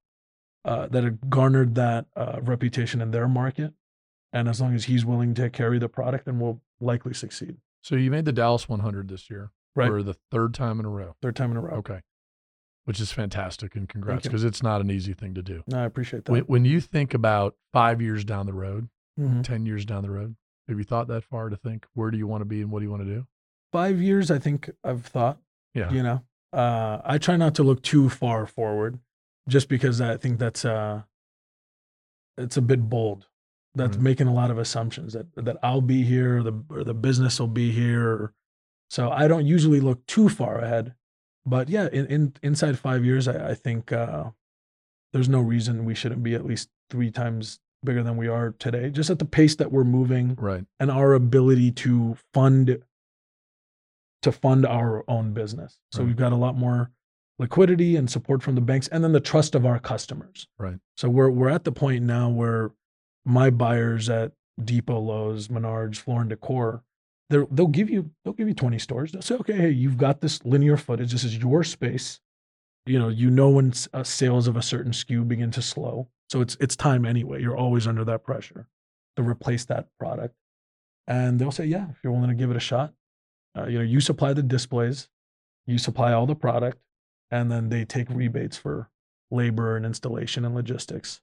uh, 0.64 0.87
that 0.88 1.05
have 1.05 1.29
garnered 1.31 1.74
that 1.74 2.07
uh, 2.16 2.38
reputation 2.42 3.00
in 3.00 3.11
their 3.11 3.29
market. 3.29 3.72
And 4.33 4.48
as 4.48 4.61
long 4.61 4.74
as 4.74 4.85
he's 4.85 5.05
willing 5.05 5.35
to 5.35 5.50
carry 5.50 5.79
the 5.79 5.88
product, 5.88 6.24
then 6.26 6.38
we'll 6.38 6.61
likely 6.81 7.14
succeed. 7.14 7.57
so 7.83 7.96
you 7.96 8.11
made 8.11 8.24
the 8.24 8.33
Dallas 8.33 8.68
100 8.68 9.09
this 9.09 9.29
year 9.31 9.50
Right. 9.76 9.88
for 9.88 10.03
the 10.03 10.14
third 10.31 10.53
time 10.55 10.81
in 10.81 10.87
a 10.87 10.88
row. 10.90 11.14
Third 11.22 11.37
time 11.37 11.50
in 11.53 11.57
a 11.57 11.61
row. 11.61 11.74
Okay. 11.79 12.00
Which 12.85 13.00
is 13.00 13.12
fantastic 13.12 13.76
and 13.76 13.88
congrats 13.88 14.22
because 14.24 14.42
it's 14.44 14.62
not 14.62 14.81
an 14.81 14.90
easy 14.90 15.12
thing 15.12 15.35
to 15.35 15.42
do. 15.42 15.62
No, 15.66 15.79
I 15.81 15.85
appreciate 15.85 16.24
that. 16.24 16.33
When, 16.33 16.42
when 16.42 16.64
you 16.64 16.81
think 16.81 17.14
about 17.14 17.55
five 17.72 18.00
years 18.03 18.24
down 18.24 18.46
the 18.46 18.53
road, 18.53 18.88
Mhm. 19.18 19.44
10 19.44 19.66
years 19.66 19.85
down 19.85 20.03
the 20.03 20.11
road, 20.11 20.35
have 20.68 20.79
you 20.79 20.85
thought 20.85 21.07
that 21.09 21.24
far 21.24 21.48
to 21.50 21.57
think 21.57 21.87
where 21.94 22.11
do 22.11 22.18
you 22.18 22.26
want 22.26 22.40
to 22.40 22.44
be 22.46 22.62
and 22.62 22.70
what 22.70 22.79
do 22.81 22.85
you 22.87 22.90
want 22.90 23.03
to 23.05 23.09
do? 23.09 23.26
Five 23.73 24.01
years, 24.03 24.31
I 24.31 24.39
think 24.39 24.71
I've 24.85 25.05
thought. 25.07 25.39
Yeah. 25.75 25.93
you 25.93 26.03
know 26.03 26.25
uh 26.53 27.01
i 27.05 27.17
try 27.17 27.37
not 27.37 27.55
to 27.55 27.63
look 27.63 27.81
too 27.81 28.09
far 28.09 28.45
forward 28.45 28.99
just 29.49 29.69
because 29.69 30.01
i 30.01 30.17
think 30.17 30.41
that's 30.41 30.65
uh 30.65 31.03
it's 32.37 32.57
a 32.57 32.61
bit 32.63 32.89
bold 32.89 33.29
that's 33.77 33.97
Mhm. 33.97 34.01
making 34.03 34.27
a 34.27 34.35
lot 34.35 34.51
of 34.51 34.59
assumptions 34.59 35.13
that 35.13 35.27
that 35.37 35.59
i'll 35.63 35.81
be 35.81 36.03
here 36.03 36.39
or 36.39 36.43
the 36.43 36.65
or 36.69 36.83
the 36.83 36.93
business 36.95 37.39
will 37.39 37.47
be 37.47 37.71
here 37.71 38.33
so 38.89 39.13
i 39.13 39.29
don't 39.29 39.47
usually 39.47 39.79
look 39.79 40.05
too 40.07 40.29
far 40.29 40.59
ahead 40.59 40.95
but 41.47 41.69
yeah 41.69 41.89
in, 41.93 42.07
in 42.07 42.33
inside 42.43 42.77
five 42.81 43.05
years 43.05 43.29
i, 43.29 43.51
I 43.51 43.55
think 43.55 43.93
uh 43.93 44.31
there's 45.13 45.29
no 45.29 45.41
reason 45.41 45.85
we 45.85 45.95
shouldn't 45.95 46.25
be 46.25 46.35
at 46.35 46.45
least 46.45 46.69
three 46.91 47.13
times 47.13 47.61
bigger 47.85 48.03
than 48.03 48.17
we 48.17 48.27
are 48.27 48.51
today 48.59 48.91
just 48.91 49.09
at 49.11 49.21
the 49.21 49.25
pace 49.25 49.55
that 49.55 49.71
we're 49.71 49.85
moving 49.85 50.35
Right. 50.35 50.65
and 50.81 50.91
our 50.91 51.15
ability 51.15 51.71
to 51.87 52.17
fund 52.35 52.83
to 54.23 54.33
fund 54.33 54.67
our 54.67 55.05
own 55.09 55.33
business. 55.33 55.81
So 55.93 56.01
Right. 56.01 56.09
we've 56.09 56.17
got 56.17 56.33
a 56.33 56.37
lot 56.37 56.57
more 56.57 56.91
liquidity 57.39 57.97
and 57.97 58.11
support 58.11 58.43
from 58.43 58.55
the 58.55 58.61
banks 58.61 58.87
and 58.89 59.03
then 59.03 59.13
the 59.13 59.21
trust 59.21 59.55
of 59.55 59.65
our 59.65 59.79
customers. 59.79 60.47
Right. 60.59 60.79
So 60.97 61.09
we're 61.09 61.31
we're 61.31 61.49
at 61.49 61.65
the 61.65 61.73
point 61.73 62.05
now 62.05 62.29
where 62.29 62.73
my 63.25 63.51
buyers 63.51 64.09
at 64.11 64.33
Depot, 64.63 64.99
Lowe's, 65.01 65.49
Menards, 65.49 65.97
Floor 65.97 66.21
and 66.21 66.31
Decor, 66.31 66.83
they'll 67.31 67.67
give 67.69 67.89
you 67.89 68.11
they'll 68.25 68.35
give 68.35 68.49
you 68.49 68.55
20 68.55 68.79
stores. 68.79 69.13
They'll 69.13 69.23
say, 69.23 69.37
okay, 69.37 69.57
hey, 69.57 69.71
you've 69.71 69.97
got 69.97 70.21
this 70.21 70.45
linear 70.45 70.77
footage. 70.77 71.13
This 71.13 71.25
is 71.25 71.37
your 71.37 71.65
space. 71.65 72.21
You 72.87 72.99
know, 72.99 73.09
you 73.09 73.31
know 73.31 73.51
when 73.51 73.73
uh, 73.93 74.03
sales 74.03 74.49
of 74.49 74.57
a 74.57 74.63
certain 74.63 74.93
SKU 74.93 75.27
begin 75.29 75.51
to 75.53 75.63
slow. 75.63 76.09
So 76.29 76.41
it's 76.41 76.57
it's 76.61 76.77
time 76.77 77.05
anyway. 77.07 77.41
You're 77.41 77.57
always 77.57 77.87
under 77.87 78.05
that 78.05 78.25
pressure 78.25 78.69
to 79.17 79.23
replace 79.23 79.65
that 79.67 79.89
product. 79.99 80.35
And 81.07 81.39
they'll 81.39 81.51
say, 81.53 81.67
yeah, 81.67 81.89
if 81.91 81.97
you're 82.05 82.13
willing 82.13 82.29
to 82.29 82.35
give 82.35 82.51
it 82.51 82.57
a 82.57 82.61
shot, 82.61 82.93
uh, 83.57 83.67
you 83.67 83.79
know, 83.79 83.85
you 83.85 84.01
supply 84.01 84.33
the 84.33 84.43
displays, 84.43 85.09
you 85.67 85.79
supply 85.79 86.13
all 86.13 86.27
the 86.27 86.35
product, 86.35 86.79
and 87.31 87.51
then 87.51 87.69
they 87.69 87.85
take 87.85 88.09
rebates 88.11 88.57
for 88.57 88.91
labor 89.31 89.77
and 89.77 89.85
installation 89.87 90.45
and 90.45 90.55
logistics, 90.55 91.21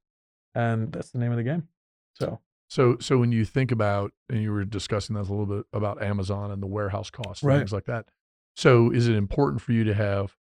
and 0.56 0.92
that's 0.92 1.10
the 1.12 1.20
name 1.20 1.32
of 1.32 1.38
the 1.38 1.44
game. 1.44 1.68
So 2.14 2.40
So, 2.70 2.98
so 3.00 3.18
when 3.18 3.32
you 3.32 3.46
think 3.46 3.72
about, 3.72 4.12
and 4.30 4.42
you 4.42 4.52
were 4.52 4.66
discussing 4.66 5.16
that 5.16 5.22
a 5.22 5.32
little 5.34 5.46
bit 5.46 5.66
about 5.74 6.02
Amazon 6.02 6.52
and 6.52 6.62
the 6.62 6.68
warehouse 6.68 7.10
costs 7.10 7.44
and 7.44 7.50
Right. 7.50 7.60
things 7.60 7.74
like 7.74 7.86
that. 7.86 8.10
So, 8.56 8.92
is 8.92 9.08
it 9.08 9.16
important 9.16 9.62
for 9.62 9.72
you 9.72 9.84
to 9.84 9.94
have 9.94 10.36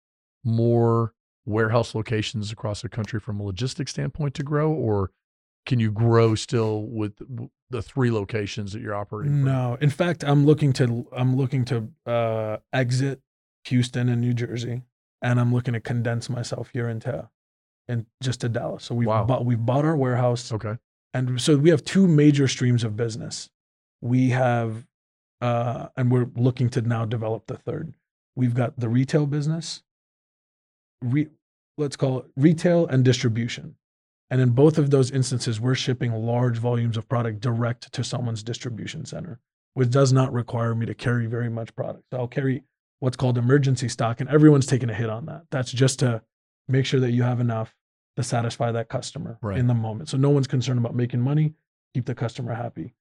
more 0.44 1.14
warehouse 1.46 1.94
locations 1.94 2.52
across 2.52 2.80
the 2.82 2.88
country 2.88 3.18
from 3.20 3.40
a 3.40 3.42
logistics 3.42 3.90
standpoint 3.92 4.34
to 4.34 4.42
grow, 4.42 4.72
or 4.72 5.10
can 5.66 5.80
you 5.80 5.90
grow 5.90 6.34
still 6.34 6.82
with 6.82 7.14
the 7.70 7.82
three 7.82 8.10
locations 8.10 8.72
that 8.72 8.80
you're 8.82 8.94
operating? 8.94 9.32
from? 9.36 9.44
no, 9.44 9.76
in 9.80 9.90
fact, 9.90 10.22
I'm 10.24 10.44
looking 10.46 10.72
to 10.74 11.06
I'm 11.16 11.36
looking 11.36 11.64
to 11.66 11.88
uh, 12.06 12.56
exit 12.72 13.20
Houston 13.66 14.08
and 14.08 14.20
New 14.20 14.34
Jersey, 14.34 14.82
and 15.22 15.40
I'm 15.40 15.52
looking 15.52 15.74
to 15.74 15.80
condense 15.80 16.28
myself 16.28 16.70
here 16.72 16.88
into 16.88 17.28
and 17.88 18.06
just 18.22 18.40
to 18.42 18.48
Dallas. 18.48 18.84
So 18.84 18.94
we've 18.94 19.08
Wow. 19.08 19.24
bought 19.24 19.44
we've 19.44 19.64
bought 19.64 19.84
our 19.84 19.96
warehouse. 19.96 20.52
Okay. 20.52 20.78
and 21.12 21.40
so 21.40 21.56
we 21.56 21.70
have 21.70 21.84
two 21.84 22.06
major 22.08 22.48
streams 22.48 22.82
of 22.84 22.96
business 22.96 23.50
we 24.02 24.30
have 24.30 24.86
uh, 25.40 25.88
and 25.96 26.10
we're 26.10 26.28
looking 26.36 26.68
to 26.70 26.80
now 26.82 27.04
develop 27.04 27.46
the 27.46 27.56
third 27.56 27.94
we've 28.36 28.54
got 28.54 28.78
the 28.78 28.88
retail 28.88 29.24
business 29.26 29.82
re, 31.02 31.28
let's 31.78 31.96
call 31.96 32.18
it 32.20 32.26
retail 32.36 32.86
and 32.86 33.04
distribution 33.04 33.76
and 34.30 34.40
in 34.40 34.50
both 34.50 34.78
of 34.78 34.90
those 34.90 35.10
instances 35.10 35.60
we're 35.60 35.74
shipping 35.74 36.12
large 36.12 36.58
volumes 36.58 36.96
of 36.96 37.08
product 37.08 37.40
direct 37.40 37.92
to 37.92 38.02
someone's 38.02 38.42
distribution 38.42 39.04
center 39.04 39.38
which 39.74 39.90
does 39.90 40.12
not 40.12 40.32
require 40.32 40.74
me 40.74 40.86
to 40.86 40.94
carry 40.94 41.26
very 41.26 41.50
much 41.50 41.74
product 41.74 42.04
so 42.12 42.18
i'll 42.18 42.28
carry 42.28 42.62
what's 43.00 43.16
called 43.16 43.36
emergency 43.36 43.88
stock 43.88 44.20
and 44.20 44.30
everyone's 44.30 44.66
taking 44.66 44.90
a 44.90 44.94
hit 44.94 45.10
on 45.10 45.26
that 45.26 45.42
that's 45.50 45.72
just 45.72 45.98
to 45.98 46.22
make 46.68 46.86
sure 46.86 47.00
that 47.00 47.10
you 47.12 47.22
have 47.22 47.40
enough 47.40 47.74
to 48.16 48.22
satisfy 48.22 48.70
that 48.72 48.88
customer 48.88 49.38
Right. 49.42 49.58
in 49.58 49.66
the 49.66 49.74
moment. 49.74 50.08
So 50.08 50.16
no 50.16 50.30
one's 50.30 50.46
concerned 50.46 50.78
about 50.78 50.94
making 50.94 51.20
money, 51.20 51.52
keep 51.94 52.06
the 52.06 52.14
customer 52.14 52.54
happy. 52.54 52.94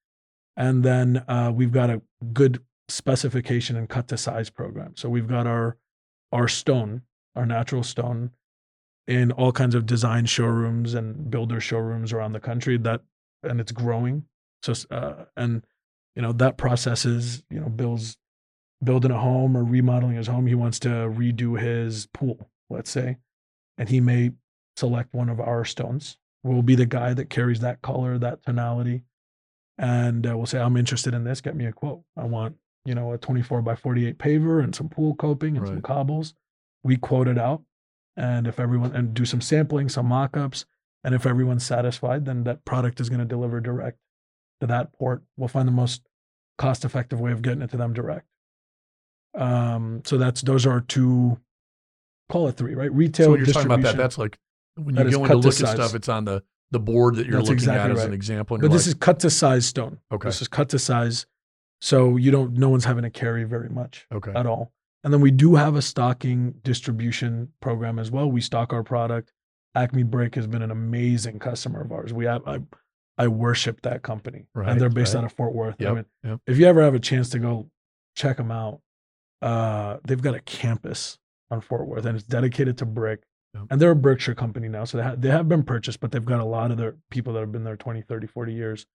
And 0.58 0.84
then 0.84 1.24
uh, 1.28 1.52
we've 1.54 1.72
got 1.72 1.92
a 1.92 2.02
good 2.34 2.64
specification 2.90 3.76
and 3.76 3.88
cut 3.88 4.08
to 4.08 4.18
size 4.18 4.50
program. 4.50 4.94
So 4.98 5.10
we've 5.10 5.28
got 5.28 5.48
our 5.48 5.78
our 6.32 6.48
stone, 6.48 7.04
our 7.36 7.46
natural 7.46 7.84
stone, 7.84 8.32
in 9.08 9.32
all 9.32 9.52
kinds 9.52 9.76
of 9.76 9.86
design 9.86 10.26
showrooms 10.26 10.94
and 10.94 11.30
builder 11.30 11.60
showrooms 11.60 12.14
around 12.14 12.34
the 12.34 12.40
country. 12.40 12.78
That 12.78 13.02
and 13.44 13.60
it's 13.60 13.72
growing. 13.72 14.26
So 14.62 14.74
uh, 14.92 15.26
and 15.36 15.66
you 16.16 16.22
know 16.22 16.34
that 16.34 16.58
process 16.58 17.06
is 17.06 17.44
you 17.50 17.60
know 17.60 17.70
Bill's 17.70 18.18
building 18.84 19.12
a 19.12 19.20
home 19.20 19.56
or 19.56 19.64
remodeling 19.64 20.16
his 20.16 20.28
home. 20.28 20.48
He 20.48 20.56
wants 20.56 20.80
to 20.80 20.90
redo 20.90 21.60
his 21.60 22.08
pool, 22.08 22.50
let's 22.70 22.90
say, 22.90 23.18
and 23.78 23.90
he 23.90 24.00
may 24.00 24.32
select 24.76 25.14
one 25.14 25.30
of 25.30 25.40
our 25.40 25.66
stones. 25.66 26.18
We'll 26.44 26.62
be 26.62 26.76
the 26.76 26.86
guy 26.86 27.14
that 27.14 27.30
carries 27.30 27.62
that 27.62 27.82
color, 27.82 28.18
that 28.18 28.44
tonality, 28.44 29.04
and 29.78 30.28
uh, 30.28 30.36
we'll 30.38 30.46
say, 30.46 30.60
"I'm 30.60 30.78
interested 30.78 31.14
in 31.14 31.24
this. 31.24 31.42
Get 31.42 31.56
me 31.56 31.66
a 31.66 31.72
quote. 31.72 32.02
I 32.18 32.26
want 32.26 32.56
you 32.86 32.96
know, 32.96 33.14
a 33.14 33.18
24 33.18 33.62
by 33.62 33.76
48 33.76 34.18
paver 34.18 34.64
and 34.64 34.76
some 34.76 34.90
pool 34.90 35.16
coping 35.16 35.58
and 35.58 35.68
some 35.68 35.82
cobbles. 35.82 36.34
We 36.84 36.98
quote 36.98 37.28
it 37.28 37.38
out. 37.38 37.62
And 38.16 38.48
if 38.48 38.60
everyone, 38.60 38.96
and 38.96 39.14
do 39.14 39.26
some 39.26 39.42
sampling, 39.42 39.90
some 39.90 40.06
mock 40.06 40.38
ups. 40.38 40.66
And 41.04 41.14
if 41.14 41.26
everyone's 41.26 41.66
satisfied, 41.66 42.26
then 42.26 42.44
that 42.46 42.64
product 42.64 43.02
is 43.02 43.10
going 43.10 43.20
to 43.20 43.26
deliver 43.26 43.60
direct 43.60 43.98
to 44.62 44.68
that 44.68 44.94
port. 44.94 45.24
We'll 45.36 45.48
find 45.48 45.68
the 45.68 45.74
most 45.74 46.02
cost 46.58 46.86
effective 46.86 47.20
way 47.20 47.32
of 47.32 47.42
getting 47.42 47.62
it 47.62 47.72
to 47.72 47.78
them 47.78 47.94
direct. 47.94 48.28
Um, 49.36 50.04
so 50.06 50.18
that's, 50.18 50.42
those 50.42 50.66
are 50.66 50.80
two, 50.80 51.40
call 52.30 52.48
it 52.48 52.56
three, 52.56 52.76
right? 52.76 52.94
Retail 52.94 53.26
So 53.26 53.32
when 53.32 53.40
you're 53.40 53.54
talking 53.54 53.72
about 53.72 53.82
that, 53.82 53.98
that's 53.98 54.18
like 54.18 54.38
when 54.76 54.96
you 54.96 55.12
go 55.12 55.26
in 55.26 55.42
to 55.42 55.42
to 55.42 55.48
at 55.48 55.54
stuff, 55.54 55.96
it's 55.96 56.10
on 56.10 56.26
the 56.26 56.44
the 56.72 56.80
board 56.80 57.16
that 57.16 57.28
you're 57.28 57.38
That's 57.38 57.50
looking 57.50 57.60
exactly 57.60 57.92
at 57.92 57.98
as 57.98 58.06
an 58.06 58.14
example. 58.14 58.58
But 58.58 58.72
this 58.72 58.88
like, 58.88 58.88
is 58.88 58.94
cut 58.96 59.20
to 59.20 59.30
size 59.30 59.66
stone. 59.66 60.00
Okay. 60.12 60.28
This 60.28 60.42
is 60.42 60.48
cut 60.48 60.70
to 60.70 60.80
size. 60.80 61.28
So 61.82 62.18
you 62.18 62.32
don't, 62.32 62.54
no 62.54 62.70
one's 62.70 62.86
having 62.86 63.04
to 63.04 63.12
carry 63.12 63.44
very 63.44 63.70
much 63.70 64.08
okay. 64.12 64.32
at 64.36 64.48
all. 64.48 64.72
And 65.04 65.14
then 65.14 65.22
we 65.22 65.32
do 65.32 65.56
have 65.56 65.76
a 65.76 65.82
stocking 65.82 66.56
distribution 66.64 67.50
program 67.62 68.00
as 68.00 68.10
well. 68.10 68.32
We 68.32 68.42
stock 68.42 68.72
our 68.72 68.84
product. 68.84 69.34
Acme 69.76 70.04
Brick 70.04 70.36
has 70.36 70.48
been 70.48 70.62
an 70.62 70.72
amazing 70.72 71.40
customer 71.40 71.82
of 71.82 71.92
ours. 71.92 72.14
We 72.14 72.26
have, 72.26 72.48
I, 72.48 72.60
I 73.18 73.28
worship 73.28 73.82
that 73.82 74.02
company 74.02 74.46
Right, 74.56 74.70
and 74.70 74.80
they're 74.80 74.90
based 74.90 75.14
right. 75.14 75.22
out 75.22 75.26
of 75.26 75.34
Fort 75.34 75.54
Worth. 75.54 75.76
I 75.82 75.94
mean, 75.94 76.06
yep. 76.24 76.40
if 76.48 76.58
you 76.58 76.66
ever 76.68 76.82
have 76.82 76.96
a 76.96 77.00
chance 77.00 77.30
to 77.32 77.40
go 77.40 77.70
check 78.16 78.38
them 78.38 78.52
out, 78.52 78.82
uh, 79.42 79.98
they've 80.06 80.22
got 80.22 80.36
a 80.36 80.40
campus 80.42 81.18
on 81.52 81.60
Fort 81.60 81.88
Worth 81.88 82.06
and 82.06 82.16
it's 82.16 82.26
dedicated 82.26 82.78
to 82.78 82.86
brick. 82.86 83.24
Yep. 83.56 83.64
And 83.72 83.82
they're 83.82 83.92
a 83.92 83.96
Berkshire 83.96 84.36
company 84.36 84.70
now. 84.70 84.86
So 84.86 84.98
they, 84.98 85.04
ha- 85.04 85.16
they 85.18 85.30
have 85.30 85.50
been 85.50 85.64
purchased, 85.64 86.00
but 86.00 86.12
they've 86.12 86.24
got 86.24 86.40
a 86.40 86.46
lot 86.46 86.72
of 86.72 86.78
their 86.78 86.96
people 87.12 87.34
that 87.34 87.42
have 87.42 87.52
been 87.52 87.64
there 87.64 87.76
20, 87.76 88.02
30, 88.02 88.28
40 88.28 88.54
years. 88.54 88.86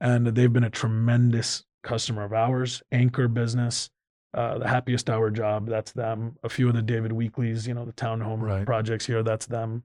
And 0.00 0.26
they've 0.26 0.52
been 0.52 0.64
a 0.64 0.70
tremendous 0.70 1.64
customer 1.82 2.24
of 2.24 2.32
ours, 2.32 2.82
anchor 2.90 3.28
business, 3.28 3.88
uh, 4.36 4.58
the 4.58 4.68
happiest 4.68 5.08
hour 5.10 5.30
job, 5.30 5.66
that's 5.68 5.92
them. 5.92 6.36
A 6.44 6.48
few 6.48 6.68
of 6.68 6.74
the 6.74 6.82
David 6.82 7.10
Weeklies, 7.12 7.66
you 7.66 7.74
know, 7.74 7.84
the 7.84 7.92
townhome 7.92 8.40
Right. 8.42 8.66
projects 8.66 9.06
here, 9.06 9.22
that's 9.22 9.46
them. 9.46 9.82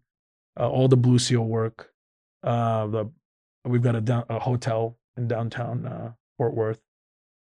Uh, 0.59 0.69
all 0.69 0.87
the 0.87 0.97
Blue 0.97 1.17
Seal 1.19 1.45
work. 1.45 1.91
Uh, 2.43 2.87
the 2.87 3.11
we've 3.65 3.81
got 3.81 3.95
a, 3.95 4.01
down, 4.01 4.25
a 4.29 4.39
hotel 4.39 4.97
in 5.17 5.27
downtown 5.27 5.85
uh, 5.85 6.11
Fort 6.37 6.53
Worth, 6.53 6.79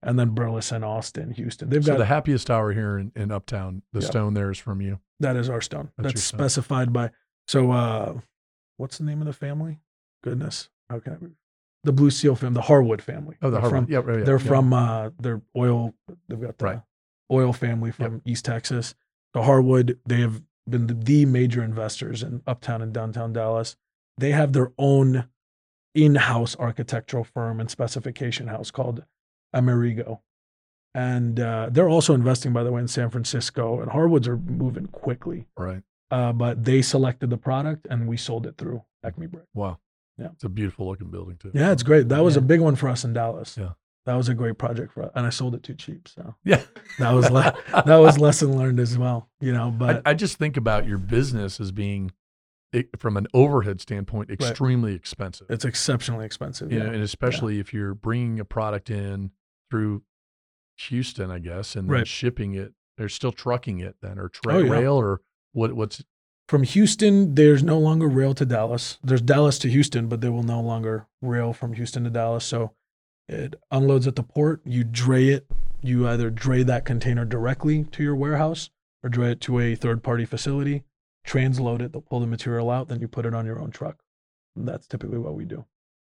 and 0.04 0.18
then 0.18 0.30
Burleson, 0.30 0.84
Austin, 0.84 1.32
Houston. 1.32 1.70
They've 1.70 1.84
So 1.84 1.94
got 1.94 1.98
the 1.98 2.06
happiest 2.06 2.50
hour 2.50 2.72
here 2.72 2.98
in, 2.98 3.12
in 3.16 3.32
Uptown, 3.32 3.82
the 3.92 4.00
Yep. 4.02 4.10
stone 4.12 4.34
there 4.34 4.52
is 4.52 4.58
from 4.60 4.82
you. 4.82 5.00
that 5.20 5.36
is 5.36 5.50
our 5.50 5.62
stone. 5.62 5.90
That's 5.98 6.14
That's, 6.14 6.24
stone. 6.24 6.40
specified 6.40 6.94
by. 6.94 7.12
So, 7.48 7.72
uh, 7.72 8.20
what's 8.78 8.98
the 9.00 9.04
name 9.04 9.20
of 9.22 9.28
the 9.28 9.34
family? 9.34 9.80
Goodness, 10.24 10.70
okay, 10.92 11.16
the 11.86 11.94
Blue 11.94 12.10
Seal 12.12 12.36
family, 12.36 12.56
the 12.56 12.62
Harwood 12.64 13.02
family. 13.02 13.38
Oh, 13.42 13.50
the 13.50 13.60
They're 13.62 13.70
From, 13.70 13.88
yeah, 13.90 13.98
right, 14.00 14.26
they're 14.26 14.40
yeah. 14.40 14.48
from 14.48 14.74
uh, 14.74 15.10
they're 15.20 15.42
oil. 15.56 15.94
They've 16.28 16.42
got 16.42 16.58
the 16.58 16.66
Right. 16.66 16.82
oil 17.32 17.54
family 17.54 17.92
from 17.92 18.22
East 18.26 18.46
Texas. 18.46 18.96
The 19.34 19.44
Harwood. 19.44 20.00
They 20.06 20.22
have 20.22 20.42
been 20.70 20.88
the, 20.88 20.94
the 20.94 21.26
major 21.26 21.64
investors 21.64 22.24
in 22.24 22.42
Uptown 22.48 22.82
and 22.82 22.94
downtown 22.94 23.34
Dallas. 23.34 23.76
They 24.18 24.32
have 24.32 24.54
their 24.54 24.72
own 24.78 25.28
in-house 25.94 26.56
architectural 26.60 27.24
firm 27.24 27.60
and 27.60 27.70
specification 27.72 28.48
house 28.48 28.72
called 28.72 29.06
Amerigo. 29.54 30.22
And 30.94 31.40
uh, 31.40 31.70
they're 31.72 31.90
also 31.90 32.14
investing, 32.14 32.54
by 32.54 32.64
the 32.64 32.72
way, 32.72 32.82
in 32.82 32.88
San 32.88 33.10
Francisco. 33.10 33.82
And 33.82 33.92
Harwoods 33.92 34.28
are 34.28 34.38
moving 34.38 34.88
quickly. 34.88 35.48
right. 35.58 35.84
Uh, 36.12 36.32
but 36.32 36.64
they 36.64 36.82
selected 36.84 37.30
the 37.32 37.38
product 37.38 37.88
and 37.90 38.08
we 38.08 38.16
sold 38.16 38.46
it 38.46 38.56
through 38.58 38.84
Acme 39.04 39.26
Brick. 39.28 39.46
Wow. 39.56 39.80
Yeah. 40.18 40.30
It's 40.34 40.44
a 40.44 40.50
beautiful 40.50 40.88
looking 40.88 41.10
building 41.12 41.38
too. 41.38 41.52
Yeah, 41.54 41.72
it's 41.72 41.84
great. 41.84 42.10
That 42.10 42.24
was 42.24 42.38
a 42.38 42.42
big 42.42 42.62
one 42.62 42.76
for 42.76 42.88
us 42.90 43.04
in 43.04 43.14
Dallas. 43.14 43.58
Yeah. 43.58 43.72
That 44.06 44.16
was 44.16 44.30
a 44.30 44.34
great 44.36 44.58
project 44.58 44.94
for 44.94 45.04
us. 45.04 45.12
And 45.16 45.26
I 45.26 45.30
sold 45.30 45.56
it 45.56 45.64
too 45.64 45.74
cheap. 45.74 46.08
So 46.08 46.36
Yeah. 46.44 46.62
that 47.00 47.12
was 47.12 47.30
le- 47.32 47.56
that 47.86 47.98
was 47.98 48.18
lesson 48.20 48.58
learned 48.58 48.80
as 48.80 48.98
well, 48.98 49.30
you 49.42 49.52
know. 49.52 49.72
But 49.72 50.04
I 50.06 50.14
just 50.14 50.38
think 50.38 50.58
about 50.58 50.88
your 50.88 51.00
business 51.00 51.60
as 51.60 51.72
being, 51.72 52.12
i- 52.74 52.86
from 52.98 53.18
an 53.18 53.28
overhead 53.34 53.82
standpoint, 53.82 54.30
extremely 54.30 54.94
expensive. 54.94 55.48
it's 55.50 55.66
exceptionally 55.66 56.26
expensive. 56.26 56.72
you 56.72 56.78
Yeah. 56.78 56.86
know, 56.86 56.92
and 56.94 57.04
especially 57.04 57.60
if 57.60 57.74
you're 57.74 57.94
bringing 57.96 58.40
a 58.40 58.46
product 58.46 58.90
in 58.90 59.32
through 59.72 60.04
Houston, 60.88 61.32
I 61.32 61.40
guess, 61.40 61.76
and 61.76 61.90
then 61.90 61.94
Right. 61.98 62.08
shipping 62.08 62.54
it. 62.54 62.74
They're 62.98 63.10
still 63.10 63.32
trucking 63.32 63.80
it 63.80 63.96
then, 64.02 64.20
or 64.20 64.30
tra- 64.30 64.54
Oh, 64.56 64.60
yeah. 64.60 64.72
rail, 64.72 64.94
or 64.94 65.22
what? 65.52 65.74
What's 65.74 66.04
From 66.48 66.64
Houston, 66.64 67.34
there's 67.34 67.64
no 67.64 67.80
longer 67.80 68.08
rail 68.08 68.36
to 68.36 68.46
Dallas. 68.46 69.00
There's 69.04 69.22
Dallas 69.22 69.58
to 69.60 69.70
Houston, 69.70 70.08
but 70.08 70.22
they 70.22 70.30
will 70.30 70.44
no 70.44 70.62
longer 70.62 71.08
rail 71.22 71.54
from 71.54 71.74
Houston 71.74 72.04
to 72.04 72.10
Dallas. 72.12 72.46
So 72.46 72.72
it 73.28 73.56
unloads 73.72 74.06
at 74.06 74.16
the 74.16 74.24
port. 74.24 74.62
You 74.64 74.84
dray 74.84 75.30
it. 75.30 75.48
You 75.82 76.08
either 76.08 76.30
dray 76.30 76.64
that 76.64 76.86
container 76.86 77.26
directly 77.26 77.84
to 77.86 78.04
your 78.04 78.16
warehouse 78.16 78.70
or 79.04 79.10
dray 79.10 79.32
it 79.32 79.42
to 79.42 79.60
a 79.60 79.76
third 79.76 80.04
party 80.04 80.26
facility, 80.26 80.84
transload 81.28 81.82
it, 81.82 81.92
they'll 81.92 82.02
pull 82.02 82.20
the 82.20 82.28
material 82.28 82.72
out, 82.72 82.88
then 82.88 83.00
you 83.00 83.08
put 83.08 83.26
it 83.26 83.36
on 83.36 83.46
your 83.46 83.60
own 83.60 83.70
truck. 83.70 83.98
And 84.56 84.68
that's 84.68 84.88
typically 84.88 85.20
what 85.20 85.36
we 85.36 85.46
do. 85.46 85.66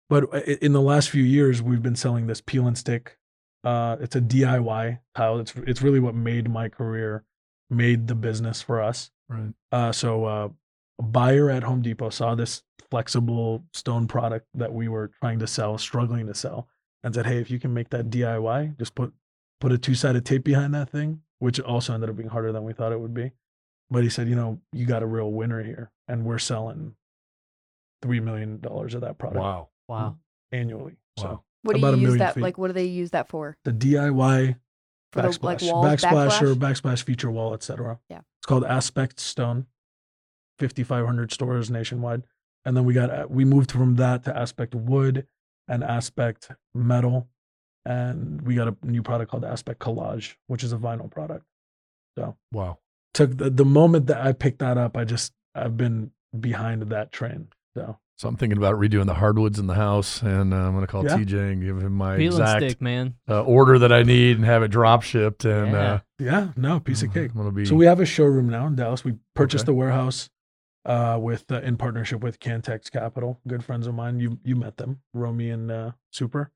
But 0.08 0.32
in 0.44 0.72
the 0.72 0.80
last 0.80 1.10
few 1.10 1.22
years, 1.22 1.62
we've 1.62 1.82
been 1.82 1.94
selling 1.94 2.26
this 2.26 2.40
peel 2.40 2.66
and 2.66 2.76
stick. 2.76 3.16
Uh, 3.62 3.96
it's 4.00 4.16
a 4.16 4.20
DIY 4.20 4.98
tile. 5.14 5.38
It's 5.38 5.54
it's 5.54 5.82
really 5.82 6.00
what 6.00 6.14
made 6.14 6.50
my 6.50 6.68
career, 6.68 7.24
made 7.68 8.08
the 8.08 8.16
business 8.16 8.60
for 8.60 8.80
us. 8.80 9.10
Right? 9.30 9.52
Uh, 9.72 9.92
so 9.92 10.24
uh, 10.24 10.48
a 10.98 11.02
buyer 11.02 11.48
at 11.50 11.62
Home 11.62 11.80
Depot 11.82 12.10
saw 12.10 12.34
this 12.34 12.62
flexible 12.90 13.64
stone 13.72 14.06
product 14.08 14.46
that 14.54 14.72
we 14.72 14.88
were 14.88 15.10
trying 15.20 15.38
to 15.38 15.46
sell, 15.46 15.78
struggling 15.78 16.26
to 16.26 16.34
sell, 16.34 16.68
and 17.04 17.14
said, 17.14 17.26
"Hey, 17.26 17.38
if 17.38 17.50
you 17.50 17.58
can 17.60 17.72
make 17.72 17.88
that 17.90 18.10
DIY, 18.10 18.76
just 18.78 18.94
put 18.94 19.12
put 19.60 19.72
a 19.72 19.78
two 19.78 19.94
sided 19.94 20.24
tape 20.26 20.44
behind 20.44 20.74
that 20.74 20.90
thing," 20.90 21.22
which 21.38 21.60
also 21.60 21.94
ended 21.94 22.10
up 22.10 22.16
being 22.16 22.28
harder 22.28 22.52
than 22.52 22.64
we 22.64 22.72
thought 22.72 22.92
it 22.92 23.00
would 23.00 23.14
be. 23.14 23.30
But 23.90 24.02
he 24.02 24.10
said, 24.10 24.28
"You 24.28 24.34
know, 24.36 24.60
you 24.72 24.84
got 24.86 25.02
a 25.02 25.06
real 25.06 25.30
winner 25.30 25.62
here, 25.62 25.90
and 26.08 26.24
we're 26.24 26.38
selling 26.38 26.94
three 28.02 28.20
million 28.20 28.60
dollars 28.60 28.94
of 28.94 29.02
that 29.02 29.18
product 29.18 29.40
Wow. 29.40 29.68
Wow. 29.88 30.16
annually." 30.52 30.96
Wow. 31.18 31.22
So 31.22 31.42
What 31.62 31.74
do 31.76 31.80
About 31.80 31.98
you 31.98 32.08
use 32.08 32.18
that? 32.18 32.34
feet. 32.34 32.42
Like, 32.42 32.56
what 32.58 32.68
do 32.68 32.72
they 32.72 32.84
use 32.86 33.10
that 33.10 33.28
for? 33.28 33.56
the 33.64 33.72
DIY 33.72 34.56
For 35.12 35.22
the 35.22 35.28
backsplash, 35.28 35.42
like 35.42 35.62
walls, 35.62 35.86
backsplasher, 35.86 36.54
backsplash? 36.54 36.80
backsplash 36.80 37.02
feature 37.02 37.30
wall, 37.30 37.54
etc. 37.54 37.98
Yeah. 38.08 38.18
it's 38.18 38.46
called 38.46 38.64
Aspect 38.64 39.18
Stone. 39.18 39.66
Fifty 40.58 40.84
five 40.84 41.06
hundred 41.06 41.32
stores 41.32 41.70
nationwide, 41.70 42.22
and 42.64 42.76
then 42.76 42.84
we 42.84 42.92
got 42.92 43.10
uh, 43.10 43.26
we 43.28 43.44
moved 43.46 43.72
from 43.72 43.96
that 43.96 44.24
to 44.24 44.36
Aspect 44.36 44.74
Wood 44.74 45.26
and 45.66 45.82
Aspect 45.82 46.50
Metal, 46.74 47.28
and 47.86 48.42
we 48.42 48.56
got 48.56 48.68
a 48.68 48.76
new 48.82 49.02
product 49.02 49.30
called 49.30 49.44
Aspect 49.44 49.80
Collage, 49.80 50.34
which 50.48 50.62
is 50.62 50.72
a 50.72 50.76
vinyl 50.76 51.10
product. 51.10 51.46
So 52.18 52.36
wow. 52.52 52.78
Took 53.14 53.38
the, 53.38 53.50
the 53.50 53.64
moment 53.64 54.06
that 54.06 54.24
I 54.24 54.32
picked 54.32 54.58
that 54.58 54.76
up, 54.76 54.96
I 54.96 55.04
just 55.04 55.32
I've 55.54 55.76
been 55.76 56.12
behind 56.38 56.82
that 56.82 57.10
train. 57.10 57.48
So 57.74 57.98
So 58.20 58.28
I'm 58.28 58.36
thinking 58.36 58.58
about 58.58 58.74
redoing 58.74 59.06
the 59.06 59.14
hardwoods 59.14 59.58
in 59.58 59.66
the 59.66 59.72
house, 59.72 60.20
and 60.20 60.52
uh, 60.52 60.56
I'm 60.58 60.74
going 60.74 60.82
to 60.82 60.86
call 60.86 61.06
Yeah. 61.06 61.16
TJ 61.16 61.52
and 61.52 61.62
give 61.62 61.80
him 61.80 61.94
my 61.94 62.18
Peel 62.18 62.32
exact 62.32 62.62
stick, 62.62 62.82
man. 62.82 63.14
uh, 63.26 63.42
order 63.44 63.78
that 63.78 63.94
I 63.94 64.02
need 64.02 64.36
and 64.36 64.44
have 64.44 64.62
it 64.62 64.68
drop 64.68 65.00
shipped. 65.00 65.46
And 65.46 65.72
Yeah. 65.72 65.92
uh, 65.94 66.00
yeah, 66.18 66.48
no 66.54 66.80
piece 66.80 67.02
of 67.02 67.14
cake. 67.14 67.30
I'm 67.30 67.36
going 67.38 67.48
to 67.48 67.54
be. 67.54 67.64
So 67.64 67.74
we 67.74 67.86
have 67.86 67.98
a 67.98 68.04
showroom 68.04 68.50
now 68.50 68.66
in 68.66 68.76
Dallas. 68.76 69.04
We 69.06 69.14
purchased 69.34 69.62
Okay. 69.62 69.72
the 69.72 69.74
warehouse 69.74 70.28
uh, 70.84 71.18
with 71.18 71.50
uh, 71.50 71.62
in 71.62 71.78
partnership 71.78 72.20
with 72.20 72.38
Cantex 72.40 72.90
Capital, 72.90 73.40
good 73.48 73.64
friends 73.64 73.86
of 73.86 73.94
mine. 73.94 74.20
You 74.20 74.38
you 74.44 74.54
met 74.54 74.76
them, 74.76 75.00
Romy 75.14 75.48
and 75.48 75.70
uh, 75.70 75.92
Super, 76.12 76.52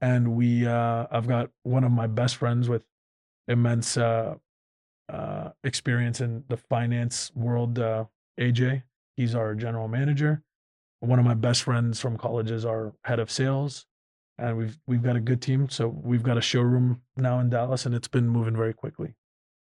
and 0.00 0.34
we 0.34 0.66
uh, 0.66 1.06
I've 1.10 1.28
got 1.28 1.50
one 1.64 1.84
of 1.84 1.92
my 1.92 2.06
best 2.06 2.36
friends 2.36 2.66
with 2.66 2.86
immense 3.46 3.98
uh, 3.98 4.36
uh, 5.12 5.50
experience 5.64 6.22
in 6.22 6.44
the 6.48 6.56
finance 6.56 7.30
world. 7.34 7.78
Uh, 7.78 8.06
AJ, 8.40 8.84
he's 9.18 9.34
our 9.34 9.54
general 9.54 9.86
manager. 9.86 10.42
One 11.04 11.18
of 11.18 11.24
my 11.24 11.34
best 11.34 11.62
friends 11.62 12.00
from 12.00 12.16
college 12.16 12.50
is 12.50 12.64
our 12.64 12.94
head 13.04 13.18
of 13.20 13.30
sales, 13.30 13.86
and 14.38 14.56
we've 14.56 14.78
we've 14.86 15.02
got 15.02 15.16
a 15.16 15.20
good 15.20 15.40
team. 15.42 15.68
So 15.68 15.88
we've 15.88 16.22
got 16.22 16.38
a 16.38 16.40
showroom 16.40 17.02
now 17.16 17.38
in 17.40 17.50
Dallas, 17.50 17.86
and 17.86 17.94
it's 17.94 18.08
been 18.08 18.28
moving 18.28 18.56
very 18.56 18.72
quickly. 18.74 19.14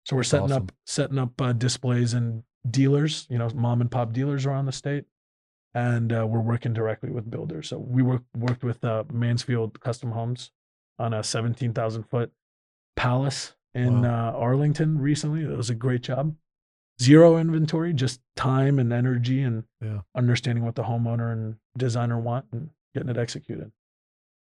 So 0.06 0.16
we're 0.16 0.22
setting 0.22 0.52
awesome. 0.52 0.64
up 0.64 0.72
setting 0.86 1.18
up 1.18 1.40
uh, 1.40 1.52
displays 1.52 2.14
and 2.14 2.42
dealers, 2.68 3.26
you 3.30 3.38
know, 3.38 3.48
mom 3.54 3.80
and 3.80 3.90
pop 3.90 4.12
dealers 4.12 4.46
around 4.46 4.66
the 4.66 4.72
state, 4.72 5.04
and 5.74 6.12
uh, 6.12 6.26
we're 6.26 6.40
working 6.40 6.72
directly 6.72 7.10
with 7.10 7.30
builders. 7.30 7.68
So 7.68 7.78
we 7.78 8.02
work 8.02 8.22
worked 8.36 8.64
with 8.64 8.84
uh, 8.84 9.04
Mansfield 9.12 9.80
Custom 9.80 10.12
Homes 10.12 10.50
on 10.98 11.12
a 11.14 11.22
seventeen 11.22 11.72
thousand 11.72 12.04
foot 12.04 12.32
palace 12.96 13.54
in 13.74 14.02
Wow. 14.02 14.34
uh, 14.34 14.38
Arlington 14.38 14.98
recently. 14.98 15.42
It 15.42 15.56
was 15.56 15.70
a 15.70 15.74
great 15.74 16.02
job. 16.02 16.34
Zero 17.02 17.36
inventory, 17.36 17.92
just 17.92 18.20
time 18.36 18.78
and 18.78 18.92
energy 18.92 19.42
and 19.42 19.64
Yeah. 19.80 20.02
understanding 20.14 20.64
what 20.64 20.74
the 20.74 20.84
homeowner 20.84 21.32
and 21.32 21.56
designer 21.76 22.18
want 22.18 22.46
and 22.52 22.70
getting 22.94 23.08
it 23.08 23.16
executed. 23.18 23.72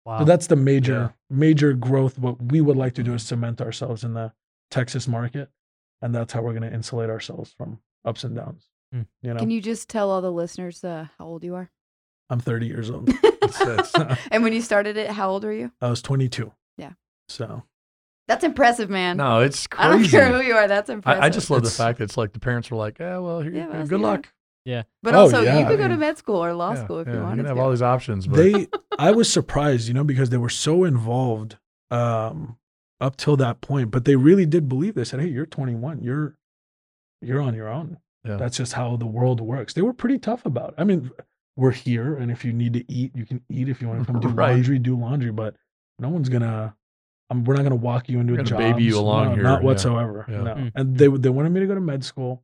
Wow. 0.05 0.21
So 0.21 0.25
that's 0.25 0.47
the 0.47 0.57
major 0.57 0.93
Yeah. 0.95 1.09
major 1.37 1.73
growth. 1.73 2.19
What 2.19 2.41
we 2.41 2.61
would 2.61 2.77
like 2.77 2.95
to 2.95 3.03
do 3.03 3.15
is 3.15 3.23
cement 3.25 3.61
ourselves 3.61 4.05
in 4.05 4.15
the 4.15 4.33
Texas 4.71 5.09
market, 5.09 5.51
and 6.01 6.15
that's 6.15 6.33
how 6.33 6.43
we're 6.43 6.53
going 6.53 6.69
to 6.71 6.73
insulate 6.73 7.11
ourselves 7.11 7.53
from 7.53 7.81
ups 8.05 8.23
and 8.25 8.37
downs. 8.37 8.69
Hmm. 8.93 9.03
You 9.23 9.35
know, 9.35 9.41
Can 9.41 9.51
you 9.51 9.61
just 9.61 9.89
tell 9.89 10.11
all 10.11 10.21
the 10.21 10.31
listeners 10.33 10.85
uh, 10.85 11.09
how 11.19 11.27
old 11.27 11.43
you 11.43 11.55
are? 11.57 11.71
I'm 12.31 12.41
30 12.41 12.67
years 12.67 12.91
old. 12.91 13.09
It's- 13.47 14.27
and 14.33 14.43
when 14.43 14.53
you 14.53 14.61
started 14.61 14.97
it, 14.97 15.09
how 15.11 15.31
old 15.31 15.45
were 15.45 15.53
you? 15.53 15.71
I 15.81 15.89
was 15.89 16.03
22. 16.03 16.53
Yeah. 16.77 16.93
So 17.29 17.63
That's 18.29 18.43
impressive, 18.45 18.91
man. 18.91 19.17
No, 19.19 19.41
it's 19.41 19.67
crazy. 19.67 19.85
I 19.85 19.89
don't 19.91 19.99
crazy. 20.01 20.11
care 20.17 20.33
who 20.33 20.41
you 20.43 20.55
are. 20.55 20.67
That's 20.67 20.91
impressive. 20.91 21.23
I, 21.23 21.27
I 21.27 21.31
just 21.31 21.49
love 21.51 21.59
It's- 21.59 21.77
the 21.77 21.83
fact 21.83 21.99
that 21.99 22.05
it's 22.05 22.17
like 22.17 22.33
the 22.33 22.41
parents 22.41 22.71
were 22.71 22.77
like, 22.77 22.99
"Yeah, 22.99 23.19
well, 23.19 23.41
here, 23.41 23.53
Yeah, 23.55 23.67
well, 23.69 23.83
see 23.85 23.89
good 23.91 24.01
you 24.01 24.07
luck." 24.07 24.33
But 25.03 25.15
Oh, 25.15 25.21
also, 25.21 25.43
yeah, 25.43 25.61
you 25.61 25.67
could 25.67 25.79
go 25.79 25.85
to 25.85 25.91
mean- 25.91 26.01
med 26.01 26.19
school 26.19 26.45
or 26.45 26.53
law 26.53 26.73
Yeah, 26.75 26.85
school 26.85 26.99
if 26.99 27.07
yeah, 27.07 27.13
you 27.13 27.19
you 27.21 27.25
wanted 27.25 27.37
can 27.37 27.47
have 27.47 27.57
to. 27.57 27.63
all 27.63 27.71
these 27.71 27.83
options, 27.83 28.27
but 28.27 28.37
they 28.37 28.67
i 28.99 29.13
was 29.13 29.33
surprised 29.33 29.87
you 29.87 29.95
know 29.95 30.03
because 30.03 30.31
they 30.31 30.39
were 30.39 30.49
so 30.49 30.83
involved 30.83 31.57
um 31.93 32.57
up 33.01 33.17
till 33.17 33.37
that 33.37 33.61
point 33.61 33.91
but 33.93 34.05
they 34.07 34.17
really 34.17 34.45
did 34.47 34.69
believe 34.69 34.95
they 34.97 35.05
said 35.05 35.21
hey 35.21 35.29
you're 35.29 35.45
21 35.47 36.01
you're 36.03 36.35
you're 37.23 37.41
on 37.43 37.55
your 37.55 37.69
own 37.69 37.99
Yeah. 38.25 38.37
that's 38.39 38.57
just 38.57 38.73
how 38.73 38.97
the 38.97 39.07
world 39.07 39.41
works 39.41 39.75
they 39.75 39.83
were 39.83 39.93
pretty 39.93 40.19
tough 40.19 40.45
about 40.47 40.71
it 40.71 40.75
i 40.79 40.85
mean 40.85 41.11
we're 41.57 41.71
here 41.73 42.17
and 42.17 42.31
if 42.33 42.45
you 42.45 42.53
need 42.53 42.73
to 42.73 42.91
eat 42.91 43.15
you 43.15 43.25
can 43.27 43.43
eat 43.51 43.69
if 43.69 43.81
you 43.83 43.87
want 43.89 44.01
to 44.01 44.07
come 44.13 44.21
do 44.21 44.29
Right. 44.31 44.53
laundry 44.55 44.79
do 44.81 44.97
laundry 44.99 45.31
but 45.31 45.55
no 46.01 46.09
one's 46.09 46.29
gonna 46.31 46.75
um, 47.31 47.45
we're 47.45 47.55
not 47.55 47.63
gonna 47.65 47.75
walk 47.75 48.09
you 48.09 48.21
into 48.21 48.35
We're 48.35 48.41
a 48.41 48.45
job 48.45 48.59
baby 48.59 48.85
you 48.85 48.99
along 48.99 49.35
here, 49.35 49.43
not 49.43 49.63
whatsoever 49.63 50.25
Yeah. 50.29 50.43
no 50.43 50.55
Mm. 50.55 50.73
and 50.75 50.97
they 50.99 51.09
they 51.09 51.29
wanted 51.31 51.51
me 51.51 51.61
to 51.61 51.67
go 51.67 51.75
to 51.75 51.81
med 51.81 52.05
school 52.05 52.43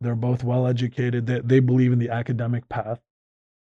they're 0.00 0.14
both 0.16 0.42
well 0.44 0.66
educated 0.66 1.26
they, 1.26 1.40
they 1.40 1.60
believe 1.60 1.92
in 1.92 1.98
the 1.98 2.10
academic 2.10 2.68
path 2.68 3.00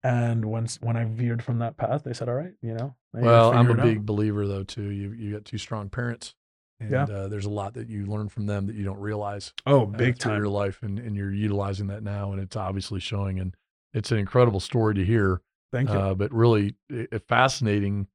and 0.04 0.44
once 0.44 0.78
when 0.80 0.96
I 0.96 1.04
veered 1.04 1.42
from 1.42 1.58
that 1.60 1.76
path, 1.76 2.04
they 2.04 2.12
said, 2.12 2.28
"All 2.28 2.34
right, 2.36 2.52
you 2.62 2.74
know." 2.74 2.94
now 3.12 3.18
you 3.20 3.24
gotta 3.24 3.26
well, 3.26 3.50
I'm 3.52 3.66
a 3.66 3.68
figure 3.70 3.76
it 3.76 3.80
out." 3.80 3.84
big 3.94 4.06
believer 4.06 4.46
though 4.46 4.62
too. 4.62 4.90
You 4.90 5.10
you 5.12 5.32
got 5.32 5.44
two 5.44 5.58
strong 5.58 5.88
parents, 5.88 6.34
and 6.78 6.90
Yeah. 6.92 7.04
uh, 7.04 7.28
there's 7.28 7.46
a 7.46 7.50
lot 7.50 7.74
that 7.74 7.88
you 7.88 8.06
learn 8.06 8.28
from 8.28 8.46
them 8.46 8.66
that 8.66 8.76
you 8.76 8.84
don't 8.84 9.00
realize. 9.00 9.52
oh, 9.66 9.82
uh, 9.82 9.86
big 9.86 10.18
through 10.18 10.32
time. 10.32 10.38
your 10.38 10.48
life, 10.48 10.82
and, 10.82 11.00
and 11.00 11.16
you're 11.16 11.32
utilizing 11.32 11.88
that 11.88 12.04
now, 12.04 12.30
and 12.30 12.40
it's 12.40 12.54
obviously 12.54 13.00
showing. 13.00 13.40
And 13.40 13.56
it's 13.94 14.12
an 14.12 14.18
incredible 14.18 14.60
story 14.60 14.94
to 14.94 15.04
hear, 15.04 15.40
Thank 15.72 15.88
you. 15.88 15.96
uh, 15.96 16.14
but 16.14 16.30
really 16.32 16.76
i- 16.92 17.08
i- 17.10 17.18
fascinating 17.18 18.06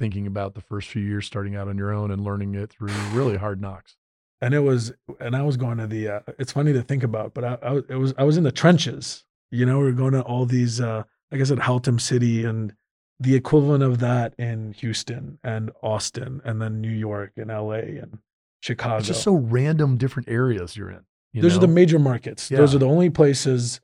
thinking 0.00 0.26
about 0.26 0.54
the 0.54 0.60
first 0.60 0.88
few 0.88 1.02
years 1.02 1.26
starting 1.26 1.54
out 1.54 1.68
on 1.68 1.78
your 1.78 1.92
own 1.92 2.10
and 2.10 2.24
learning 2.24 2.56
it 2.56 2.70
through 2.70 2.88
really 3.12 3.36
hard 3.36 3.60
knocks. 3.60 3.96
and 4.40 4.54
it 4.54 4.60
was, 4.60 4.92
and 5.20 5.36
I 5.36 5.42
was 5.42 5.56
going 5.58 5.76
to 5.78 5.86
the. 5.86 6.08
Uh, 6.08 6.20
it's 6.38 6.50
funny 6.52 6.72
to 6.72 6.82
think 6.82 7.02
about, 7.04 7.34
but 7.34 7.44
I, 7.44 7.58
I, 7.62 7.70
was- 7.72 7.84
it 7.90 7.94
was, 7.96 8.14
I 8.18 8.24
was 8.24 8.36
in 8.38 8.42
the 8.42 8.50
trenches. 8.50 9.24
You 9.52 9.66
know, 9.66 9.78
we 9.78 9.84
were 9.84 9.92
going 9.92 10.14
to 10.14 10.22
all 10.22 10.46
these, 10.46 10.80
uh, 10.80 11.02
like 11.30 11.40
I 11.40 11.44
said, 11.44 11.58
Haltom 11.58 12.00
City, 12.00 12.44
and 12.44 12.72
the 13.18 13.34
equivalent 13.34 13.82
of 13.82 13.98
that 13.98 14.32
in 14.38 14.72
Houston 14.72 15.38
and 15.44 15.70
Austin, 15.82 16.40
and 16.44 16.60
then 16.62 16.80
New 16.80 16.88
York 16.90 17.32
and 17.36 17.50
L.A. 17.50 17.98
and 17.98 18.18
Chicago. 18.60 18.96
It's 18.98 19.08
just 19.08 19.22
so 19.22 19.34
random, 19.34 19.98
different 19.98 20.28
areas 20.30 20.74
you're 20.76 20.90
in. 20.90 21.04
you 21.34 21.42
Those 21.42 21.56
are 21.56 21.60
the 21.60 21.66
major 21.68 21.98
markets. 21.98 22.48
Those 22.48 22.74
are 22.74 22.78
the 22.78 22.88
only 22.88 23.10
places 23.10 23.80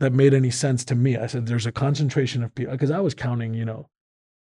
that 0.00 0.12
made 0.12 0.34
any 0.34 0.50
sense 0.50 0.84
to 0.86 0.94
me. 0.96 1.16
I 1.16 1.26
said, 1.28 1.46
"There's 1.46 1.66
a 1.66 1.72
concentration 1.72 2.42
of 2.42 2.52
people," 2.54 2.72
because 2.72 2.90
I 2.90 2.98
was 3.00 3.14
counting, 3.14 3.54
you 3.54 3.64
know, 3.64 3.88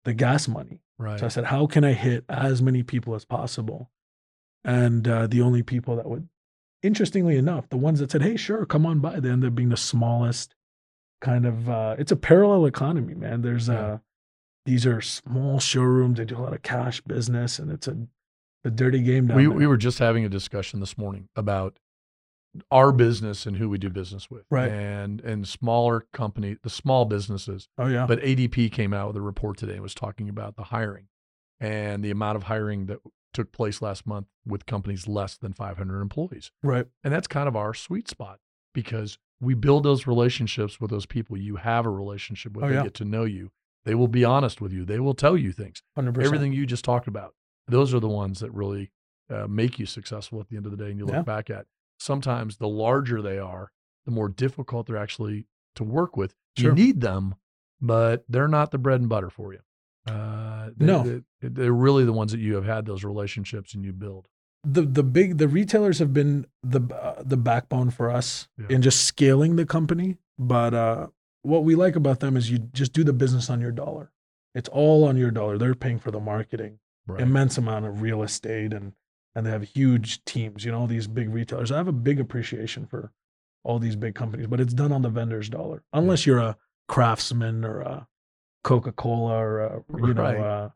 the 0.06 0.14
gas 0.14 0.48
money. 0.48 0.80
right. 0.98 1.20
So 1.20 1.26
I 1.26 1.28
said, 1.28 1.44
how 1.44 1.66
can 1.66 1.84
I 1.84 1.92
hit 1.92 2.24
as 2.28 2.62
many 2.62 2.82
people 2.82 3.14
as 3.14 3.24
possible? 3.26 3.90
And 4.64 5.06
uh, 5.06 5.26
the 5.26 5.42
only 5.42 5.62
people 5.62 5.96
that 5.96 6.06
would, 6.08 6.28
interestingly 6.82 7.36
enough, 7.36 7.68
the 7.68 7.76
ones 7.76 8.00
that 8.00 8.10
said, 8.10 8.22
hey, 8.22 8.36
sure, 8.36 8.64
come 8.64 8.86
on 8.86 9.00
by, 9.00 9.20
they 9.20 9.28
ended 9.30 9.48
up 9.48 9.54
being 9.54 9.68
the 9.68 9.76
smallest 9.76 10.54
kind 11.20 11.44
of, 11.46 11.68
uh, 11.68 11.96
it's 11.98 12.12
a 12.12 12.16
parallel 12.16 12.66
economy, 12.66 13.14
man. 13.14 13.42
There's, 13.42 13.68
Yeah. 13.68 13.74
uh, 13.74 13.98
these 14.64 14.84
are 14.86 15.00
small 15.00 15.60
showrooms. 15.60 16.18
They 16.18 16.24
do 16.24 16.36
a 16.36 16.42
lot 16.42 16.52
of 16.54 16.62
cash 16.62 17.00
business 17.02 17.58
and 17.60 17.70
it's 17.70 17.86
a, 17.86 17.96
a 18.64 18.70
dirty 18.70 19.00
game 19.00 19.28
down 19.28 19.36
we 19.36 19.44
there. 19.46 19.52
we 19.56 19.66
were 19.66 19.76
just 19.76 19.98
having 20.00 20.24
a 20.24 20.28
discussion 20.28 20.80
this 20.80 20.98
morning 20.98 21.28
about 21.36 21.78
our 22.70 22.92
business 22.92 23.46
and 23.46 23.56
who 23.56 23.68
we 23.68 23.78
do 23.78 23.90
business 23.90 24.30
with, 24.30 24.44
Right. 24.50 24.70
And 24.70 25.20
and 25.20 25.46
smaller 25.46 26.06
company, 26.12 26.56
the 26.62 26.70
small 26.70 27.04
businesses. 27.04 27.68
oh, 27.78 27.86
yeah. 27.86 28.06
But 28.06 28.20
ADP 28.20 28.70
came 28.72 28.92
out 28.92 29.08
with 29.08 29.16
a 29.16 29.20
report 29.22 29.56
today 29.58 29.74
and 29.74 29.82
was 29.82 29.94
talking 29.94 30.28
about 30.28 30.56
the 30.56 30.64
hiring 30.64 31.08
and 31.60 32.04
the 32.04 32.10
amount 32.10 32.36
of 32.36 32.44
hiring 32.44 32.86
that 32.86 32.98
took 33.32 33.52
place 33.52 33.82
last 33.82 34.06
month 34.06 34.26
with 34.46 34.66
companies 34.66 35.06
less 35.06 35.36
than 35.36 35.52
500 35.52 36.00
employees. 36.00 36.50
right. 36.62 36.86
And 37.04 37.12
that's 37.12 37.26
kind 37.26 37.48
of 37.48 37.56
our 37.56 37.74
sweet 37.74 38.08
spot 38.08 38.38
because 38.74 39.18
we 39.40 39.52
build 39.54 39.82
those 39.84 40.06
relationships 40.06 40.80
with 40.80 40.90
those 40.90 41.04
people 41.06 41.36
you 41.36 41.56
have 41.56 41.84
a 41.84 41.90
relationship 41.90 42.54
with. 42.54 42.64
Oh, 42.64 42.68
they 42.68 42.74
yeah. 42.74 42.82
get 42.84 42.94
to 42.94 43.04
know 43.04 43.24
you. 43.24 43.50
They 43.84 43.94
will 43.94 44.08
be 44.08 44.24
honest 44.24 44.60
with 44.60 44.72
you. 44.72 44.84
They 44.84 44.98
will 45.00 45.14
tell 45.14 45.36
you 45.36 45.52
things. 45.52 45.82
100%. 45.98 46.24
Everything 46.24 46.52
you 46.52 46.64
just 46.66 46.84
talked 46.84 47.06
about. 47.06 47.34
Those 47.68 47.92
are 47.94 48.00
the 48.00 48.08
ones 48.08 48.40
that 48.40 48.50
really 48.52 48.90
uh, 49.28 49.46
make 49.48 49.78
you 49.78 49.86
successful 49.86 50.40
at 50.40 50.48
the 50.48 50.56
end 50.56 50.64
of 50.66 50.72
the 50.72 50.78
day 50.78 50.90
and 50.90 50.98
you 50.98 51.04
look 51.04 51.14
Yeah. 51.16 51.22
back 51.22 51.50
at. 51.50 51.66
Sometimes 51.98 52.56
the 52.58 52.68
larger 52.68 53.22
they 53.22 53.38
are, 53.38 53.72
the 54.04 54.10
more 54.12 54.28
difficult 54.28 54.86
they're 54.86 54.96
actually 54.96 55.46
to 55.74 55.84
work 55.84 56.16
with. 56.16 56.34
Sure. 56.56 56.70
You 56.70 56.74
need 56.74 57.00
them, 57.00 57.34
but 57.80 58.24
they're 58.28 58.48
not 58.48 58.70
the 58.70 58.78
bread 58.78 59.00
and 59.00 59.08
butter 59.08 59.30
for 59.30 59.52
you. 59.52 59.60
Uh, 60.06 60.70
they, 60.76 60.86
No. 60.86 61.02
they- 61.02 61.48
they're 61.48 61.72
really 61.72 62.04
the 62.04 62.12
ones 62.12 62.32
that 62.32 62.38
you 62.40 62.54
have 62.54 62.64
had 62.64 62.86
those 62.86 63.04
relationships 63.04 63.74
and 63.74 63.84
you 63.84 63.92
build. 63.92 64.28
the 64.68 64.82
the 64.82 65.02
big 65.04 65.38
the 65.38 65.46
retailers 65.46 66.00
have 66.00 66.12
been 66.12 66.44
the 66.60 66.80
uh, 66.92 67.22
the 67.24 67.36
backbone 67.36 67.88
for 67.88 68.10
us 68.10 68.48
Yeah. 68.58 68.66
in 68.70 68.82
just 68.82 69.04
scaling 69.04 69.54
the 69.54 69.64
company 69.66 70.16
but 70.40 70.74
uh 70.74 71.06
what 71.42 71.62
we 71.62 71.76
like 71.76 71.94
about 71.94 72.18
them 72.18 72.36
is 72.36 72.50
you 72.50 72.58
just 72.58 72.92
do 72.92 73.04
the 73.04 73.12
business 73.12 73.48
on 73.48 73.60
your 73.60 73.70
dollar 73.70 74.10
it's 74.56 74.68
all 74.70 75.04
on 75.04 75.16
your 75.16 75.30
dollar 75.30 75.56
they're 75.56 75.76
paying 75.76 76.00
for 76.00 76.10
the 76.10 76.18
marketing 76.18 76.80
Right. 77.06 77.20
immense 77.20 77.56
amount 77.56 77.86
of 77.86 78.02
real 78.02 78.24
estate 78.24 78.72
and 78.72 78.94
and 79.36 79.46
they 79.46 79.50
have 79.50 79.62
huge 79.62 80.24
teams 80.24 80.64
you 80.64 80.72
know 80.72 80.80
all 80.80 80.86
these 80.88 81.06
big 81.06 81.28
retailers 81.32 81.70
i 81.70 81.76
have 81.76 81.86
a 81.88 81.92
big 81.92 82.18
appreciation 82.18 82.86
for 82.86 83.12
all 83.62 83.78
these 83.78 83.94
big 83.94 84.14
companies 84.16 84.46
but 84.48 84.58
it's 84.60 84.74
done 84.74 84.90
on 84.90 85.02
the 85.02 85.08
vendor's 85.10 85.48
dollar 85.48 85.82
unless 85.92 86.26
you're 86.26 86.38
a 86.38 86.56
craftsman 86.88 87.64
or 87.64 87.80
a 87.82 88.08
coca-cola 88.64 89.36
or 89.36 89.60
a, 89.60 89.84
you 90.04 90.14
know 90.14 90.22
Right. 90.22 90.38
uh, 90.40 90.68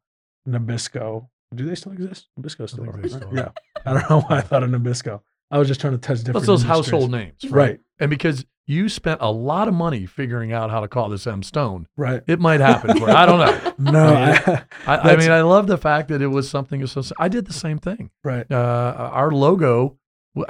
nabisco 0.49 1.29
do 1.55 1.65
they 1.67 1.75
still 1.75 1.93
exist 1.93 2.29
nabisco 2.39 2.69
still 2.69 2.85
they 2.85 2.91
right? 2.91 3.11
still 3.11 3.31
yeah 3.35 3.49
I 3.87 3.95
don't 3.95 4.11
know 4.11 4.21
why 4.21 4.37
I 4.39 4.41
thought 4.43 4.63
of 4.63 4.69
Nabisco. 4.69 5.23
I 5.51 5.57
was 5.59 5.67
just 5.67 5.81
trying 5.81 5.95
to 5.95 5.99
touch 5.99 6.19
different. 6.19 6.35
That's 6.35 6.47
those 6.47 6.63
industries. 6.65 6.91
household 6.91 7.11
names. 7.13 7.43
Right, 7.49 7.81
And 7.99 8.11
because 8.11 8.45
you 8.71 8.89
spent 8.89 9.21
a 9.21 9.31
lot 9.33 9.67
of 9.69 9.75
money 9.75 10.07
figuring 10.07 10.53
out 10.53 10.71
how 10.71 10.81
to 10.81 10.89
call 10.89 11.09
this 11.09 11.27
M 11.27 11.43
Stone, 11.43 11.89
right. 11.97 12.23
it 12.27 12.39
might 12.39 12.61
happen 12.61 12.99
for 12.99 13.09
you. 13.09 13.15
I 13.15 13.27
don't 13.27 13.39
know. 13.41 13.73
No, 13.93 14.07
I 14.15 14.27
mean, 14.47 14.59
I, 14.87 14.97
I, 14.97 15.17
mean, 15.17 15.31
I 15.31 15.41
love 15.41 15.67
the 15.67 15.79
fact 15.79 16.09
that 16.09 16.21
it 16.21 16.27
was 16.27 16.51
something 16.51 16.83
associated. 16.83 17.17
I 17.19 17.29
did 17.29 17.47
the 17.47 17.53
same 17.55 17.79
thing. 17.79 18.11
right, 18.23 18.45
Uh, 18.51 19.11
our 19.13 19.31
logo, 19.31 19.97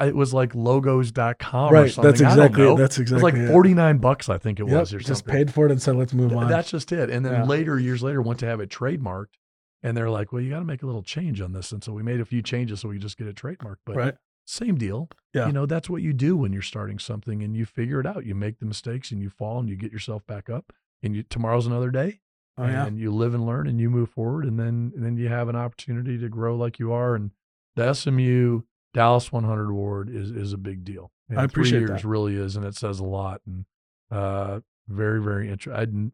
it 0.01 0.17
was 0.17 0.35
like 0.35 0.53
logos.com 0.55 1.71
or 1.71 1.75
right. 1.75 1.91
something. 1.93 2.11
That's 2.11 2.21
I 2.21 2.25
don't 2.25 2.33
exactly. 2.47 2.65
know. 2.65 2.75
it. 2.75 2.79
That's 2.79 2.99
it 2.99 3.03
was 3.03 3.13
exactly. 3.13 3.41
like 3.43 3.49
it. 3.51 3.53
49 3.53 3.99
bucks, 3.99 4.29
I 4.29 4.39
think 4.39 4.59
it 4.61 4.67
Yep, 4.67 4.81
was, 4.81 4.95
or 4.95 4.99
just 4.99 5.27
paid 5.27 5.55
for 5.55 5.67
it 5.67 5.73
and 5.73 5.81
said, 5.81 5.97
"Let's 5.97 6.13
move 6.13 6.31
Th- 6.31 6.43
on." 6.43 6.49
That's 6.49 6.71
just 6.71 6.91
it. 6.93 7.09
And 7.09 7.25
then 7.25 7.33
Yeah. 7.33 7.45
later, 7.45 7.79
years 7.79 8.03
later, 8.03 8.21
went 8.21 8.41
to 8.41 8.47
have 8.47 8.61
it 8.61 8.69
trademarked. 8.69 9.35
And 9.83 9.97
they're 9.97 10.11
like, 10.11 10.31
well, 10.31 10.43
you 10.43 10.51
got 10.51 10.59
to 10.59 10.65
make 10.67 10.83
a 10.83 10.87
little 10.87 11.03
change 11.03 11.41
on 11.41 11.53
this. 11.53 11.73
And 11.73 11.83
so 11.83 11.93
we 11.95 12.03
made 12.03 12.21
a 12.21 12.27
few 12.27 12.43
changes 12.43 12.81
so 12.81 12.89
we 12.91 12.97
could 12.97 13.03
just 13.03 13.17
get 13.17 13.29
it 13.29 13.37
trademarked. 13.37 13.77
But 13.87 13.97
right. 13.97 14.15
Same 14.47 14.77
deal. 14.77 15.09
Yeah. 15.35 15.47
You 15.47 15.53
know, 15.53 15.67
that's 15.67 15.89
what 15.89 16.03
you 16.03 16.13
do 16.13 16.37
when 16.37 16.53
you're 16.53 16.63
starting 16.63 16.99
something 16.99 17.43
and 17.43 17.57
you 17.57 17.65
figure 17.65 18.01
it 18.01 18.07
out. 18.07 18.27
You 18.27 18.35
make 18.35 18.59
the 18.59 18.67
mistakes 18.67 19.13
and 19.13 19.21
you 19.23 19.31
fall 19.31 19.61
and 19.61 19.69
you 19.69 19.77
get 19.77 19.93
yourself 19.93 20.27
back 20.27 20.51
up. 20.51 20.73
And 21.03 21.17
you 21.17 21.23
tomorrow's 21.23 21.67
another 21.67 21.91
day. 21.91 22.21
Oh 22.59 22.67
yeah. 22.67 22.87
And 22.87 22.99
you 22.99 23.11
live 23.11 23.33
and 23.33 23.47
learn 23.47 23.67
and 23.67 23.81
you 23.81 23.89
move 23.89 24.11
forward. 24.11 24.45
And 24.45 24.59
then 24.59 24.93
and 24.95 25.05
then 25.05 25.17
you 25.17 25.29
have 25.29 25.49
an 25.49 25.57
opportunity 25.57 26.19
to 26.19 26.29
grow 26.29 26.57
like 26.57 26.79
you 26.79 26.93
are. 26.93 27.15
And 27.15 27.31
the 27.77 27.95
SMU 27.95 28.63
Dallas 28.93 29.33
100 29.33 29.71
award 29.71 30.11
is 30.11 30.31
is 30.31 30.53
a 30.53 30.59
big 30.59 30.85
deal. 30.85 31.13
And 31.29 31.39
I 31.39 31.45
appreciate 31.45 31.79
three 31.79 31.89
years 31.89 32.03
that. 32.03 32.09
really 32.09 32.35
is, 32.35 32.57
and 32.57 32.67
it 32.67 32.75
says 32.75 32.99
a 32.99 33.05
lot. 33.05 33.41
And 33.47 33.65
uh, 34.11 34.61
very 34.89 35.23
very 35.23 35.49
interesting. 35.49 36.13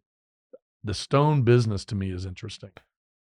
The 0.84 0.94
stone 0.94 1.42
business 1.42 1.84
to 1.86 1.94
me 1.96 2.10
is 2.10 2.24
interesting. 2.26 2.70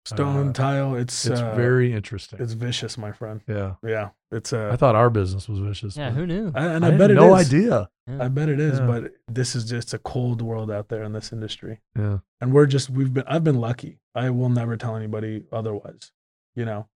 Stone 0.05 0.49
uh, 0.49 0.53
tile. 0.53 0.95
It's 0.95 1.25
It's 1.25 1.41
uh, 1.41 1.55
very 1.55 1.91
interesting. 1.93 2.39
It's 2.39 2.53
vicious, 2.53 2.97
my 2.97 3.11
friend. 3.11 3.41
yeah, 3.47 3.75
Yeah. 3.83 4.09
It's 4.31 4.51
uh, 4.53 4.69
I 4.71 4.75
thought 4.75 4.95
our 4.95 5.09
business 5.09 5.47
was 5.49 5.59
vicious. 5.59 5.95
Yeah, 5.97 6.11
who 6.11 6.25
knew? 6.27 6.51
I, 6.53 6.65
and 6.65 6.83
I, 6.85 6.89
I, 6.89 6.91
had 6.91 6.99
bet 6.99 7.11
it 7.11 7.17
is. 7.17 7.23
no 7.23 7.33
idea. 7.33 7.89
I 8.19 8.27
bet 8.27 8.49
it 8.49 8.59
is. 8.59 8.79
Yeah. 8.79 8.85
But 8.85 9.13
this 9.27 9.55
is 9.55 9.65
just 9.69 9.93
a 9.93 9.97
cold 9.99 10.41
world 10.41 10.69
out 10.69 10.89
there 10.89 11.03
in 11.03 11.13
this 11.13 11.31
industry, 11.31 11.79
Yeah, 11.97 12.19
and 12.41 12.53
we're 12.53 12.65
just 12.65 12.89
we've 12.89 13.13
been. 13.13 13.23
I've 13.27 13.43
been 13.43 13.59
lucky. 13.59 13.99
I 14.13 14.29
will 14.31 14.49
never 14.49 14.77
tell 14.77 14.95
anybody 14.95 15.43
otherwise. 15.51 16.11
You 16.55 16.65
know, 16.65 16.87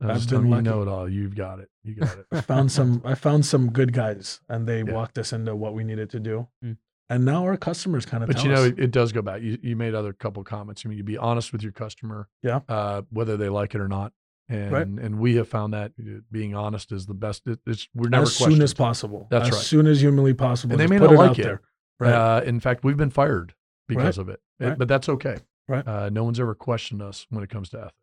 I 0.00 0.10
I've 0.10 0.16
just 0.16 0.30
been 0.30 0.48
don't- 0.48 0.50
you 0.52 0.62
know 0.62 0.82
it 0.82 0.88
all. 0.88 1.08
You've 1.08 1.34
got 1.34 1.58
it. 1.58 1.68
You 1.82 1.96
got 1.96 2.16
it. 2.18 2.26
I 2.32 2.40
found 2.40 2.70
some 2.72 3.02
I 3.04 3.14
found 3.14 3.44
some 3.44 3.70
good 3.72 3.92
guys 3.92 4.40
and 4.48 4.66
they 4.66 4.78
Yeah. 4.78 4.92
walked 4.92 5.18
us 5.18 5.32
into 5.32 5.54
what 5.56 5.74
we 5.74 5.84
needed 5.84 6.10
to 6.10 6.20
do. 6.20 6.48
Mm. 6.64 6.76
And 7.14 7.24
now 7.24 7.44
our 7.44 7.56
customers 7.56 8.04
kind 8.06 8.22
of 8.22 8.28
But 8.28 8.42
you 8.42 8.48
know, 8.50 8.64
us. 8.64 8.72
it, 8.76 8.90
does 8.90 9.12
go 9.12 9.22
back. 9.22 9.40
You, 9.42 9.58
you 9.62 9.76
made 9.76 9.94
other 9.94 10.12
couple 10.12 10.42
comments. 10.44 10.82
I 10.84 10.88
mean, 10.88 10.98
you 10.98 11.04
be 11.04 11.16
honest 11.18 11.52
with 11.52 11.62
your 11.62 11.72
customer, 11.72 12.28
Yeah. 12.42 12.60
uh, 12.68 13.02
whether 13.10 13.36
they 13.36 13.48
like 13.48 13.74
it 13.74 13.80
or 13.80 13.88
not. 13.88 14.12
And 14.48 14.72
Right. 14.72 14.86
and 14.86 15.18
we 15.18 15.36
have 15.36 15.48
found 15.48 15.72
that 15.72 15.92
being 16.30 16.54
honest 16.54 16.92
is 16.92 17.06
the 17.06 17.14
best. 17.14 17.46
It, 17.46 17.60
it's 17.66 17.88
we're 17.94 18.10
never 18.10 18.24
as 18.24 18.36
soon 18.36 18.60
as 18.60 18.74
possible. 18.74 19.26
That's 19.30 19.46
as 19.48 19.52
right. 19.52 19.58
As 19.60 19.66
soon 19.66 19.86
as 19.86 20.02
humanly 20.02 20.34
possible. 20.34 20.72
And 20.72 20.80
they 20.80 20.86
may 20.86 20.98
not 20.98 21.12
it 21.12 21.16
like 21.16 21.38
it. 21.38 21.44
there. 21.44 21.62
Right. 21.98 22.12
Uh, 22.12 22.42
in 22.44 22.60
fact, 22.60 22.84
we've 22.84 22.96
been 22.98 23.08
fired 23.10 23.54
because 23.88 24.18
of 24.18 24.28
it. 24.28 24.40
It- 24.60 24.66
Right. 24.66 24.78
But 24.78 24.88
that's 24.88 25.08
okay. 25.08 25.38
Right. 25.66 25.86
Uh, 25.88 26.10
no 26.10 26.24
one's 26.24 26.38
ever 26.40 26.54
questioned 26.54 27.00
us 27.00 27.26
when 27.30 27.42
it 27.42 27.48
comes 27.48 27.70
to 27.70 27.78
ethics. 27.78 27.94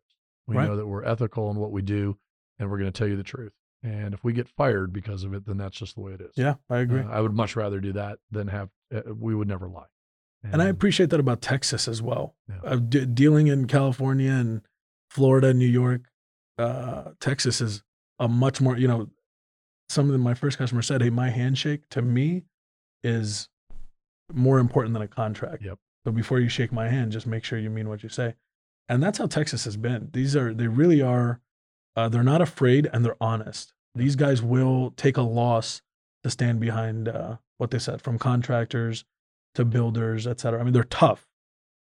We 0.48 0.56
Right. 0.56 0.66
know 0.68 0.76
that 0.76 0.86
we're 0.86 1.04
ethical 1.04 1.48
in 1.52 1.56
what 1.58 1.70
we 1.70 1.80
do, 1.82 2.18
and 2.58 2.68
we're 2.70 2.78
going 2.78 2.90
to 2.92 2.98
tell 2.98 3.06
you 3.08 3.16
the 3.16 3.22
truth. 3.22 3.52
And 3.84 4.14
if 4.14 4.22
we 4.22 4.32
get 4.32 4.48
fired 4.48 4.92
because 4.92 5.24
of 5.24 5.34
it, 5.34 5.44
then 5.44 5.56
that's 5.56 5.76
just 5.76 5.96
the 5.96 6.00
way 6.02 6.12
it 6.12 6.20
is. 6.20 6.32
yeah, 6.36 6.54
I 6.70 6.78
agree. 6.78 7.00
Uh, 7.00 7.08
I 7.08 7.20
would 7.20 7.34
much 7.34 7.56
rather 7.56 7.80
do 7.80 7.92
that 7.94 8.18
than 8.30 8.48
have. 8.48 8.68
Uh, 8.94 9.14
we 9.14 9.34
would 9.34 9.48
never 9.48 9.68
lie. 9.68 9.86
and 10.44 10.62
I 10.62 10.66
appreciate 10.66 11.10
that 11.10 11.20
about 11.20 11.40
Texas 11.40 11.88
as 11.88 12.00
well. 12.00 12.34
Yeah. 12.48 12.70
Uh, 12.70 12.76
de- 12.76 13.06
dealing 13.06 13.48
in 13.48 13.66
California 13.66 14.30
and 14.30 14.62
Florida, 15.10 15.52
New 15.52 15.66
York, 15.66 16.02
uh, 16.58 17.10
Texas 17.20 17.60
is 17.60 17.82
a 18.18 18.28
much 18.28 18.60
more, 18.60 18.76
you 18.76 18.86
know, 18.86 19.08
some 19.88 20.06
of 20.06 20.12
the, 20.12 20.18
my 20.18 20.34
first 20.34 20.58
customer 20.58 20.82
said, 20.82 21.02
"Hey, 21.02 21.10
my 21.10 21.30
handshake 21.30 21.88
to 21.90 22.02
me 22.02 22.44
is 23.02 23.48
more 24.32 24.58
important 24.58 24.94
than 24.94 25.02
a 25.02 25.08
contract." 25.08 25.62
Yep. 25.64 25.78
So 26.06 26.12
before 26.12 26.40
you 26.40 26.48
shake 26.48 26.72
my 26.72 26.88
hand, 26.88 27.12
just 27.12 27.26
make 27.26 27.44
sure 27.44 27.58
you 27.58 27.70
mean 27.70 27.88
what 27.88 28.02
you 28.02 28.08
say. 28.08 28.34
And 28.88 29.02
that's 29.02 29.18
how 29.18 29.26
Texas 29.26 29.64
has 29.64 29.76
been. 29.76 30.10
These 30.12 30.34
are 30.36 30.54
they 30.54 30.66
really 30.68 31.02
are. 31.02 31.40
Uh, 31.96 32.08
they're 32.08 32.22
not 32.22 32.40
afraid 32.40 32.88
and 32.92 33.04
they're 33.04 33.16
honest. 33.20 33.72
These 33.94 34.16
guys 34.16 34.42
will 34.42 34.92
take 34.96 35.16
a 35.16 35.22
loss 35.22 35.82
to 36.24 36.30
stand 36.30 36.60
behind 36.60 37.08
uh, 37.08 37.36
what 37.58 37.70
they 37.70 37.78
said, 37.78 38.00
from 38.00 38.18
contractors 38.18 39.04
to 39.54 39.64
builders, 39.64 40.26
et 40.26 40.40
cetera. 40.40 40.60
I 40.60 40.64
mean, 40.64 40.72
they're 40.72 40.84
tough. 40.84 41.26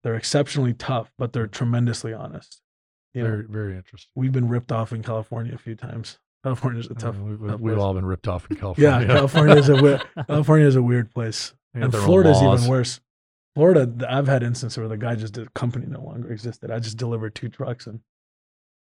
They're 0.03 0.15
exceptionally 0.15 0.73
tough, 0.73 1.11
but 1.17 1.33
they're 1.33 1.47
tremendously 1.47 2.13
honest. 2.13 2.61
You 3.13 3.23
know, 3.23 3.29
Very, 3.29 3.45
very 3.47 3.75
interesting. 3.77 4.11
we've 4.15 4.33
been 4.33 4.49
ripped 4.49 4.71
off 4.71 4.91
in 4.91 5.01
California 5.01 5.53
a 5.55 5.57
few 5.57 5.75
times. 5.75 6.19
California's 6.43 6.87
a 6.87 6.93
tough. 6.95 7.15
Uh, 7.17 7.23
we, 7.23 7.35
we, 7.35 7.57
place. 7.71 7.77
all 7.79 7.93
been 7.93 8.05
ripped 8.05 8.27
off 8.27 8.45
in 8.51 8.55
California. 8.57 9.07
yeah, 9.07 9.13
California. 9.13 9.55
California 9.55 9.55
is 9.55 9.69
a 9.69 9.81
weird, 9.81 10.03
California 10.27 10.67
is 10.67 10.75
a 10.75 10.81
weird 10.83 11.11
place, 11.11 11.53
and 11.73 11.85
own 11.85 11.91
Florida's 11.91 12.41
even 12.41 12.67
worse. 12.67 12.99
Florida, 13.55 13.89
I've 14.09 14.27
had 14.27 14.43
instances 14.43 14.77
where 14.77 14.89
the 14.89 14.97
guy 14.97 15.15
just 15.15 15.33
did, 15.33 15.53
company 15.53 15.85
no 15.87 16.01
longer 16.01 16.29
existed. 16.31 16.69
I 16.71 16.79
just 16.79 16.97
delivered 16.97 17.33
two 17.35 17.47
trucks 17.47 17.87
and 17.87 18.01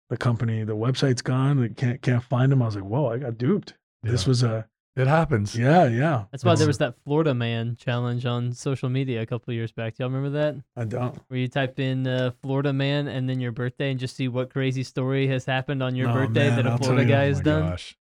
the 0.09 0.17
company, 0.17 0.63
the 0.63 0.75
website's 0.75 1.21
gone. 1.21 1.61
They 1.61 1.69
can't 1.69 2.01
can't 2.01 2.23
find 2.23 2.51
them. 2.51 2.61
I 2.61 2.65
was 2.65 2.75
like, 2.75 2.85
whoa, 2.85 3.07
I 3.11 3.17
got 3.17 3.37
duped. 3.37 3.75
This 4.03 4.25
was 4.25 4.43
a 4.43 4.67
it 4.95 5.07
happens. 5.07 5.55
yeah, 5.55 5.85
yeah. 5.87 6.25
That's 6.31 6.43
why 6.43 6.55
there 6.55 6.67
was 6.67 6.79
that 6.79 6.95
Florida 7.05 7.33
man 7.33 7.77
challenge 7.77 8.25
on 8.25 8.51
social 8.51 8.89
media 8.89 9.21
a 9.21 9.25
couple 9.25 9.51
of 9.51 9.55
years 9.55 9.71
back. 9.71 9.95
Do 9.95 10.03
y'all 10.03 10.11
remember 10.11 10.37
that? 10.39 10.55
I 10.75 10.83
don't. 10.85 11.17
Where 11.27 11.39
you 11.39 11.47
type 11.47 11.79
in 11.79 12.05
uh, 12.07 12.31
Florida 12.41 12.73
man 12.73 13.07
and 13.07 13.29
then 13.29 13.39
your 13.39 13.51
birthday 13.53 13.91
and 13.91 13.99
just 13.99 14.15
see 14.17 14.27
what 14.27 14.49
crazy 14.49 14.83
story 14.83 15.27
has 15.27 15.45
happened 15.45 15.81
on 15.83 15.95
your 15.95 16.09
Oh, 16.09 16.13
birthday 16.13 16.49
man, 16.49 16.55
that 16.57 16.65
a 16.65 16.71
I'll 16.71 16.77
Florida 16.77 17.05
guy 17.05 17.23
Oh 17.25 17.27
has 17.27 17.37
my 17.37 17.43
done. 17.43 17.69
gosh. 17.69 17.97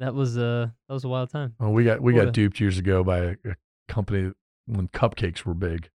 That 0.00 0.14
was 0.14 0.38
uh 0.38 0.68
that 0.88 0.94
was 0.94 1.04
a 1.04 1.08
wild 1.08 1.30
time. 1.30 1.54
Well, 1.60 1.72
we 1.72 1.84
got 1.84 2.00
we 2.00 2.12
Florida. 2.12 2.28
got 2.30 2.34
duped 2.34 2.58
years 2.58 2.78
ago 2.78 3.04
by 3.04 3.18
a, 3.18 3.30
a 3.44 3.56
company 3.86 4.32
when 4.66 4.88
cupcakes 4.88 5.44
were 5.44 5.54
big, 5.54 5.90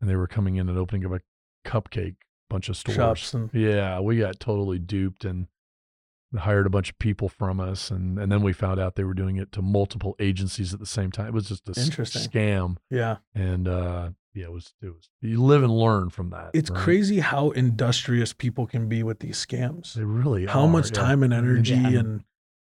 and 0.00 0.08
they 0.08 0.16
were 0.16 0.26
coming 0.28 0.56
in 0.56 0.68
and 0.68 0.76
opening 0.78 1.06
up 1.06 1.12
a 1.12 1.68
cupcake 1.68 2.16
bunch 2.48 2.68
of 2.68 2.76
stores. 2.76 2.96
Shops 2.96 3.34
and 3.34 3.50
Yeah, 3.52 4.00
we 4.00 4.18
got 4.18 4.40
totally 4.40 4.78
duped 4.78 5.24
and 5.24 5.46
hired 6.36 6.66
a 6.66 6.70
bunch 6.70 6.90
of 6.90 6.98
people 6.98 7.28
from 7.28 7.58
us, 7.60 7.90
and 7.90 8.18
and 8.18 8.30
then 8.30 8.42
we 8.42 8.52
found 8.52 8.78
out 8.80 8.94
they 8.96 9.04
were 9.04 9.14
doing 9.14 9.36
it 9.36 9.50
to 9.52 9.62
multiple 9.62 10.14
agencies 10.18 10.74
at 10.74 10.80
the 10.80 10.86
same 10.86 11.10
time. 11.10 11.28
It 11.28 11.34
was 11.34 11.48
just 11.48 11.68
a 11.68 11.72
scam, 11.72 12.76
yeah. 12.90 13.16
and 13.34 13.66
uh, 13.66 14.10
yeah, 14.34 14.44
it 14.44 14.52
was 14.52 14.74
it 14.82 14.88
was. 14.88 15.08
You 15.20 15.42
live 15.42 15.62
and 15.62 15.72
learn 15.76 16.10
from 16.10 16.30
that. 16.30 16.50
It's 16.54 16.70
right? 16.70 16.78
crazy 16.78 17.20
how 17.20 17.50
industrious 17.50 18.32
people 18.32 18.66
can 18.66 18.88
be 18.88 19.02
with 19.02 19.20
these 19.20 19.44
scams. 19.44 19.94
They 19.94 20.04
really 20.04 20.46
How 20.46 20.62
are, 20.62 20.68
much 20.68 20.90
yeah. 20.90 21.00
time 21.02 21.22
and 21.22 21.32
energy 21.42 21.74
Yeah. 21.74 22.00
and 22.00 22.24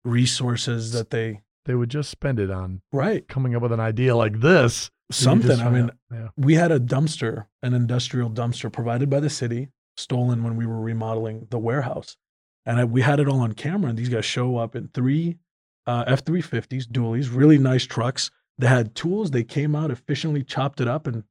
resources 0.04 0.92
that 0.92 1.10
they 1.10 1.42
they 1.64 1.74
would 1.74 1.90
just 1.90 2.10
spend 2.10 2.38
it 2.38 2.50
on 2.50 2.80
right 2.92 3.26
coming 3.28 3.54
up 3.54 3.62
with 3.62 3.72
an 3.72 3.80
idea 3.80 4.16
like 4.16 4.40
this. 4.40 4.90
And 5.08 5.16
you 5.16 5.24
something. 5.24 5.60
I 5.60 5.70
mean, 5.70 5.90
yeah. 6.12 6.28
we 6.36 6.54
had 6.54 6.70
a 6.70 6.80
dumpster, 6.80 7.46
an 7.62 7.74
industrial 7.74 8.30
dumpster 8.30 8.72
provided 8.72 9.08
by 9.08 9.20
the 9.20 9.30
city, 9.30 9.68
stolen 9.96 10.42
when 10.42 10.56
we 10.56 10.66
were 10.66 10.80
remodeling 10.80 11.46
the 11.50 11.58
warehouse, 11.58 12.16
and 12.66 12.78
I, 12.78 12.84
we 12.84 13.02
had 13.02 13.20
it 13.20 13.28
all 13.28 13.40
on 13.40 13.52
camera. 13.52 13.90
And 13.90 13.98
these 13.98 14.08
guys 14.08 14.24
show 14.24 14.56
up 14.56 14.76
in 14.76 14.88
three 14.88 15.38
uh, 15.86 16.04
F 16.06 16.24
three 16.24 16.42
fifties, 16.42 16.86
dualies, 16.86 17.34
really 17.34 17.58
nice 17.58 17.84
trucks. 17.84 18.30
They 18.58 18.66
had 18.66 18.94
tools. 18.94 19.30
They 19.30 19.44
came 19.44 19.74
out 19.74 19.90
efficiently, 19.90 20.42
chopped 20.42 20.80
it 20.80 20.88
up, 20.88 21.06
and 21.06 21.24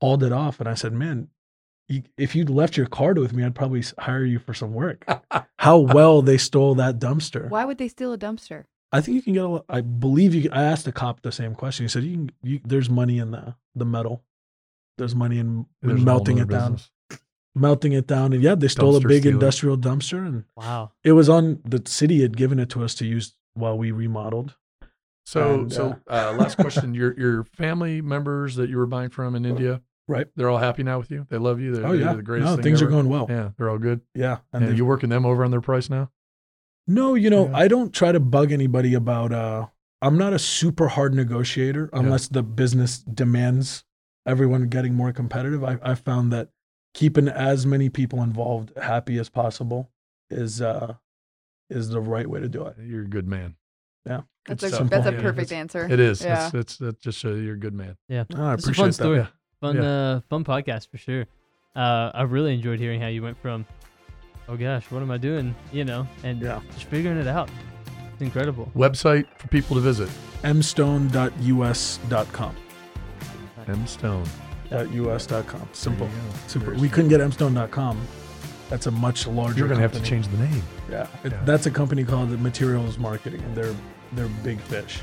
hauled 0.00 0.22
it 0.22 0.32
off. 0.32 0.60
And 0.60 0.68
I 0.68 0.74
said, 0.74 0.92
"Man, 0.92 1.28
you, 1.88 2.02
if 2.18 2.34
you'd 2.34 2.50
left 2.50 2.76
your 2.76 2.86
card 2.86 3.18
with 3.18 3.32
me, 3.32 3.44
I'd 3.44 3.54
probably 3.54 3.82
hire 3.98 4.24
you 4.24 4.38
for 4.38 4.52
some 4.52 4.74
work." 4.74 5.06
How 5.58 5.78
well 5.78 6.22
they 6.22 6.38
stole 6.38 6.74
that 6.74 6.98
dumpster. 6.98 7.48
Why 7.48 7.64
would 7.64 7.78
they 7.78 7.88
steal 7.88 8.12
a 8.12 8.18
dumpster? 8.18 8.64
I 8.92 9.00
think 9.00 9.14
you 9.16 9.22
can 9.22 9.32
get 9.32 9.44
a 9.44 9.48
lot. 9.48 9.64
I 9.68 9.80
believe 9.80 10.34
you. 10.34 10.42
Can, 10.42 10.52
I 10.52 10.64
asked 10.64 10.84
the 10.84 10.92
cop 10.92 11.22
the 11.22 11.32
same 11.32 11.54
question. 11.54 11.84
He 11.84 11.88
said, 11.88 12.04
"You 12.04 12.12
can. 12.16 12.30
You, 12.42 12.60
there's 12.64 12.90
money 12.90 13.18
in 13.18 13.30
the 13.30 13.54
the 13.74 13.84
metal. 13.86 14.22
There's 14.98 15.14
money 15.14 15.38
in, 15.38 15.66
in 15.82 15.88
There's 15.88 16.02
a 16.02 16.04
melting 16.04 16.36
nother 16.36 16.50
it 16.54 16.58
down, 16.58 16.72
business. 16.72 16.90
melting 17.54 17.92
it 17.92 18.06
down, 18.06 18.32
and 18.32 18.42
yeah, 18.42 18.54
they 18.54 18.68
stole 18.68 18.94
a 18.96 19.00
big 19.00 19.22
stealing. 19.22 19.36
industrial 19.36 19.78
dumpster, 19.78 20.18
and 20.26 20.44
Wow. 20.56 20.92
it 21.02 21.12
was 21.12 21.28
on 21.28 21.60
the 21.64 21.82
city 21.86 22.20
had 22.22 22.36
given 22.36 22.58
it 22.58 22.68
to 22.70 22.84
us 22.84 22.94
to 22.96 23.06
use 23.06 23.34
while 23.54 23.76
we 23.78 23.90
remodeled. 23.90 24.54
So, 25.24 25.54
And, 25.60 25.72
so 25.72 25.96
uh, 26.08 26.34
last 26.38 26.56
question: 26.58 26.94
your 26.94 27.18
your 27.18 27.44
family 27.44 28.00
members 28.02 28.56
that 28.56 28.68
you 28.68 28.76
were 28.76 28.86
buying 28.86 29.08
from 29.10 29.34
in 29.34 29.44
India, 29.46 29.80
Right. 30.08 30.26
They're 30.36 30.50
all 30.50 30.58
happy 30.58 30.82
now 30.82 30.98
with 30.98 31.10
you. 31.10 31.26
They 31.30 31.38
love 31.38 31.60
you. 31.60 31.74
They're, 31.74 31.86
oh 31.86 31.92
they're 31.96 32.06
yeah, 32.08 32.12
the 32.12 32.22
greatest. 32.22 32.50
no, 32.50 32.54
thing 32.56 32.64
things 32.64 32.82
are 32.82 32.88
going 32.88 33.08
well. 33.08 33.26
Yeah, 33.30 33.36
Yeah, 33.36 33.48
they're 33.56 33.70
all 33.70 33.78
good. 33.78 34.00
and 34.14 34.38
And 34.52 34.64
they've- 34.68 34.76
you 34.76 34.84
working 34.84 35.08
them 35.10 35.24
over 35.24 35.44
on 35.44 35.50
their 35.50 35.60
price 35.62 35.88
now? 35.88 36.10
No, 36.86 37.14
you 37.14 37.30
know, 37.30 37.46
Yeah. 37.48 37.56
I 37.56 37.68
don't 37.68 37.92
try 37.92 38.12
to 38.12 38.20
bug 38.20 38.52
anybody 38.52 38.94
about 38.94 39.32
uh 39.32 39.66
I'm 40.00 40.18
not 40.18 40.32
a 40.32 40.38
super 40.38 40.88
hard 40.88 41.14
negotiator 41.14 41.88
unless 41.92 42.26
the 42.28 42.42
business 42.42 42.98
demands 42.98 43.84
everyone 44.26 44.68
getting 44.68 44.94
more 44.94 45.12
competitive. 45.12 45.62
I 45.62 45.78
I 45.82 45.94
found 45.94 46.32
that 46.32 46.48
keeping 46.94 47.28
as 47.28 47.64
many 47.66 47.88
people 47.88 48.22
involved 48.22 48.72
happy 48.76 49.18
as 49.18 49.28
possible 49.28 49.90
is 50.30 50.60
uh 50.60 50.94
is 51.70 51.88
the 51.90 52.00
right 52.00 52.28
way 52.28 52.40
to 52.40 52.48
do 52.48 52.66
it. 52.66 52.76
You're 52.82 53.04
a 53.04 53.08
good 53.08 53.26
man. 53.28 53.54
Yeah. 54.04 54.22
Good 54.44 54.58
That's 54.58 54.72
a 54.72 54.76
stuff. 54.76 54.90
that's 54.90 55.06
a 55.06 55.12
perfect 55.12 55.52
it's- 55.52 55.52
answer. 55.52 55.86
It 55.88 56.00
is. 56.00 56.22
Yeah. 56.24 56.46
It's, 56.46 56.54
it's, 56.54 56.80
it 56.80 57.00
just 57.00 57.18
shows 57.18 57.40
you're 57.40 57.54
a 57.54 57.58
good 57.58 57.72
man. 57.74 57.96
Yeah. 58.08 58.24
Oh, 58.34 58.42
I 58.44 58.54
It's 58.54 58.64
a 58.66 58.70
appreciate 58.70 58.82
fun 58.82 58.86
that. 58.88 58.92
story. 58.94 59.18
Yeah. 59.18 59.26
Fun 59.60 59.76
Yeah. 59.76 59.82
uh 60.16 60.20
fun 60.28 60.42
podcast 60.44 60.88
for 60.90 60.98
sure. 60.98 61.26
Uh 61.76 62.10
I 62.12 62.22
really 62.22 62.52
enjoyed 62.54 62.80
hearing 62.80 63.00
how 63.00 63.06
you 63.06 63.22
went 63.22 63.38
from 63.40 63.64
oh 64.48 64.56
gosh, 64.56 64.84
what 64.90 65.02
am 65.02 65.10
I 65.10 65.18
doing? 65.18 65.54
You 65.72 65.84
know, 65.84 66.06
and 66.24 66.40
Yeah. 66.40 66.60
just 66.72 66.84
figuring 66.84 67.18
it 67.18 67.26
out. 67.26 67.50
It's 68.12 68.22
incredible. 68.22 68.70
Website 68.76 69.26
for 69.38 69.48
people 69.48 69.74
to 69.76 69.80
visit. 69.82 70.08
mstone.us.com. 70.42 72.56
M 73.68 73.86
Stone. 73.86 74.24
.us.com. 74.70 75.68
Simple. 75.72 76.06
There 76.06 76.16
you 76.16 76.22
go. 76.22 76.28
Super. 76.48 76.64
Very 76.66 76.78
We 76.78 76.88
couldn't 76.88 77.10
get 77.10 77.20
mstone.com. 77.20 78.00
That's 78.70 78.86
a 78.86 78.90
much 78.90 79.26
larger 79.26 79.58
You're 79.58 79.68
gonna 79.68 79.80
have 79.82 79.92
to 79.92 80.00
change 80.00 80.28
the 80.28 80.38
name. 80.38 80.62
Yeah, 80.90 81.06
it, 81.24 81.32
Yeah. 81.32 81.44
that's 81.44 81.66
a 81.66 81.70
company 81.70 82.04
called 82.04 82.30
the 82.30 82.38
Materials 82.38 82.96
Marketing, 82.98 83.42
and 83.42 83.54
they're 83.54 83.74
they're 84.14 84.28
big 84.42 84.60
fish. 84.60 85.00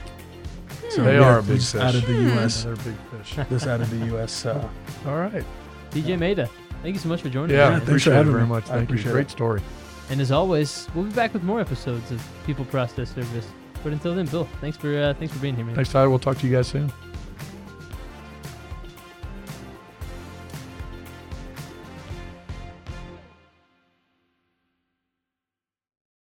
So 0.89 1.03
They 1.03 1.17
are 1.17 1.39
a 1.39 1.43
big 1.43 1.61
fish. 1.61 1.75
Out 1.81 1.93
of 1.95 2.05
the 2.07 2.13
Hmm. 2.13 2.27
U.S. 2.39 2.63
They're 2.63 2.75
big 2.77 2.95
fish. 3.11 3.35
this 3.49 3.67
out 3.67 3.81
of 3.81 3.89
the 3.91 4.05
U.S. 4.07 4.45
Uh, 4.45 4.67
All 5.07 5.17
right. 5.17 5.43
TJ 5.91 6.17
Mehta, 6.17 6.49
thank 6.81 6.95
you 6.95 6.99
so 6.99 7.09
much 7.09 7.21
for 7.21 7.29
joining 7.29 7.55
Yeah, 7.55 7.69
me. 7.69 7.71
thanks 7.75 7.85
for 7.85 7.91
appreciate 7.91 8.13
it 8.13 8.15
having 8.17 8.31
very 8.31 8.43
me. 8.43 8.49
much. 8.49 8.63
I 8.65 8.67
Thank 8.67 8.79
you. 8.81 8.83
appreciate 8.95 9.11
Great 9.11 9.27
it. 9.27 9.31
story. 9.31 9.61
And 10.09 10.19
as 10.21 10.31
always, 10.31 10.87
we'll 10.95 11.05
be 11.05 11.11
back 11.11 11.33
with 11.33 11.43
more 11.43 11.59
episodes 11.61 12.09
of 12.11 12.25
People 12.45 12.65
Process 12.65 13.13
Service. 13.13 13.47
But 13.83 13.93
until 13.93 14.15
then, 14.15 14.25
Bill, 14.25 14.47
thanks 14.59 14.75
for 14.77 14.97
uh, 14.97 15.13
thanks 15.13 15.33
for 15.33 15.39
being 15.39 15.55
here, 15.55 15.63
man. 15.65 15.75
Thanks, 15.75 15.91
Tyler. 15.91 16.09
We'll 16.09 16.19
talk 16.19 16.37
to 16.39 16.47
you 16.47 16.55
guys 16.55 16.67
soon. 16.67 16.91